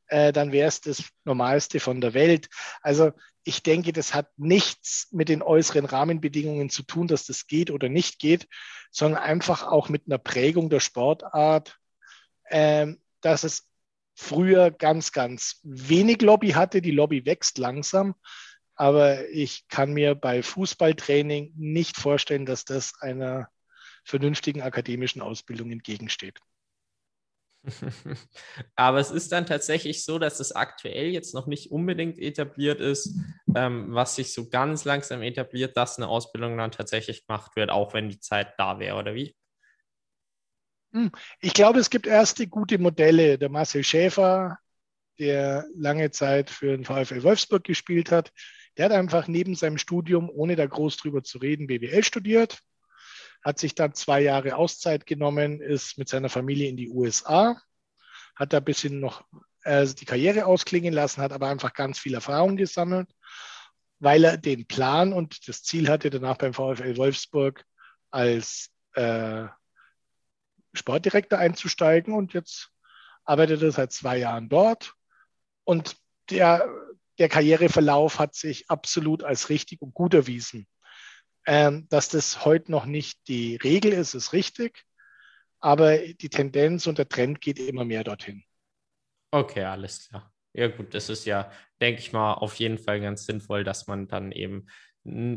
äh, 0.08 0.34
dann 0.34 0.52
wäre 0.52 0.68
es 0.68 0.82
das 0.82 1.02
Normalste 1.24 1.80
von 1.80 2.02
der 2.02 2.14
Welt. 2.14 2.50
Also 2.82 3.14
ich 3.48 3.64
denke, 3.64 3.94
das 3.94 4.14
hat 4.14 4.30
nichts 4.38 5.08
mit 5.12 5.30
den 5.30 5.42
äußeren 5.42 5.86
Rahmenbedingungen 5.86 6.70
zu 6.70 6.84
tun, 6.84 7.08
dass 7.08 7.26
das 7.26 7.48
geht 7.48 7.72
oder 7.72 7.88
nicht 7.88 8.20
geht, 8.20 8.46
sondern 8.92 9.24
einfach 9.24 9.64
auch 9.64 9.88
mit 9.88 10.04
einer 10.06 10.18
Prägung 10.18 10.70
der 10.70 10.82
Sportart, 10.82 11.80
äh, 12.44 12.88
dass 13.22 13.46
es 13.46 13.66
früher 14.16 14.70
ganz, 14.70 15.14
ganz 15.14 15.62
wenig 15.64 16.22
Lobby 16.22 16.50
hatte. 16.50 16.82
Die 16.82 16.92
Lobby 16.92 17.26
wächst 17.26 17.58
langsam. 17.58 18.16
Aber 18.76 19.30
ich 19.30 19.70
kann 19.70 19.94
mir 19.94 20.14
bei 20.14 20.44
Fußballtraining 20.44 21.54
nicht 21.56 21.96
vorstellen, 21.96 22.46
dass 22.46 22.66
das 22.66 23.00
einer 23.00 23.48
vernünftigen 24.04 24.62
akademischen 24.62 25.22
Ausbildung 25.22 25.72
entgegensteht. 25.72 26.38
Aber 28.76 29.00
es 29.00 29.12
ist 29.12 29.32
dann 29.32 29.46
tatsächlich 29.46 30.04
so, 30.06 30.20
dass 30.20 30.40
es 30.40 30.52
aktuell 30.52 31.08
jetzt 31.08 31.34
noch 31.34 31.48
nicht 31.48 31.72
unbedingt 31.72 32.18
etabliert 32.18 32.80
ist, 32.80 33.16
ähm, 33.56 33.94
was 33.94 34.16
sich 34.16 34.34
so 34.34 34.50
ganz 34.50 34.86
langsam 34.86 35.22
etabliert, 35.22 35.76
dass 35.78 35.98
eine 35.98 36.08
Ausbildung 36.08 36.58
dann 36.58 36.72
tatsächlich 36.72 37.26
gemacht 37.26 37.56
wird, 37.56 37.70
auch 37.70 37.94
wenn 37.94 38.10
die 38.10 38.20
Zeit 38.20 38.54
da 38.58 38.80
wäre, 38.80 38.98
oder 38.98 39.16
wie? 39.16 39.36
Hm, 40.94 41.12
ich 41.40 41.54
glaube, 41.54 41.80
es 41.80 41.90
gibt 41.90 42.08
erste 42.08 42.48
gute 42.48 42.78
Modelle. 42.78 43.38
Der 43.38 43.50
Marcel 43.50 43.84
Schäfer, 43.84 44.58
der 45.20 45.66
lange 45.76 46.12
Zeit 46.12 46.50
für 46.50 46.78
den 46.78 46.86
VfL 46.86 47.24
Wolfsburg 47.24 47.64
gespielt 47.64 48.12
hat, 48.12 48.32
der 48.78 48.86
hat 48.86 48.92
einfach 48.92 49.28
neben 49.28 49.56
seinem 49.56 49.78
Studium, 49.78 50.30
ohne 50.30 50.56
da 50.56 50.66
groß 50.66 50.98
drüber 50.98 51.24
zu 51.24 51.40
reden, 51.40 51.68
BWL 51.68 52.04
studiert, 52.04 52.60
hat 53.48 53.60
sich 53.60 53.76
dann 53.76 53.94
zwei 53.94 54.20
Jahre 54.20 54.58
Auszeit 54.58 55.06
genommen, 55.06 55.62
ist 55.62 55.98
mit 55.98 56.10
seiner 56.10 56.28
Familie 56.28 56.68
in 56.68 56.76
die 56.76 56.90
USA, 56.90 57.58
hat 58.36 58.52
da 58.52 58.58
ein 58.58 58.66
bisschen 58.66 59.00
noch 59.00 59.24
äh, 59.64 59.88
die 59.88 60.04
Karriere 60.04 60.46
ausklingen 60.46 60.94
lassen, 60.94 61.22
hat 61.22 61.32
aber 61.32 61.48
einfach 61.48 61.72
ganz 61.72 61.98
viel 61.98 62.14
Erfahrung 62.14 62.58
gesammelt, 62.58 63.10
weil 64.00 64.26
er 64.26 64.38
den 64.38 64.68
Plan 64.68 65.14
und 65.14 65.48
das 65.48 65.64
Ziel 65.64 65.88
hatte, 65.88 66.10
danach 66.10 66.38
beim 66.38 66.54
VfL 66.54 66.98
Wolfsburg 66.98 67.64
als 68.12 68.70
äh, 68.96 69.46
Sportdirektor 70.74 71.40
einzusteigen 71.40 72.14
und 72.14 72.34
jetzt 72.34 72.72
arbeitet 73.24 73.62
er 73.62 73.72
seit 73.72 73.94
zwei 73.94 74.18
Jahren 74.18 74.50
dort. 74.50 74.94
Und 75.64 75.96
der, 76.32 76.70
der 77.18 77.30
Karriereverlauf 77.30 78.20
hat 78.20 78.36
sich 78.36 78.70
absolut 78.70 79.24
als 79.24 79.48
richtig 79.48 79.82
und 79.82 79.94
gut 79.94 80.14
erwiesen. 80.14 80.68
Ähm, 81.50 81.88
dass 81.90 82.10
das 82.10 82.44
heute 82.46 82.72
noch 82.72 82.86
nicht 82.86 83.28
die 83.30 83.56
Regel 83.56 83.94
ist, 83.94 84.14
ist 84.14 84.34
richtig. 84.34 84.84
Aber 85.60 85.98
die 85.98 86.30
Tendenz 86.30 86.86
und 86.86 86.98
der 86.98 87.08
Trend 87.10 87.42
geht 87.42 87.58
immer 87.58 87.86
mehr 87.86 88.04
dorthin. 88.04 88.44
Okay, 89.32 89.64
alles 89.64 90.08
klar. 90.08 90.32
Ja, 90.54 90.68
gut, 90.68 90.94
das 90.94 91.10
ist 91.10 91.26
ja, 91.26 91.52
denke 91.80 92.02
ich 92.02 92.12
mal, 92.12 92.34
auf 92.34 92.56
jeden 92.56 92.78
Fall 92.78 93.00
ganz 93.00 93.26
sinnvoll, 93.26 93.64
dass 93.64 93.88
man 93.88 94.08
dann 94.08 94.32
eben 94.32 94.68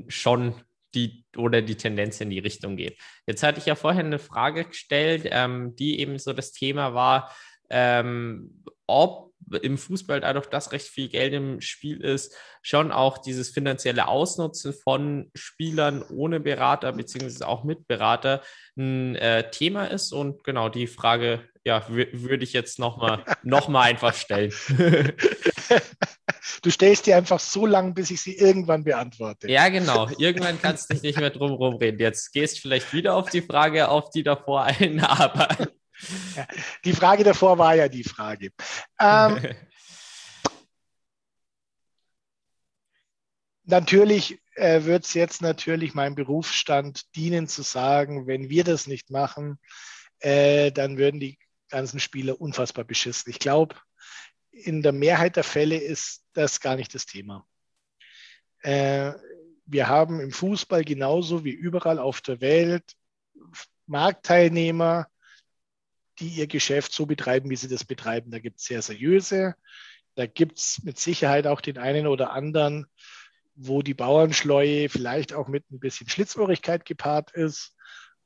schon 0.09 0.55
die 0.95 1.25
oder 1.37 1.63
die 1.63 1.77
Tendenz 1.77 2.21
in 2.21 2.31
die 2.31 2.41
Richtung 2.41 2.77
geht. 2.77 2.99
Jetzt 3.27 3.43
hatte 3.45 3.61
ich 3.61 3.67
ja 3.67 3.77
vorhin 3.77 4.07
eine 4.07 4.19
Frage 4.19 4.65
gestellt, 4.65 5.29
ähm, 5.31 5.77
die 5.77 6.01
eben 6.01 6.19
so 6.19 6.33
das 6.33 6.53
Thema 6.53 6.95
war, 6.95 7.33
ähm, 7.71 8.65
ob 8.91 9.31
im 9.63 9.79
Fußball 9.79 10.21
dadurch, 10.21 10.47
dass 10.47 10.73
recht 10.73 10.87
viel 10.87 11.09
Geld 11.09 11.33
im 11.33 11.61
Spiel 11.61 12.01
ist, 12.01 12.35
schon 12.63 12.93
auch 12.93 13.19
dieses 13.19 13.51
finanzielle 13.51 14.07
Ausnutzen 14.07 14.73
von 14.73 15.31
Spielern 15.35 16.03
ohne 16.03 16.41
Berater 16.41 16.93
beziehungsweise 16.93 17.49
auch 17.49 17.65
mit 17.65 17.89
Berater 17.89 18.43
ein 18.77 19.17
äh, 19.17 19.51
Thema 19.51 19.87
ist. 19.87 20.13
Und 20.13 20.45
genau 20.45 20.69
die 20.69 20.87
Frage, 20.87 21.49
ja, 21.65 21.85
würde 21.89 22.45
ich 22.45 22.53
jetzt 22.53 22.79
nochmal 22.79 23.25
noch 23.43 23.69
mal 23.69 23.83
einfach 23.83 24.15
stellen. 24.15 24.53
Du 26.63 26.71
stellst 26.71 27.07
die 27.07 27.15
einfach 27.15 27.41
so 27.41 27.67
lang, 27.67 27.95
bis 27.95 28.11
ich 28.11 28.21
sie 28.21 28.37
irgendwann 28.37 28.85
beantworte. 28.85 29.51
Ja, 29.51 29.69
genau. 29.69 30.09
Irgendwann 30.19 30.61
kannst 30.61 30.91
du 30.91 30.95
dich 30.95 31.03
nicht 31.03 31.19
mehr 31.19 31.31
drum 31.31 31.51
herum 31.51 31.77
reden. 31.77 31.99
Jetzt 31.99 32.33
gehst 32.33 32.59
du 32.59 32.63
vielleicht 32.63 32.93
wieder 32.93 33.15
auf 33.15 33.31
die 33.31 33.43
Frage, 33.43 33.89
auf 33.89 34.11
die 34.11 34.23
davor 34.23 34.65
ein, 34.65 35.01
aber. 35.05 35.49
Ja, 36.37 36.47
die 36.85 36.93
Frage 36.93 37.25
davor 37.25 37.59
war 37.59 37.75
ja 37.75 37.89
die 37.89 38.05
Frage. 38.05 38.53
Ähm, 38.99 39.39
natürlich 43.65 44.41
äh, 44.55 44.85
wird 44.85 45.05
es 45.05 45.15
jetzt 45.15 45.43
natürlich 45.43 45.95
meinem 45.95 46.15
Berufsstand 46.15 47.15
dienen 47.17 47.49
zu 47.49 47.63
sagen, 47.63 48.27
wenn 48.27 48.49
wir 48.49 48.65
das 48.65 48.87
nicht 48.87 49.11
machen, 49.11 49.59
äh, 50.21 50.71
dann 50.73 50.99
würden 50.99 51.21
die 51.21 51.39
ganzen 51.69 52.01
Spieler 52.01 52.41
unfassbar 52.41 52.85
beschissen. 52.85 53.31
Ich 53.31 53.39
glaube, 53.39 53.77
in 54.51 54.83
der 54.83 54.93
Mehrheit 54.93 55.37
der 55.37 55.45
Fälle 55.45 55.77
ist 55.77 56.25
das 56.33 56.61
gar 56.61 56.77
nicht 56.77 56.95
das 56.95 57.07
Thema. 57.07 57.47
Äh, 58.63 59.13
wir 59.67 59.89
haben 59.89 60.21
im 60.21 60.33
Fußball 60.33 60.85
genauso 60.85 61.45
wie 61.45 61.53
überall 61.53 61.99
auf 61.99 62.21
der 62.21 62.41
Welt 62.41 62.97
Marktteilnehmer, 63.87 65.09
die 66.21 66.29
ihr 66.29 66.47
Geschäft 66.47 66.93
so 66.93 67.07
betreiben, 67.07 67.51
wie 67.51 67.57
sie 67.57 67.69
das 67.69 67.85
betreiben. 67.85 68.31
Da 68.31 68.39
gibt 68.39 68.61
es 68.61 68.67
sehr 68.67 68.83
seriöse, 68.83 69.55
da 70.15 70.27
gibt 70.27 70.59
es 70.59 70.83
mit 70.83 70.99
Sicherheit 70.99 71.47
auch 71.47 71.61
den 71.61 71.79
einen 71.79 72.07
oder 72.07 72.33
anderen, 72.33 72.87
wo 73.55 73.83
die 73.83 73.95
Bauernschleue 73.95 74.89
vielleicht 74.89 75.33
auch 75.33 75.49
mit 75.49 75.71
ein 75.71 75.81
bisschen 75.81 76.09
Schlitzohrigkeit 76.09 76.85
gepaart 76.85 77.33
ist 77.33 77.75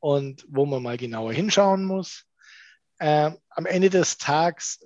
und 0.01 0.45
wo 0.49 0.67
man 0.67 0.83
mal 0.83 0.97
genauer 0.97 1.33
hinschauen 1.33 1.85
muss. 1.85 2.25
Äh, 2.99 3.33
am 3.49 3.67
Ende 3.67 3.91
des 3.91 4.19
Tages 4.19 4.81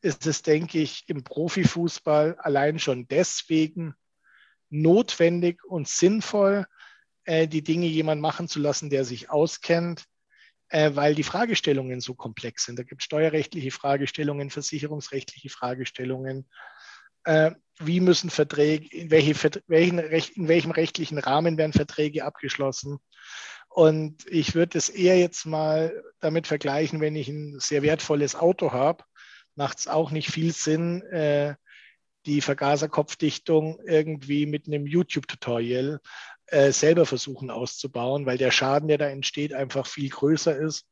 ist 0.00 0.26
es, 0.26 0.42
denke 0.42 0.78
ich, 0.78 1.08
im 1.08 1.24
Profifußball 1.24 2.36
allein 2.38 2.78
schon 2.78 3.08
deswegen 3.08 3.94
notwendig 4.70 5.64
und 5.64 5.88
sinnvoll, 5.88 6.66
äh, 7.24 7.48
die 7.48 7.62
Dinge 7.62 7.86
jemand 7.86 8.20
machen 8.20 8.48
zu 8.48 8.60
lassen, 8.60 8.90
der 8.90 9.04
sich 9.04 9.30
auskennt, 9.30 10.04
äh, 10.68 10.90
weil 10.94 11.14
die 11.14 11.22
Fragestellungen 11.22 12.00
so 12.00 12.14
komplex 12.14 12.64
sind. 12.64 12.78
Da 12.78 12.82
gibt 12.82 13.02
es 13.02 13.06
steuerrechtliche 13.06 13.70
Fragestellungen, 13.70 14.50
versicherungsrechtliche 14.50 15.50
Fragestellungen. 15.50 16.48
Äh, 17.24 17.52
wie 17.78 18.00
müssen 18.00 18.30
Verträge, 18.30 18.88
in, 18.94 19.10
welche, 19.10 19.34
welchen, 19.66 19.98
in 19.98 20.48
welchem 20.48 20.70
rechtlichen 20.70 21.18
Rahmen 21.18 21.56
werden 21.58 21.72
Verträge 21.72 22.24
abgeschlossen? 22.24 22.98
Und 23.68 24.26
ich 24.26 24.54
würde 24.54 24.78
es 24.78 24.88
eher 24.88 25.18
jetzt 25.18 25.46
mal 25.46 26.02
damit 26.20 26.46
vergleichen, 26.46 27.00
wenn 27.00 27.16
ich 27.16 27.28
ein 27.28 27.60
sehr 27.60 27.82
wertvolles 27.82 28.34
Auto 28.34 28.72
habe 28.72 29.04
macht 29.58 29.80
es 29.80 29.88
auch 29.88 30.12
nicht 30.12 30.30
viel 30.30 30.52
Sinn, 30.52 31.02
äh, 31.02 31.56
die 32.26 32.40
Vergaserkopfdichtung 32.40 33.80
irgendwie 33.84 34.46
mit 34.46 34.68
einem 34.68 34.86
YouTube-Tutorial 34.86 36.00
äh, 36.50 36.72
selber 36.72 37.06
versuchen 37.06 37.50
auszubauen, 37.50 38.26
weil 38.26 38.38
der 38.38 38.50
Schaden, 38.50 38.88
der 38.88 38.98
da 38.98 39.08
entsteht, 39.08 39.52
einfach 39.52 39.86
viel 39.86 40.08
größer 40.08 40.56
ist 40.56 40.86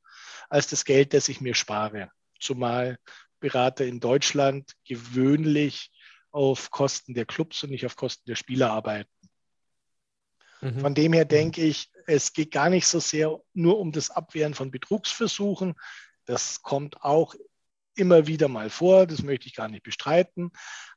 als 0.48 0.68
das 0.68 0.84
Geld, 0.84 1.14
das 1.14 1.28
ich 1.28 1.40
mir 1.40 1.54
spare. 1.54 2.10
Zumal 2.40 2.98
Berater 3.40 3.84
in 3.84 4.00
Deutschland 4.00 4.72
gewöhnlich 4.84 5.90
auf 6.30 6.70
Kosten 6.70 7.14
der 7.14 7.26
Clubs 7.26 7.62
und 7.62 7.70
nicht 7.70 7.86
auf 7.86 7.96
Kosten 7.96 8.24
der 8.28 8.36
Spieler 8.36 8.70
arbeiten. 8.70 9.10
Mhm. 10.60 10.80
Von 10.80 10.94
dem 10.94 11.12
her 11.12 11.24
denke 11.24 11.62
ich, 11.62 11.90
es 12.06 12.32
geht 12.32 12.50
gar 12.50 12.70
nicht 12.70 12.86
so 12.86 13.00
sehr 13.00 13.40
nur 13.52 13.78
um 13.78 13.92
das 13.92 14.10
Abwehren 14.10 14.54
von 14.54 14.70
Betrugsversuchen. 14.70 15.74
Das 16.24 16.62
kommt 16.62 17.02
auch 17.02 17.34
immer 17.94 18.26
wieder 18.26 18.48
mal 18.48 18.70
vor, 18.70 19.06
das 19.06 19.22
möchte 19.22 19.46
ich 19.46 19.54
gar 19.54 19.68
nicht 19.68 19.82
bestreiten. 19.82 20.50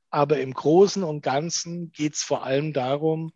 Aber 0.10 0.39
im 0.39 0.53
Großen 0.53 1.03
und 1.03 1.22
Ganzen 1.22 1.91
geht 1.91 2.16
es 2.16 2.24
vor 2.24 2.43
allem 2.43 2.74
darum, 2.74 3.32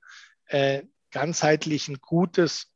äh, 0.48 0.84
ganzheitlich 1.14 1.88
ein 1.88 2.00
gutes 2.02 2.68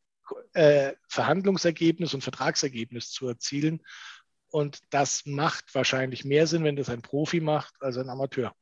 äh, 0.54 0.94
Verhandlungsergebnis 1.10 2.14
und 2.14 2.22
Vertragsergebnis 2.22 3.12
zu 3.12 3.28
erzielen. 3.28 3.82
Und 4.50 4.80
das 4.92 5.26
macht 5.26 5.76
wahrscheinlich 5.76 6.24
mehr 6.24 6.48
Sinn, 6.48 6.64
wenn 6.64 6.78
das 6.78 6.90
ein 6.90 7.02
Profi 7.02 7.42
macht, 7.42 7.76
als 7.82 7.98
ein 7.98 8.10
Amateur. 8.10 8.54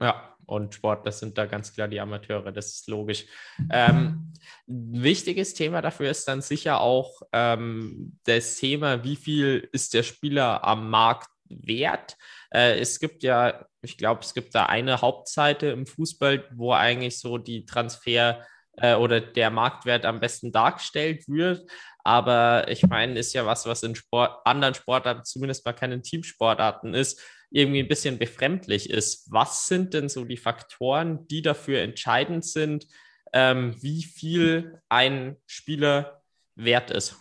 Ja, 0.00 0.36
und 0.46 0.74
Sportler 0.74 1.12
sind 1.12 1.38
da 1.38 1.46
ganz 1.46 1.72
klar 1.72 1.86
die 1.88 2.00
Amateure, 2.00 2.50
das 2.50 2.74
ist 2.74 2.88
logisch. 2.88 3.26
Ähm, 3.70 4.32
wichtiges 4.66 5.54
Thema 5.54 5.80
dafür 5.80 6.10
ist 6.10 6.26
dann 6.26 6.42
sicher 6.42 6.80
auch 6.80 7.22
ähm, 7.32 8.18
das 8.24 8.56
Thema, 8.56 9.04
wie 9.04 9.16
viel 9.16 9.68
ist 9.72 9.94
der 9.94 10.02
Spieler 10.02 10.64
am 10.64 10.90
Markt 10.90 11.30
wert? 11.48 12.16
Äh, 12.50 12.78
es 12.80 12.98
gibt 13.00 13.22
ja, 13.22 13.66
ich 13.82 13.98
glaube, 13.98 14.22
es 14.22 14.34
gibt 14.34 14.54
da 14.54 14.66
eine 14.66 15.00
Hauptseite 15.00 15.68
im 15.68 15.86
Fußball, 15.86 16.48
wo 16.54 16.72
eigentlich 16.72 17.18
so 17.18 17.38
die 17.38 17.66
Transfer 17.66 18.44
äh, 18.76 18.94
oder 18.94 19.20
der 19.20 19.50
Marktwert 19.50 20.04
am 20.04 20.20
besten 20.20 20.52
dargestellt 20.52 21.28
wird. 21.28 21.68
Aber 22.04 22.66
ich 22.68 22.86
meine, 22.86 23.18
ist 23.18 23.32
ja 23.32 23.46
was, 23.46 23.66
was 23.66 23.82
in 23.82 23.94
Sport, 23.94 24.44
anderen 24.44 24.74
Sportarten, 24.74 25.24
zumindest 25.24 25.64
bei 25.64 25.72
keinen 25.72 26.02
Teamsportarten 26.02 26.94
ist, 26.94 27.20
irgendwie 27.50 27.80
ein 27.80 27.88
bisschen 27.88 28.18
befremdlich 28.18 28.90
ist. 28.90 29.30
Was 29.30 29.66
sind 29.66 29.94
denn 29.94 30.08
so 30.08 30.24
die 30.24 30.36
Faktoren, 30.36 31.26
die 31.28 31.42
dafür 31.42 31.80
entscheidend 31.82 32.44
sind, 32.44 32.86
ähm, 33.32 33.76
wie 33.80 34.02
viel 34.02 34.80
ein 34.88 35.36
Spieler 35.46 36.22
wert 36.54 36.90
ist? 36.90 37.16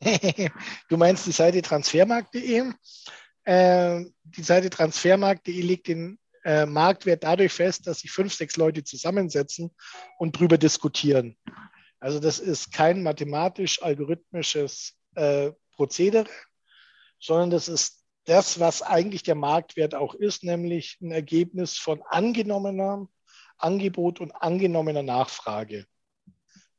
du 0.88 0.96
meinst 0.96 1.26
die 1.26 1.32
Seite 1.32 1.62
transfermarkt.de? 1.62 2.72
Äh, 3.44 4.04
die 4.22 4.42
Seite 4.42 4.70
transfermarkt.de 4.70 5.60
legt 5.60 5.88
den 5.88 6.18
äh, 6.44 6.66
Marktwert 6.66 7.24
dadurch 7.24 7.52
fest, 7.52 7.86
dass 7.86 8.00
sich 8.00 8.10
fünf, 8.10 8.34
sechs 8.34 8.56
Leute 8.56 8.84
zusammensetzen 8.84 9.74
und 10.18 10.38
drüber 10.38 10.58
diskutieren. 10.58 11.36
Also 12.00 12.20
das 12.20 12.38
ist 12.38 12.72
kein 12.72 13.02
mathematisch-algorithmisches 13.02 14.94
äh, 15.14 15.52
Prozedere, 15.72 16.28
sondern 17.18 17.50
das 17.50 17.68
ist 17.68 18.04
das, 18.26 18.60
was 18.60 18.82
eigentlich 18.82 19.22
der 19.22 19.34
Marktwert 19.34 19.94
auch 19.94 20.14
ist, 20.14 20.44
nämlich 20.44 20.98
ein 21.00 21.12
Ergebnis 21.12 21.76
von 21.76 22.02
angenommener 22.02 23.08
Angebot 23.58 24.20
und 24.20 24.32
angenommener 24.32 25.02
Nachfrage. 25.02 25.86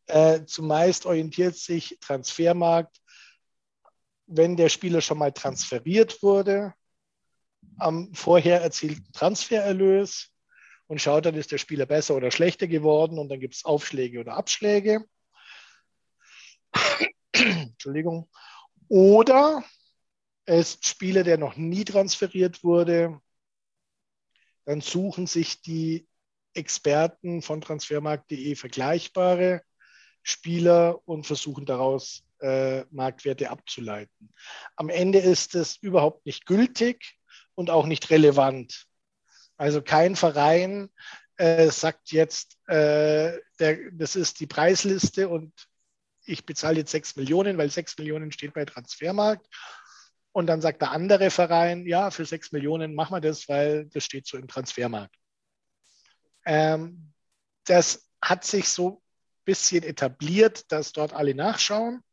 Äh, 0.08 0.46
zumeist 0.46 1.06
orientiert 1.06 1.56
sich 1.56 1.98
Transfermarkt, 2.02 2.98
wenn 4.28 4.56
der 4.56 4.70
Spieler 4.70 5.02
schon 5.02 5.18
mal 5.18 5.32
transferiert 5.32 6.22
wurde, 6.22 6.74
am 7.78 8.14
vorher 8.14 8.62
erzielten 8.62 9.12
Transfererlös 9.14 10.32
und 10.88 11.02
schaut 11.02 11.26
dann, 11.26 11.36
ist 11.36 11.52
der 11.52 11.58
Spieler 11.58 11.86
besser 11.86 12.16
oder 12.16 12.32
schlechter 12.32 12.68
geworden 12.68 13.20
und 13.20 13.30
dann 13.30 13.40
gibt 13.40 13.56
es 13.56 13.66
Aufschläge 13.66 14.20
oder 14.20 14.36
Abschläge. 14.36 15.06
Entschuldigung. 17.34 18.30
Oder 18.88 19.64
es 20.46 20.76
ist 20.76 20.86
Spieler, 20.86 21.24
der 21.24 21.38
noch 21.38 21.56
nie 21.56 21.86
transferiert 21.86 22.64
wurde. 22.64 23.20
Dann 24.66 24.82
suchen 24.82 25.28
sich 25.28 25.62
die 25.62 26.08
Experten 26.54 27.42
von 27.42 27.62
transfermarkt.de 27.62 28.56
vergleichbare 28.56 29.62
Spieler 30.24 31.00
und 31.06 31.26
versuchen 31.26 31.66
daraus 31.66 32.24
äh, 32.40 32.86
Marktwerte 32.92 33.50
abzuleiten. 33.50 34.34
Am 34.76 34.90
Ende 34.90 35.20
ist 35.20 35.56
es 35.56 35.78
überhaupt 35.78 36.26
nicht 36.26 36.46
gültig 36.46 37.18
und 37.56 37.70
auch 37.70 37.86
nicht 37.86 38.10
relevant. 38.10 38.86
Also 39.58 39.82
kein 39.82 40.16
Verein 40.16 40.90
äh, 41.38 41.70
sagt 41.70 42.12
jetzt, 42.12 42.58
äh, 42.68 43.40
der, 43.60 43.92
das 43.92 44.16
ist 44.16 44.40
die 44.40 44.48
Preisliste 44.48 45.30
und 45.30 45.54
ich 46.26 46.46
bezahle 46.46 46.80
jetzt 46.80 46.92
sechs 46.92 47.16
Millionen, 47.16 47.58
weil 47.58 47.70
sechs 47.70 47.98
Millionen 47.98 48.32
steht 48.32 48.54
bei 48.54 48.66
Transfermarkt. 48.66 49.48
Und 50.32 50.48
dann 50.48 50.60
sagt 50.60 50.82
der 50.82 50.92
andere 50.92 51.32
Verein, 51.32 51.86
ja, 51.86 52.12
für 52.12 52.26
sechs 52.26 52.52
Millionen 52.52 52.94
machen 52.94 53.16
wir 53.16 53.22
das, 53.22 53.48
weil 53.48 53.86
das 53.86 54.04
steht 54.04 54.28
so 54.28 54.38
im 54.38 54.48
Transfermarkt. 54.48 55.16
Ähm, 56.46 57.14
das 57.66 58.10
hat 58.22 58.44
sich 58.44 58.68
so 58.68 58.90
ein 58.90 59.02
bisschen 59.46 59.84
etabliert, 59.84 60.72
dass 60.72 60.92
dort 60.92 61.14
alle 61.14 61.36
nachschauen. 61.36 62.04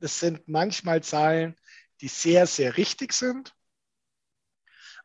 Das 0.00 0.18
sind 0.20 0.48
manchmal 0.48 1.02
Zahlen, 1.02 1.56
die 2.00 2.08
sehr, 2.08 2.46
sehr 2.46 2.76
richtig 2.76 3.12
sind. 3.12 3.54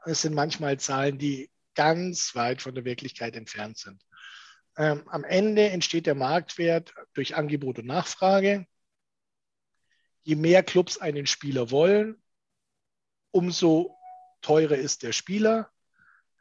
Es 0.05 0.21
sind 0.21 0.33
manchmal 0.33 0.79
Zahlen, 0.79 1.17
die 1.17 1.49
ganz 1.75 2.35
weit 2.35 2.61
von 2.61 2.75
der 2.75 2.85
Wirklichkeit 2.85 3.35
entfernt 3.35 3.77
sind. 3.77 4.03
Ähm, 4.77 5.07
am 5.09 5.23
Ende 5.23 5.69
entsteht 5.69 6.05
der 6.05 6.15
Marktwert 6.15 6.93
durch 7.13 7.35
Angebot 7.35 7.79
und 7.79 7.85
Nachfrage. 7.85 8.65
Je 10.23 10.35
mehr 10.35 10.63
Clubs 10.63 10.97
einen 10.97 11.27
Spieler 11.27 11.69
wollen, 11.69 12.21
umso 13.31 13.97
teurer 14.41 14.75
ist 14.75 15.03
der 15.03 15.11
Spieler. 15.11 15.69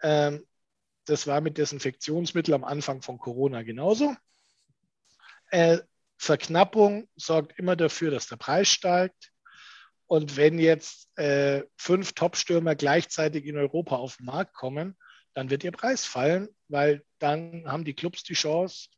Ähm, 0.03 0.47
das 1.05 1.27
war 1.27 1.41
mit 1.41 1.59
Desinfektionsmittel 1.59 2.55
am 2.55 2.65
Anfang 2.65 3.03
von 3.03 3.19
Corona 3.19 3.63
genauso. 3.63 4.15
Äh, 5.51 5.79
Verknappung 6.17 7.09
sorgt 7.17 7.59
immer 7.59 7.75
dafür, 7.75 8.11
dass 8.13 8.29
der 8.29 8.37
Preis 8.37 8.69
steigt. 8.69 9.32
Und 10.13 10.37
wenn 10.37 10.59
jetzt 10.59 11.09
äh, 11.17 11.63
fünf 11.79 12.13
Top-Stürmer 12.13 12.75
gleichzeitig 12.75 13.47
in 13.47 13.57
Europa 13.57 13.97
auf 13.97 14.19
den 14.19 14.27
Markt 14.27 14.53
kommen, 14.53 14.95
dann 15.33 15.49
wird 15.49 15.65
ihr 15.65 15.73
Preis 15.73 16.05
fallen, 16.05 16.51
weil 16.69 17.03
dann 17.19 17.65
haben 17.67 17.87
die 17.87 17.95
Clubs 17.95 18.23
die 18.23 18.35
Chance 18.35 18.91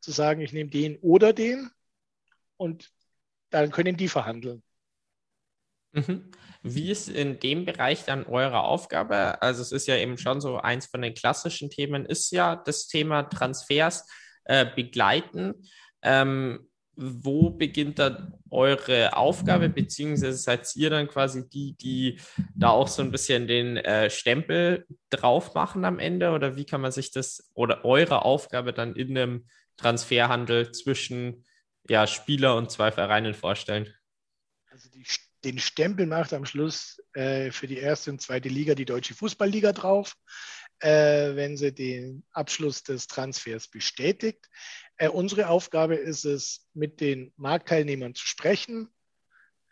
zu 0.00 0.12
sagen, 0.12 0.40
ich 0.40 0.54
nehme 0.54 0.70
den 0.70 0.96
oder 1.00 1.34
den 1.34 1.70
und 2.56 2.88
dann 3.50 3.70
können 3.70 3.98
die 3.98 4.08
verhandeln. 4.08 4.62
Mhm. 5.92 6.30
Wie 6.62 6.90
ist 6.90 7.10
in 7.10 7.38
dem 7.38 7.66
Bereich 7.66 8.06
dann 8.06 8.24
eure 8.24 8.60
Aufgabe? 8.60 9.42
Also 9.42 9.60
es 9.60 9.72
ist 9.72 9.86
ja 9.88 9.96
eben 9.96 10.16
schon 10.16 10.40
so, 10.40 10.56
eins 10.56 10.86
von 10.86 11.02
den 11.02 11.12
klassischen 11.12 11.68
Themen 11.68 12.06
ist 12.06 12.30
ja 12.30 12.56
das 12.56 12.86
Thema 12.86 13.24
Transfers 13.24 14.08
äh, 14.44 14.64
begleiten. 14.74 15.68
Ähm, 16.00 16.71
wo 16.94 17.50
beginnt 17.50 17.98
dann 17.98 18.34
eure 18.50 19.16
Aufgabe, 19.16 19.68
beziehungsweise 19.68 20.36
seid 20.36 20.74
ihr 20.76 20.90
dann 20.90 21.08
quasi 21.08 21.48
die, 21.48 21.72
die 21.74 22.20
da 22.54 22.68
auch 22.70 22.88
so 22.88 23.02
ein 23.02 23.10
bisschen 23.10 23.46
den 23.46 23.78
äh, 23.78 24.10
Stempel 24.10 24.86
drauf 25.10 25.54
machen 25.54 25.84
am 25.84 25.98
Ende? 25.98 26.30
Oder 26.30 26.56
wie 26.56 26.66
kann 26.66 26.80
man 26.80 26.92
sich 26.92 27.10
das 27.10 27.50
oder 27.54 27.84
eure 27.84 28.24
Aufgabe 28.24 28.72
dann 28.72 28.94
in 28.94 29.16
einem 29.16 29.46
Transferhandel 29.76 30.72
zwischen 30.72 31.44
ja, 31.88 32.06
Spieler 32.06 32.56
und 32.56 32.70
zwei 32.70 32.92
Vereinen 32.92 33.34
vorstellen? 33.34 33.92
Also 34.70 34.88
die, 34.90 35.04
den 35.44 35.58
Stempel 35.58 36.06
macht 36.06 36.32
am 36.32 36.44
Schluss 36.44 37.02
äh, 37.14 37.50
für 37.50 37.66
die 37.66 37.78
erste 37.78 38.10
und 38.10 38.20
zweite 38.20 38.48
Liga 38.48 38.74
die 38.74 38.84
Deutsche 38.84 39.14
Fußballliga 39.14 39.72
drauf, 39.72 40.14
äh, 40.80 41.34
wenn 41.34 41.56
sie 41.56 41.72
den 41.72 42.24
Abschluss 42.32 42.82
des 42.82 43.06
Transfers 43.06 43.68
bestätigt. 43.68 44.46
Äh, 44.96 45.08
unsere 45.08 45.48
Aufgabe 45.48 45.96
ist 45.96 46.24
es, 46.24 46.68
mit 46.74 47.00
den 47.00 47.32
Marktteilnehmern 47.36 48.14
zu 48.14 48.26
sprechen, 48.26 48.88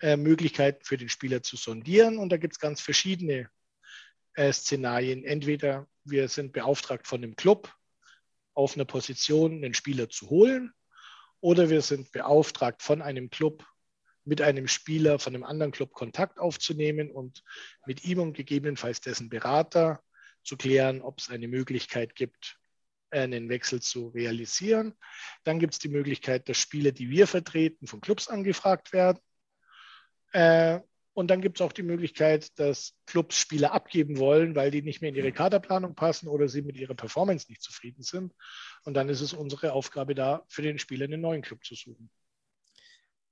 äh, 0.01 0.17
Möglichkeiten 0.17 0.85
für 0.85 0.97
den 0.97 1.09
Spieler 1.09 1.43
zu 1.43 1.57
sondieren. 1.57 2.19
Und 2.19 2.31
da 2.31 2.37
gibt 2.37 2.55
es 2.55 2.61
ganz 2.61 2.81
verschiedene 2.81 3.51
äh, 4.35 4.53
Szenarien. 4.53 5.25
Entweder 5.25 5.87
wir 6.05 6.29
sind 6.29 6.53
beauftragt 6.53 7.07
von 7.07 7.23
dem 7.23 7.37
Club, 7.37 7.73
auf 8.55 8.75
einer 8.75 8.85
Position 8.85 9.65
einen 9.65 9.75
Spieler 9.75 10.09
zu 10.09 10.29
holen, 10.31 10.73
oder 11.41 11.71
wir 11.71 11.81
sind 11.81 12.13
beauftragt 12.13 12.83
von 12.83 13.01
einem 13.01 13.31
Club, 13.31 13.65
mit 14.25 14.43
einem 14.43 14.69
Spieler 14.69 15.19
von 15.19 15.35
einem 15.35 15.45
anderen 15.45 15.73
Club 15.73 15.93
Kontakt 15.93 16.39
aufzunehmen 16.39 17.11
und 17.11 17.43
mit 17.87 18.05
ihm 18.05 18.21
und 18.21 18.35
gegebenenfalls 18.35 19.01
dessen 19.01 19.31
Berater 19.31 20.03
zu 20.45 20.57
klären, 20.57 21.01
ob 21.01 21.19
es 21.19 21.31
eine 21.31 21.49
Möglichkeit 21.49 22.15
gibt, 22.15 22.60
einen 23.11 23.49
Wechsel 23.49 23.81
zu 23.81 24.09
realisieren. 24.09 24.95
Dann 25.45 25.59
gibt 25.59 25.75
es 25.75 25.79
die 25.79 25.89
Möglichkeit, 25.89 26.49
dass 26.49 26.59
Spiele, 26.59 26.93
die 26.93 27.11
wir 27.11 27.27
vertreten, 27.27 27.87
von 27.87 28.01
Clubs 28.01 28.29
angefragt 28.29 28.93
werden. 28.93 29.19
Äh, 30.33 30.81
und 31.13 31.29
dann 31.29 31.41
gibt 31.41 31.59
es 31.59 31.67
auch 31.67 31.73
die 31.73 31.83
Möglichkeit, 31.83 32.59
dass 32.59 32.95
Clubs 33.07 33.37
Spieler 33.37 33.73
abgeben 33.73 34.19
wollen, 34.19 34.55
weil 34.55 34.71
die 34.71 34.83
nicht 34.83 35.03
mehr 35.03 35.11
in 35.11 35.17
ihre 35.17 35.33
Kaderplanung 35.33 35.95
passen 35.95 36.29
oder 36.29 36.49
sie 36.49 36.63
mit 36.63 36.77
ihrer 36.77 36.95
Performance 36.95 37.47
nicht 37.49 37.63
zufrieden 37.63 38.03
sind. 38.03 38.33
Und 38.85 38.95
dann 38.95 39.09
ist 39.09 39.21
es 39.21 39.33
unsere 39.33 39.73
Aufgabe 39.73 40.15
da, 40.15 40.45
für 40.49 40.63
den 40.63 40.79
Spieler 40.79 41.05
einen 41.05 41.21
neuen 41.21 41.43
Club 41.43 41.65
zu 41.65 41.75
suchen. 41.75 42.11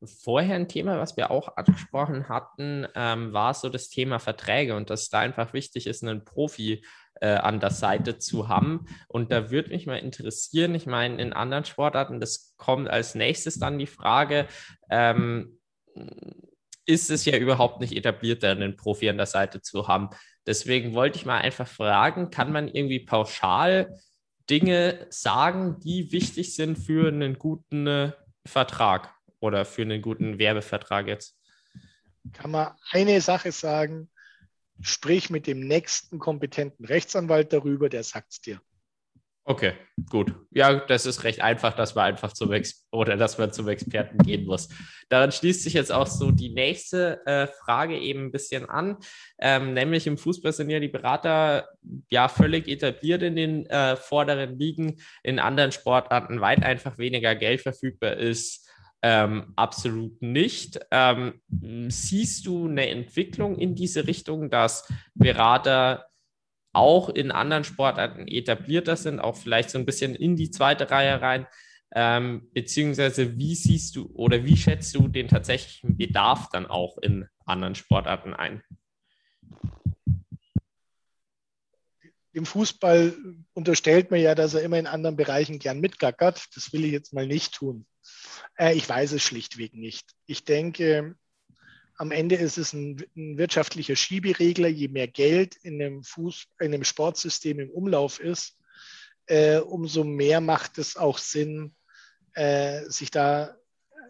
Vorher 0.04 0.54
ein 0.54 0.68
Thema, 0.68 0.98
was 0.98 1.16
wir 1.16 1.30
auch 1.30 1.56
angesprochen 1.56 2.28
hatten, 2.28 2.86
ähm, 2.94 3.32
war 3.32 3.52
so 3.54 3.68
das 3.68 3.88
Thema 3.88 4.20
Verträge 4.20 4.76
und 4.76 4.90
dass 4.90 5.08
da 5.08 5.20
einfach 5.20 5.52
wichtig 5.52 5.88
ist, 5.88 6.04
einen 6.04 6.24
Profi 6.24 6.84
äh, 7.20 7.34
an 7.34 7.60
der 7.60 7.70
Seite 7.70 8.18
zu 8.18 8.48
haben. 8.48 8.86
Und 9.08 9.32
da 9.32 9.50
würde 9.50 9.70
mich 9.70 9.86
mal 9.86 9.96
interessieren, 9.96 10.74
ich 10.74 10.86
meine, 10.86 11.20
in 11.20 11.32
anderen 11.32 11.64
Sportarten, 11.64 12.20
das 12.20 12.54
kommt 12.56 12.88
als 12.88 13.14
nächstes 13.14 13.58
dann 13.58 13.78
die 13.78 13.86
Frage, 13.86 14.46
ähm, 14.90 15.58
ist 16.86 17.10
es 17.10 17.24
ja 17.24 17.36
überhaupt 17.36 17.80
nicht 17.80 17.94
etabliert, 17.94 18.44
einen 18.44 18.76
Profi 18.76 19.08
an 19.10 19.18
der 19.18 19.26
Seite 19.26 19.60
zu 19.60 19.88
haben. 19.88 20.10
Deswegen 20.46 20.94
wollte 20.94 21.18
ich 21.18 21.26
mal 21.26 21.38
einfach 21.38 21.68
fragen, 21.68 22.30
kann 22.30 22.52
man 22.52 22.68
irgendwie 22.68 23.00
pauschal 23.00 23.98
Dinge 24.48 25.06
sagen, 25.10 25.78
die 25.80 26.10
wichtig 26.12 26.54
sind 26.54 26.76
für 26.76 27.08
einen 27.08 27.38
guten 27.38 27.86
äh, 27.86 28.12
Vertrag 28.46 29.14
oder 29.40 29.64
für 29.64 29.82
einen 29.82 30.00
guten 30.00 30.38
Werbevertrag 30.38 31.06
jetzt? 31.06 31.38
Kann 32.32 32.50
man 32.50 32.72
eine 32.90 33.20
Sache 33.20 33.52
sagen, 33.52 34.08
sprich 34.80 35.30
mit 35.30 35.46
dem 35.46 35.60
nächsten 35.60 36.18
kompetenten 36.18 36.84
Rechtsanwalt 36.84 37.52
darüber, 37.52 37.88
der 37.88 38.04
sagt 38.04 38.32
es 38.32 38.40
dir. 38.40 38.60
Okay, 39.50 39.72
gut. 40.10 40.34
Ja, 40.50 40.74
das 40.74 41.06
ist 41.06 41.24
recht 41.24 41.40
einfach, 41.40 41.74
dass 41.74 41.94
man 41.94 42.04
einfach 42.04 42.34
zum 42.34 42.52
Ex 42.52 42.86
oder 42.92 43.16
dass 43.16 43.38
man 43.38 43.50
zum 43.50 43.66
Experten 43.68 44.18
gehen 44.18 44.44
muss. 44.44 44.68
Daran 45.08 45.32
schließt 45.32 45.62
sich 45.62 45.72
jetzt 45.72 45.90
auch 45.90 46.06
so 46.06 46.30
die 46.30 46.50
nächste 46.50 47.24
äh, 47.24 47.46
Frage 47.46 47.98
eben 47.98 48.26
ein 48.26 48.30
bisschen 48.30 48.68
an. 48.68 48.98
Ähm, 49.40 49.72
nämlich 49.72 50.06
im 50.06 50.18
Fußball 50.18 50.52
sind 50.52 50.68
ja 50.68 50.80
die 50.80 50.88
Berater 50.88 51.66
ja 52.10 52.28
völlig 52.28 52.68
etabliert 52.68 53.22
in 53.22 53.36
den 53.36 53.64
äh, 53.70 53.96
vorderen 53.96 54.58
Ligen, 54.58 55.00
in 55.22 55.38
anderen 55.38 55.72
Sportarten 55.72 56.42
weit 56.42 56.62
einfach 56.62 56.98
weniger 56.98 57.34
Geld 57.34 57.62
verfügbar 57.62 58.18
ist 58.18 58.67
ähm, 59.02 59.52
absolut 59.56 60.20
nicht. 60.22 60.80
Ähm, 60.90 61.40
siehst 61.88 62.46
du 62.46 62.68
eine 62.68 62.88
Entwicklung 62.88 63.56
in 63.56 63.74
diese 63.74 64.06
Richtung, 64.06 64.50
dass 64.50 64.92
Berater 65.14 66.06
auch 66.72 67.08
in 67.08 67.30
anderen 67.30 67.64
Sportarten 67.64 68.26
etablierter 68.26 68.96
sind, 68.96 69.20
auch 69.20 69.36
vielleicht 69.36 69.70
so 69.70 69.78
ein 69.78 69.86
bisschen 69.86 70.14
in 70.14 70.36
die 70.36 70.50
zweite 70.50 70.90
Reihe 70.90 71.20
rein? 71.20 71.46
Ähm, 71.94 72.48
beziehungsweise 72.52 73.38
wie 73.38 73.54
siehst 73.54 73.96
du 73.96 74.10
oder 74.14 74.44
wie 74.44 74.56
schätzt 74.56 74.94
du 74.94 75.08
den 75.08 75.28
tatsächlichen 75.28 75.96
Bedarf 75.96 76.48
dann 76.50 76.66
auch 76.66 76.98
in 76.98 77.26
anderen 77.46 77.74
Sportarten 77.74 78.34
ein? 78.34 78.62
Im 82.32 82.44
Fußball 82.44 83.16
unterstellt 83.54 84.10
man 84.10 84.20
ja, 84.20 84.34
dass 84.34 84.54
er 84.54 84.62
immer 84.62 84.78
in 84.78 84.86
anderen 84.86 85.16
Bereichen 85.16 85.58
gern 85.58 85.80
mitgackert. 85.80 86.46
Das 86.54 86.72
will 86.72 86.84
ich 86.84 86.92
jetzt 86.92 87.14
mal 87.14 87.26
nicht 87.26 87.54
tun. 87.54 87.86
Äh, 88.58 88.74
ich 88.74 88.88
weiß 88.88 89.12
es 89.12 89.22
schlichtweg 89.22 89.74
nicht. 89.74 90.14
Ich 90.26 90.44
denke, 90.44 91.16
am 91.96 92.10
Ende 92.10 92.36
ist 92.36 92.58
es 92.58 92.72
ein, 92.72 93.04
ein, 93.16 93.38
wirtschaftlicher 93.38 93.96
Schieberegler. 93.96 94.68
Je 94.68 94.88
mehr 94.88 95.08
Geld 95.08 95.56
in 95.56 95.82
einem, 95.82 96.04
Fuß, 96.04 96.46
in 96.60 96.72
einem 96.72 96.84
Sportsystem 96.84 97.58
im 97.60 97.70
Umlauf 97.70 98.20
ist, 98.20 98.56
äh, 99.26 99.58
umso 99.58 100.04
mehr 100.04 100.40
macht 100.40 100.78
es 100.78 100.96
auch 100.96 101.18
Sinn, 101.18 101.74
äh, 102.34 102.88
sich 102.88 103.10
da 103.10 103.56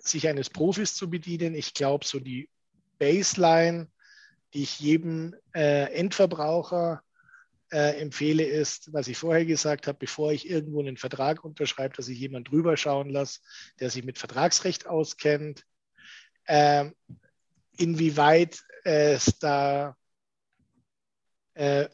sich 0.01 0.29
eines 0.29 0.51
Profis 0.51 0.95
zu 0.95 1.11
bedienen. 1.11 1.55
Ich 1.55 1.75
glaube, 1.75 2.05
so 2.05 2.21
die 2.21 2.49
Baseline, 2.99 3.89
die 4.55 4.63
ich 4.63 4.79
jedem 4.81 5.35
äh, 5.55 5.93
Endverbraucher 5.93 7.03
äh, 7.71 8.01
empfehle, 8.01 8.45
ist, 8.45 8.93
was 8.93 9.09
ich 9.09 9.19
vorher 9.19 9.45
gesagt 9.45 9.87
habe, 9.87 9.99
bevor 9.99 10.33
ich 10.33 10.49
irgendwo 10.49 10.81
einen 10.81 10.97
Vertrag 10.97 11.45
unterschreibe, 11.45 11.97
dass 11.97 12.09
ich 12.09 12.19
jemand 12.19 12.51
drüber 12.51 12.77
schauen 12.77 13.11
lasse, 13.11 13.41
der 13.81 13.91
sich 13.91 14.05
mit 14.05 14.19
Vertragsrecht 14.19 14.87
auskennt, 14.87 15.65
Ähm, 16.51 16.95
inwieweit 17.77 18.63
es 18.85 19.39
da 19.39 19.95
äh, 21.53 21.89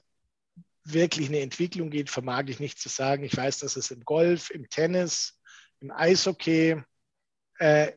wirklich 0.84 1.28
eine 1.28 1.40
Entwicklung 1.40 1.90
geht, 1.90 2.08
vermag 2.08 2.44
ich 2.46 2.60
nicht 2.60 2.78
zu 2.78 2.88
sagen. 2.88 3.24
Ich 3.24 3.36
weiß, 3.36 3.58
dass 3.58 3.76
es 3.76 3.90
im 3.90 4.04
Golf, 4.04 4.50
im 4.50 4.68
Tennis, 4.68 5.40
im 5.80 5.90
Eishockey 5.90 6.80
äh, 7.58 7.92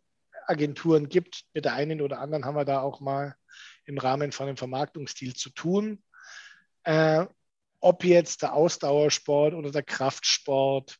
Agenturen 0.48 1.10
gibt. 1.10 1.44
Mit 1.54 1.66
der 1.66 1.74
einen 1.74 2.02
oder 2.02 2.20
anderen 2.20 2.46
haben 2.46 2.56
wir 2.56 2.66
da 2.66 2.82
auch 2.82 3.02
mal 3.02 3.36
im 3.86 3.98
Rahmen 3.98 4.32
von 4.32 4.48
einem 4.48 4.58
Vermarktungsstil 4.58 5.36
zu 5.36 5.52
tun. 5.52 6.02
Äh, 6.84 7.28
ob 7.80 8.04
jetzt 8.04 8.42
der 8.42 8.54
Ausdauersport 8.54 9.54
oder 9.54 9.72
der 9.72 9.84
Kraftsport 9.84 10.98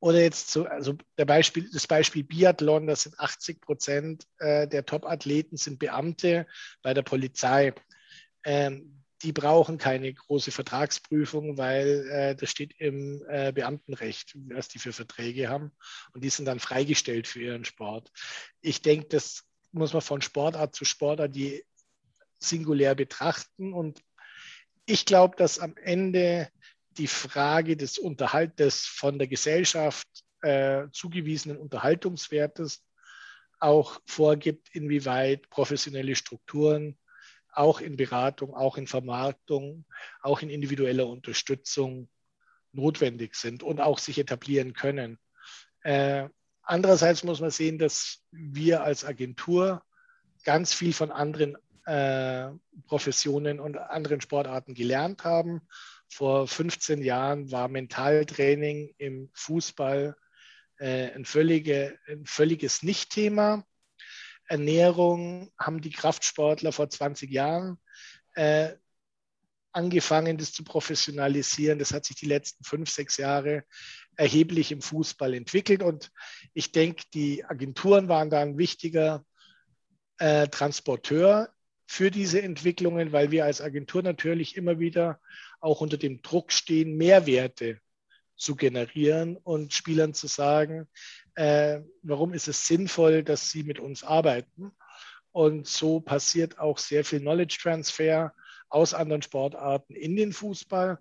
oder 0.00 0.20
jetzt 0.20 0.50
so, 0.50 0.66
also 0.66 0.94
der 1.16 1.24
Beispiel, 1.24 1.70
das 1.72 1.86
Beispiel 1.86 2.24
Biathlon, 2.24 2.86
das 2.86 3.04
sind 3.04 3.18
80 3.18 3.60
Prozent 3.62 4.26
äh, 4.38 4.68
der 4.68 4.84
Top-Athleten 4.84 5.56
sind 5.56 5.78
Beamte 5.78 6.46
bei 6.82 6.92
der 6.92 7.02
Polizei. 7.02 7.72
Ähm, 8.44 9.02
die 9.22 9.32
brauchen 9.32 9.78
keine 9.78 10.12
große 10.12 10.50
Vertragsprüfung, 10.50 11.56
weil 11.56 12.06
äh, 12.10 12.36
das 12.36 12.50
steht 12.50 12.74
im 12.78 13.24
äh, 13.28 13.52
Beamtenrecht, 13.52 14.36
was 14.50 14.68
die 14.68 14.78
für 14.78 14.92
Verträge 14.92 15.48
haben. 15.48 15.72
Und 16.12 16.22
die 16.22 16.28
sind 16.28 16.44
dann 16.44 16.60
freigestellt 16.60 17.26
für 17.26 17.40
ihren 17.40 17.64
Sport. 17.64 18.12
Ich 18.60 18.82
denke, 18.82 19.08
das 19.08 19.44
muss 19.72 19.94
man 19.94 20.02
von 20.02 20.20
Sportart 20.20 20.74
zu 20.74 20.84
Sportart 20.84 21.34
die 21.34 21.64
singulär 22.38 22.94
betrachten. 22.94 23.72
Und 23.72 24.02
ich 24.86 25.06
glaube, 25.06 25.36
dass 25.36 25.58
am 25.58 25.76
Ende 25.76 26.48
die 26.90 27.06
Frage 27.06 27.76
des 27.76 27.98
Unterhaltes 27.98 28.86
von 28.86 29.18
der 29.18 29.28
Gesellschaft 29.28 30.06
äh, 30.42 30.86
zugewiesenen 30.92 31.58
Unterhaltungswertes 31.58 32.84
auch 33.58 34.00
vorgibt, 34.06 34.68
inwieweit 34.74 35.48
professionelle 35.50 36.16
Strukturen 36.16 36.98
auch 37.52 37.80
in 37.80 37.96
Beratung, 37.96 38.54
auch 38.54 38.76
in 38.76 38.86
Vermarktung, 38.86 39.84
auch 40.20 40.42
in 40.42 40.50
individueller 40.50 41.06
Unterstützung 41.06 42.08
notwendig 42.72 43.36
sind 43.36 43.62
und 43.62 43.80
auch 43.80 43.98
sich 43.98 44.18
etablieren 44.18 44.72
können. 44.72 45.18
Äh, 45.82 46.28
andererseits 46.62 47.22
muss 47.22 47.40
man 47.40 47.50
sehen, 47.50 47.78
dass 47.78 48.22
wir 48.32 48.82
als 48.82 49.04
Agentur 49.04 49.82
ganz 50.44 50.74
viel 50.74 50.92
von 50.92 51.10
anderen 51.10 51.56
äh, 51.86 52.50
Professionen 52.86 53.60
und 53.60 53.76
anderen 53.76 54.20
Sportarten 54.20 54.74
gelernt 54.74 55.24
haben. 55.24 55.62
Vor 56.08 56.46
15 56.46 57.02
Jahren 57.02 57.50
war 57.50 57.68
Mentaltraining 57.68 58.94
im 58.98 59.30
Fußball 59.34 60.16
äh, 60.78 61.10
ein, 61.12 61.24
völlige, 61.24 61.98
ein 62.08 62.26
völliges 62.26 62.82
Nicht-Thema. 62.82 63.64
Ernährung 64.46 65.52
haben 65.58 65.80
die 65.80 65.90
Kraftsportler 65.90 66.72
vor 66.72 66.90
20 66.90 67.30
Jahren 67.30 67.78
äh, 68.34 68.74
angefangen, 69.72 70.38
das 70.38 70.52
zu 70.52 70.64
professionalisieren. 70.64 71.78
Das 71.78 71.92
hat 71.92 72.04
sich 72.04 72.16
die 72.16 72.26
letzten 72.26 72.64
fünf, 72.64 72.90
sechs 72.90 73.16
Jahre 73.16 73.64
erheblich 74.16 74.70
im 74.70 74.82
Fußball 74.82 75.34
entwickelt. 75.34 75.82
Und 75.82 76.10
ich 76.52 76.72
denke, 76.72 77.04
die 77.12 77.44
Agenturen 77.44 78.08
waren 78.08 78.30
da 78.30 78.40
ein 78.40 78.58
wichtiger 78.58 79.24
äh, 80.18 80.48
Transporteur 80.48 81.53
für 81.86 82.10
diese 82.10 82.42
Entwicklungen, 82.42 83.12
weil 83.12 83.30
wir 83.30 83.44
als 83.44 83.60
Agentur 83.60 84.02
natürlich 84.02 84.56
immer 84.56 84.78
wieder 84.78 85.20
auch 85.60 85.80
unter 85.80 85.96
dem 85.96 86.22
Druck 86.22 86.52
stehen, 86.52 86.96
Mehrwerte 86.96 87.78
zu 88.36 88.56
generieren 88.56 89.36
und 89.36 89.72
Spielern 89.72 90.14
zu 90.14 90.26
sagen, 90.26 90.88
äh, 91.34 91.80
warum 92.02 92.32
ist 92.32 92.48
es 92.48 92.66
sinnvoll, 92.66 93.22
dass 93.22 93.50
sie 93.50 93.62
mit 93.62 93.78
uns 93.78 94.02
arbeiten. 94.02 94.72
Und 95.32 95.66
so 95.66 96.00
passiert 96.00 96.58
auch 96.58 96.78
sehr 96.78 97.04
viel 97.04 97.20
Knowledge 97.20 97.58
Transfer 97.60 98.34
aus 98.68 98.94
anderen 98.94 99.22
Sportarten 99.22 99.94
in 99.94 100.16
den 100.16 100.32
Fußball. 100.32 100.98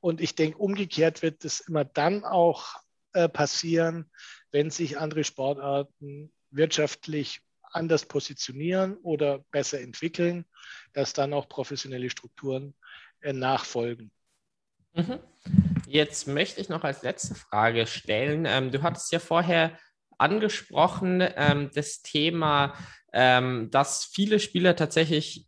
Und 0.00 0.20
ich 0.20 0.34
denke, 0.34 0.58
umgekehrt 0.58 1.22
wird 1.22 1.44
es 1.44 1.60
immer 1.60 1.84
dann 1.84 2.24
auch 2.24 2.76
äh, 3.12 3.28
passieren, 3.28 4.10
wenn 4.50 4.70
sich 4.70 4.98
andere 4.98 5.24
Sportarten 5.24 6.32
wirtschaftlich 6.50 7.42
anders 7.76 8.06
positionieren 8.06 8.96
oder 9.02 9.44
besser 9.50 9.80
entwickeln, 9.80 10.44
dass 10.92 11.12
dann 11.12 11.32
auch 11.32 11.48
professionelle 11.48 12.10
Strukturen 12.10 12.74
äh, 13.20 13.32
nachfolgen. 13.32 14.10
Mhm. 14.94 15.20
Jetzt 15.86 16.26
möchte 16.26 16.60
ich 16.60 16.68
noch 16.68 16.82
als 16.82 17.02
letzte 17.02 17.34
Frage 17.34 17.86
stellen. 17.86 18.46
Ähm, 18.46 18.72
du 18.72 18.82
hattest 18.82 19.12
ja 19.12 19.18
vorher 19.18 19.78
angesprochen, 20.18 21.22
ähm, 21.36 21.70
das 21.74 22.02
Thema, 22.02 22.74
ähm, 23.12 23.70
dass 23.70 24.04
viele 24.04 24.40
Spieler 24.40 24.74
tatsächlich 24.74 25.46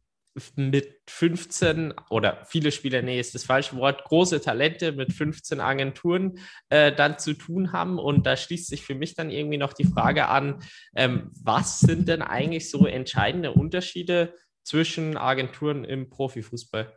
mit 0.57 1.01
15 1.09 1.95
oder 2.11 2.45
viele 2.47 2.73
Spieler, 2.73 3.03
nee, 3.03 3.19
ist 3.19 3.35
das 3.35 3.45
falsche 3.45 3.77
Wort, 3.77 4.05
große 4.05 4.41
Talente 4.41 4.93
mit 4.93 5.13
15 5.13 5.61
Agenturen 5.61 6.39
äh, 6.69 6.93
dann 6.93 7.19
zu 7.19 7.35
tun 7.35 7.73
haben. 7.73 7.99
Und 7.99 8.27
da 8.27 8.37
schließt 8.37 8.69
sich 8.69 8.83
für 8.83 8.95
mich 8.95 9.15
dann 9.15 9.31
irgendwie 9.31 9.59
noch 9.59 9.73
die 9.73 9.85
Frage 9.85 10.29
an, 10.29 10.63
ähm, 10.95 11.31
was 11.43 11.81
sind 11.81 12.09
denn 12.09 12.23
eigentlich 12.23 12.71
so 12.71 12.87
entscheidende 12.87 13.53
Unterschiede 13.53 14.35
zwischen 14.63 15.17
Agenturen 15.17 15.85
im 15.85 16.09
Profifußball? 16.09 16.97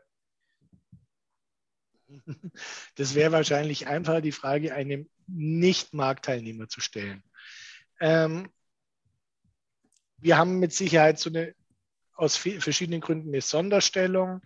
Das 2.95 3.15
wäre 3.15 3.31
wahrscheinlich 3.31 3.87
einfacher, 3.87 4.21
die 4.21 4.33
Frage 4.33 4.75
einem 4.75 5.09
Nicht-Marktteilnehmer 5.27 6.67
zu 6.67 6.81
stellen. 6.81 7.23
Ähm, 8.01 8.49
wir 10.17 10.37
haben 10.37 10.59
mit 10.59 10.73
Sicherheit 10.73 11.19
so 11.19 11.29
eine, 11.29 11.55
aus 12.15 12.37
verschiedenen 12.37 13.01
Gründen 13.01 13.29
eine 13.29 13.41
Sonderstellung. 13.41 14.41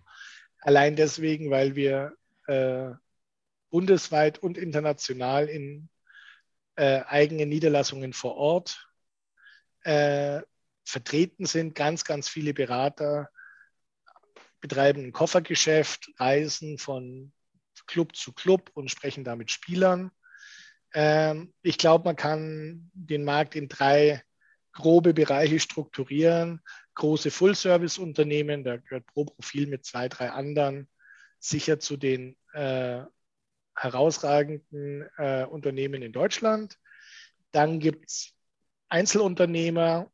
Allein 0.60 0.96
deswegen, 0.96 1.50
weil 1.50 1.76
wir 1.76 2.16
äh, 2.46 2.90
bundesweit 3.70 4.38
und 4.38 4.56
international 4.56 5.48
in 5.48 5.88
äh, 6.76 7.02
eigenen 7.06 7.48
Niederlassungen 7.48 8.12
vor 8.12 8.36
Ort 8.36 8.88
äh, 9.82 10.40
vertreten 10.84 11.46
sind. 11.46 11.74
Ganz, 11.74 12.04
ganz 12.04 12.28
viele 12.28 12.54
Berater 12.54 13.28
betreiben 14.60 15.04
ein 15.04 15.12
Koffergeschäft, 15.12 16.10
reisen 16.18 16.78
von 16.78 17.32
Club 17.86 18.16
zu 18.16 18.32
Club 18.32 18.70
und 18.74 18.90
sprechen 18.90 19.24
da 19.24 19.36
mit 19.36 19.50
Spielern. 19.50 20.10
Ähm, 20.92 21.52
ich 21.62 21.78
glaube, 21.78 22.04
man 22.04 22.16
kann 22.16 22.90
den 22.94 23.24
Markt 23.24 23.54
in 23.54 23.68
drei 23.68 24.22
grobe 24.72 25.14
Bereiche 25.14 25.60
strukturieren. 25.60 26.62
Große 26.96 27.30
Full-Service-Unternehmen, 27.30 28.64
da 28.64 28.76
gehört 28.76 29.06
pro 29.06 29.24
Profil 29.24 29.68
mit 29.68 29.84
zwei, 29.84 30.08
drei 30.08 30.30
anderen 30.30 30.88
sicher 31.38 31.78
zu 31.78 31.96
den 31.96 32.36
äh, 32.52 33.02
herausragenden 33.76 35.08
äh, 35.16 35.44
Unternehmen 35.44 36.02
in 36.02 36.12
Deutschland. 36.12 36.78
Dann 37.52 37.78
gibt 37.78 38.10
es 38.10 38.34
Einzelunternehmer, 38.88 40.10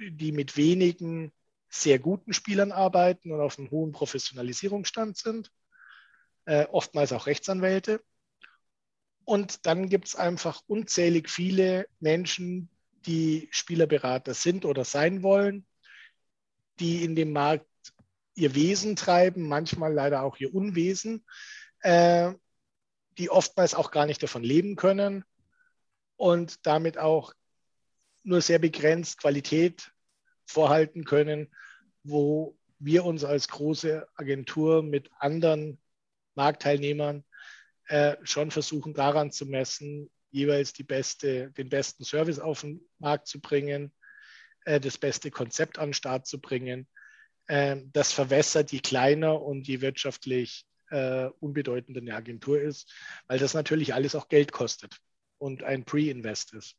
die 0.00 0.32
mit 0.32 0.56
wenigen 0.56 1.32
sehr 1.68 1.98
guten 1.98 2.32
Spielern 2.32 2.72
arbeiten 2.72 3.32
und 3.32 3.40
auf 3.40 3.58
einem 3.58 3.70
hohen 3.70 3.92
Professionalisierungsstand 3.92 5.16
sind 5.16 5.50
äh, 6.46 6.66
oftmals 6.66 7.12
auch 7.12 7.26
Rechtsanwälte. 7.26 8.02
Und 9.24 9.66
dann 9.66 9.88
gibt 9.88 10.08
es 10.08 10.16
einfach 10.16 10.62
unzählig 10.66 11.30
viele 11.30 11.86
Menschen, 12.00 12.68
die 13.06 13.48
Spielerberater 13.50 14.34
sind 14.34 14.64
oder 14.64 14.84
sein 14.84 15.22
wollen, 15.22 15.66
die 16.82 17.04
in 17.04 17.14
dem 17.14 17.32
Markt 17.32 17.66
ihr 18.34 18.54
Wesen 18.56 18.96
treiben, 18.96 19.46
manchmal 19.46 19.92
leider 19.92 20.22
auch 20.22 20.36
ihr 20.38 20.52
Unwesen, 20.52 21.24
äh, 21.80 22.32
die 23.18 23.30
oftmals 23.30 23.74
auch 23.74 23.92
gar 23.92 24.04
nicht 24.04 24.22
davon 24.22 24.42
leben 24.42 24.74
können 24.74 25.24
und 26.16 26.66
damit 26.66 26.98
auch 26.98 27.34
nur 28.24 28.40
sehr 28.40 28.58
begrenzt 28.58 29.18
Qualität 29.18 29.92
vorhalten 30.44 31.04
können, 31.04 31.54
wo 32.02 32.58
wir 32.80 33.04
uns 33.04 33.22
als 33.22 33.46
große 33.46 34.08
Agentur 34.16 34.82
mit 34.82 35.08
anderen 35.18 35.80
Marktteilnehmern 36.34 37.24
äh, 37.86 38.16
schon 38.24 38.50
versuchen 38.50 38.92
daran 38.92 39.30
zu 39.30 39.46
messen, 39.46 40.10
jeweils 40.30 40.72
beste, 40.72 41.52
den 41.52 41.68
besten 41.68 42.04
Service 42.04 42.40
auf 42.40 42.62
den 42.62 42.80
Markt 42.98 43.28
zu 43.28 43.40
bringen, 43.40 43.92
äh, 44.64 44.80
das 44.80 44.98
beste 44.98 45.30
Konzept 45.30 45.78
an 45.78 45.88
den 45.88 45.94
Start 45.94 46.26
zu 46.26 46.40
bringen. 46.40 46.86
Äh, 47.46 47.76
das 47.92 48.12
verwässert, 48.12 48.72
je 48.72 48.80
kleiner 48.80 49.40
und 49.40 49.66
je 49.66 49.80
wirtschaftlich 49.80 50.64
äh, 50.90 51.28
unbedeutender 51.40 52.00
eine 52.00 52.14
Agentur 52.14 52.60
ist, 52.60 52.92
weil 53.26 53.38
das 53.38 53.54
natürlich 53.54 53.94
alles 53.94 54.14
auch 54.14 54.28
Geld 54.28 54.52
kostet 54.52 54.98
und 55.38 55.62
ein 55.64 55.84
Pre-Invest 55.84 56.54
ist. 56.54 56.76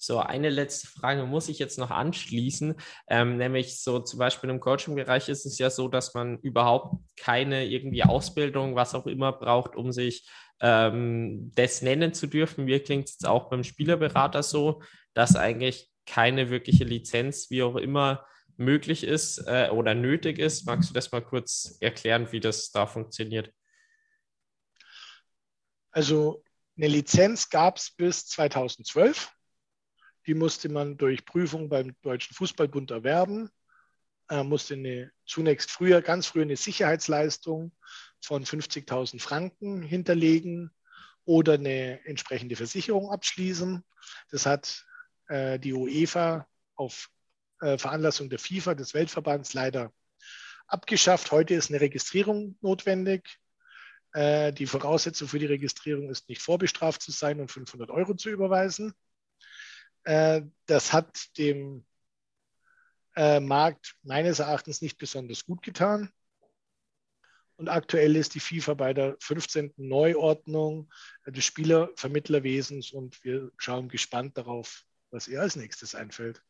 So, 0.00 0.20
eine 0.20 0.48
letzte 0.48 0.86
Frage 0.86 1.24
muss 1.26 1.48
ich 1.48 1.58
jetzt 1.58 1.76
noch 1.76 1.90
anschließen, 1.90 2.76
ähm, 3.08 3.36
nämlich 3.36 3.80
so 3.82 3.98
zum 3.98 4.20
Beispiel 4.20 4.48
im 4.48 4.60
Coaching-Bereich 4.60 5.28
ist 5.28 5.44
es 5.44 5.58
ja 5.58 5.70
so, 5.70 5.88
dass 5.88 6.14
man 6.14 6.38
überhaupt 6.38 7.02
keine 7.16 7.66
irgendwie 7.66 8.04
Ausbildung, 8.04 8.76
was 8.76 8.94
auch 8.94 9.08
immer 9.08 9.32
braucht, 9.32 9.74
um 9.74 9.90
sich 9.90 10.28
ähm, 10.60 11.50
das 11.56 11.82
nennen 11.82 12.14
zu 12.14 12.28
dürfen. 12.28 12.66
Mir 12.66 12.82
klingt 12.82 13.08
es 13.08 13.24
auch 13.24 13.50
beim 13.50 13.64
Spielerberater 13.64 14.44
so, 14.44 14.82
dass 15.14 15.34
eigentlich 15.34 15.90
keine 16.08 16.50
wirkliche 16.50 16.84
Lizenz, 16.84 17.50
wie 17.50 17.62
auch 17.62 17.76
immer, 17.76 18.26
möglich 18.56 19.04
ist 19.04 19.38
äh, 19.46 19.68
oder 19.70 19.94
nötig 19.94 20.38
ist. 20.38 20.66
Magst 20.66 20.90
du 20.90 20.94
das 20.94 21.12
mal 21.12 21.22
kurz 21.22 21.76
erklären, 21.80 22.32
wie 22.32 22.40
das 22.40 22.70
da 22.70 22.86
funktioniert? 22.86 23.52
Also 25.90 26.42
eine 26.76 26.88
Lizenz 26.88 27.50
gab 27.50 27.76
es 27.76 27.90
bis 27.90 28.26
2012. 28.26 29.32
Die 30.26 30.34
musste 30.34 30.68
man 30.68 30.96
durch 30.96 31.24
Prüfung 31.24 31.68
beim 31.68 31.94
Deutschen 32.02 32.34
Fußballbund 32.34 32.90
erwerben. 32.90 33.50
Er 34.28 34.44
musste 34.44 34.74
eine, 34.74 35.10
zunächst 35.26 35.70
früher, 35.70 36.02
ganz 36.02 36.26
früher 36.26 36.42
eine 36.42 36.56
Sicherheitsleistung 36.56 37.72
von 38.22 38.44
50.000 38.44 39.20
Franken 39.20 39.82
hinterlegen 39.82 40.70
oder 41.24 41.54
eine 41.54 42.04
entsprechende 42.06 42.56
Versicherung 42.56 43.10
abschließen. 43.10 43.84
Das 44.30 44.46
hat 44.46 44.86
äh, 45.28 45.58
die 45.58 45.72
UEFA 45.72 46.46
auf 46.74 47.10
äh, 47.60 47.78
Veranlassung 47.78 48.30
der 48.30 48.38
FIFA, 48.38 48.74
des 48.74 48.94
Weltverbands, 48.94 49.54
leider 49.54 49.92
abgeschafft. 50.66 51.30
Heute 51.32 51.54
ist 51.54 51.70
eine 51.70 51.80
Registrierung 51.80 52.56
notwendig. 52.60 53.38
Äh, 54.12 54.52
die 54.52 54.66
Voraussetzung 54.66 55.28
für 55.28 55.38
die 55.38 55.46
Registrierung 55.46 56.10
ist 56.10 56.28
nicht 56.28 56.42
vorbestraft 56.42 57.02
zu 57.02 57.12
sein 57.12 57.40
und 57.40 57.50
500 57.50 57.90
Euro 57.90 58.14
zu 58.14 58.30
überweisen. 58.30 58.94
Äh, 60.04 60.42
das 60.66 60.92
hat 60.92 61.36
dem 61.36 61.84
äh, 63.16 63.40
Markt 63.40 63.96
meines 64.02 64.38
Erachtens 64.38 64.80
nicht 64.80 64.98
besonders 64.98 65.44
gut 65.44 65.62
getan. 65.62 66.10
Und 67.56 67.68
aktuell 67.68 68.14
ist 68.14 68.34
die 68.36 68.40
FIFA 68.40 68.74
bei 68.74 68.94
der 68.94 69.16
15. 69.20 69.74
Neuordnung 69.76 70.92
des 71.26 71.44
Spielervermittlerwesens 71.44 72.92
und 72.92 73.22
wir 73.24 73.50
schauen 73.56 73.88
gespannt 73.88 74.38
darauf, 74.38 74.84
was 75.10 75.28
ihr 75.28 75.40
als 75.40 75.56
nächstes 75.56 75.94
einfällt. 75.94 76.42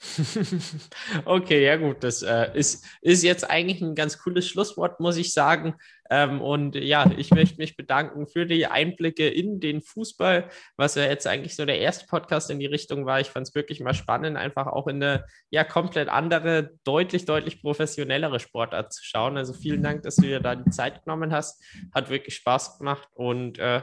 okay, 1.24 1.64
ja 1.64 1.76
gut, 1.76 2.02
das 2.02 2.22
äh, 2.22 2.50
ist, 2.54 2.86
ist 3.00 3.22
jetzt 3.22 3.48
eigentlich 3.48 3.80
ein 3.80 3.94
ganz 3.94 4.18
cooles 4.18 4.46
Schlusswort, 4.46 5.00
muss 5.00 5.16
ich 5.16 5.32
sagen. 5.32 5.74
Ähm, 6.10 6.40
und 6.42 6.74
ja, 6.74 7.10
ich 7.16 7.30
möchte 7.30 7.56
mich 7.56 7.76
bedanken 7.76 8.26
für 8.26 8.44
die 8.44 8.66
Einblicke 8.66 9.28
in 9.28 9.60
den 9.60 9.82
Fußball, 9.82 10.50
was 10.76 10.96
ja 10.96 11.04
jetzt 11.04 11.26
eigentlich 11.26 11.56
so 11.56 11.64
der 11.64 11.78
erste 11.78 12.06
Podcast 12.06 12.50
in 12.50 12.58
die 12.58 12.66
Richtung 12.66 13.06
war. 13.06 13.20
Ich 13.20 13.30
fand 13.30 13.48
es 13.48 13.54
wirklich 13.54 13.80
mal 13.80 13.94
spannend, 13.94 14.36
einfach 14.36 14.66
auch 14.66 14.86
in 14.88 15.02
eine 15.02 15.24
ja 15.50 15.64
komplett 15.64 16.08
andere, 16.08 16.70
deutlich, 16.84 17.24
deutlich 17.24 17.62
professionellere 17.62 18.40
Sportart 18.40 18.92
zu 18.92 19.02
schauen. 19.04 19.36
Also 19.36 19.54
vielen 19.54 19.82
Dank, 19.82 20.02
dass 20.02 20.16
du 20.16 20.22
dir 20.22 20.40
da 20.40 20.54
die 20.54 20.70
Zeit 20.70 21.04
genommen 21.04 21.32
hast. 21.32 21.62
Hat 21.94 22.10
wirklich 22.10 22.36
Spaß 22.36 22.78
gemacht 22.78 23.08
und 23.14 23.58
äh, 23.58 23.80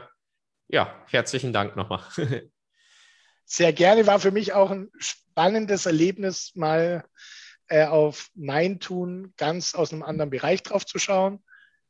ja, 0.68 1.04
herzlichen 1.08 1.52
Dank 1.52 1.76
nochmal. 1.76 2.02
Sehr 3.44 3.72
gerne, 3.72 4.06
war 4.06 4.20
für 4.20 4.30
mich 4.30 4.52
auch 4.52 4.70
ein 4.70 4.90
spannendes 4.98 5.86
Erlebnis, 5.86 6.52
mal 6.54 7.04
äh, 7.68 7.86
auf 7.86 8.30
mein 8.34 8.80
Tun 8.80 9.34
ganz 9.36 9.74
aus 9.74 9.92
einem 9.92 10.02
anderen 10.02 10.30
Bereich 10.30 10.62
drauf 10.62 10.86
zu 10.86 10.98
schauen. 10.98 11.42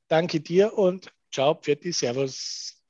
Danke 0.08 0.40
dir 0.40 0.74
und 0.74 1.12
ciao, 1.32 1.54
Pfiat, 1.54 1.80
Servus. 1.92 2.82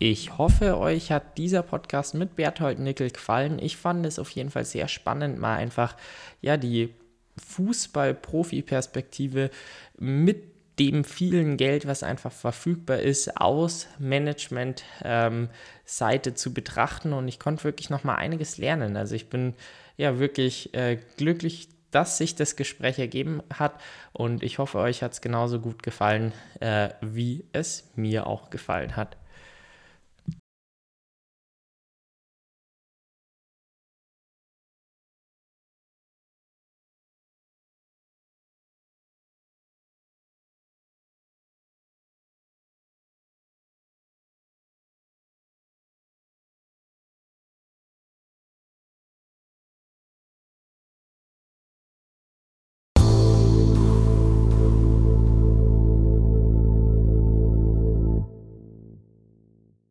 Ich 0.00 0.38
hoffe, 0.38 0.78
euch 0.78 1.10
hat 1.10 1.38
dieser 1.38 1.62
Podcast 1.62 2.14
mit 2.14 2.36
Berthold 2.36 2.78
Nickel 2.78 3.10
gefallen. 3.10 3.58
Ich 3.58 3.76
fand 3.76 4.06
es 4.06 4.20
auf 4.20 4.30
jeden 4.30 4.50
Fall 4.50 4.64
sehr 4.64 4.86
spannend, 4.86 5.40
mal 5.40 5.56
einfach 5.56 5.96
ja 6.40 6.56
die 6.56 6.94
Fußball-Profi-Perspektive 7.38 9.50
mit 9.98 10.58
dem 10.78 11.04
vielen 11.04 11.56
Geld, 11.56 11.86
was 11.86 12.02
einfach 12.02 12.32
verfügbar 12.32 13.00
ist, 13.00 13.40
aus 13.40 13.86
Management-Seite 13.98 16.30
ähm, 16.30 16.36
zu 16.36 16.54
betrachten. 16.54 17.12
Und 17.12 17.28
ich 17.28 17.38
konnte 17.38 17.64
wirklich 17.64 17.90
noch 17.90 18.04
mal 18.04 18.14
einiges 18.14 18.56
lernen. 18.58 18.96
Also 18.96 19.14
ich 19.14 19.28
bin 19.28 19.52
ja 19.96 20.18
wirklich 20.18 20.72
äh, 20.74 20.98
glücklich, 21.16 21.68
dass 21.90 22.18
sich 22.18 22.34
das 22.34 22.56
Gespräch 22.56 22.98
ergeben 22.98 23.42
hat. 23.52 23.80
Und 24.12 24.42
ich 24.42 24.58
hoffe, 24.58 24.78
euch 24.78 25.02
hat 25.02 25.12
es 25.12 25.20
genauso 25.20 25.60
gut 25.60 25.82
gefallen, 25.82 26.32
äh, 26.60 26.90
wie 27.00 27.44
es 27.52 27.90
mir 27.96 28.26
auch 28.26 28.50
gefallen 28.50 28.96
hat. 28.96 29.17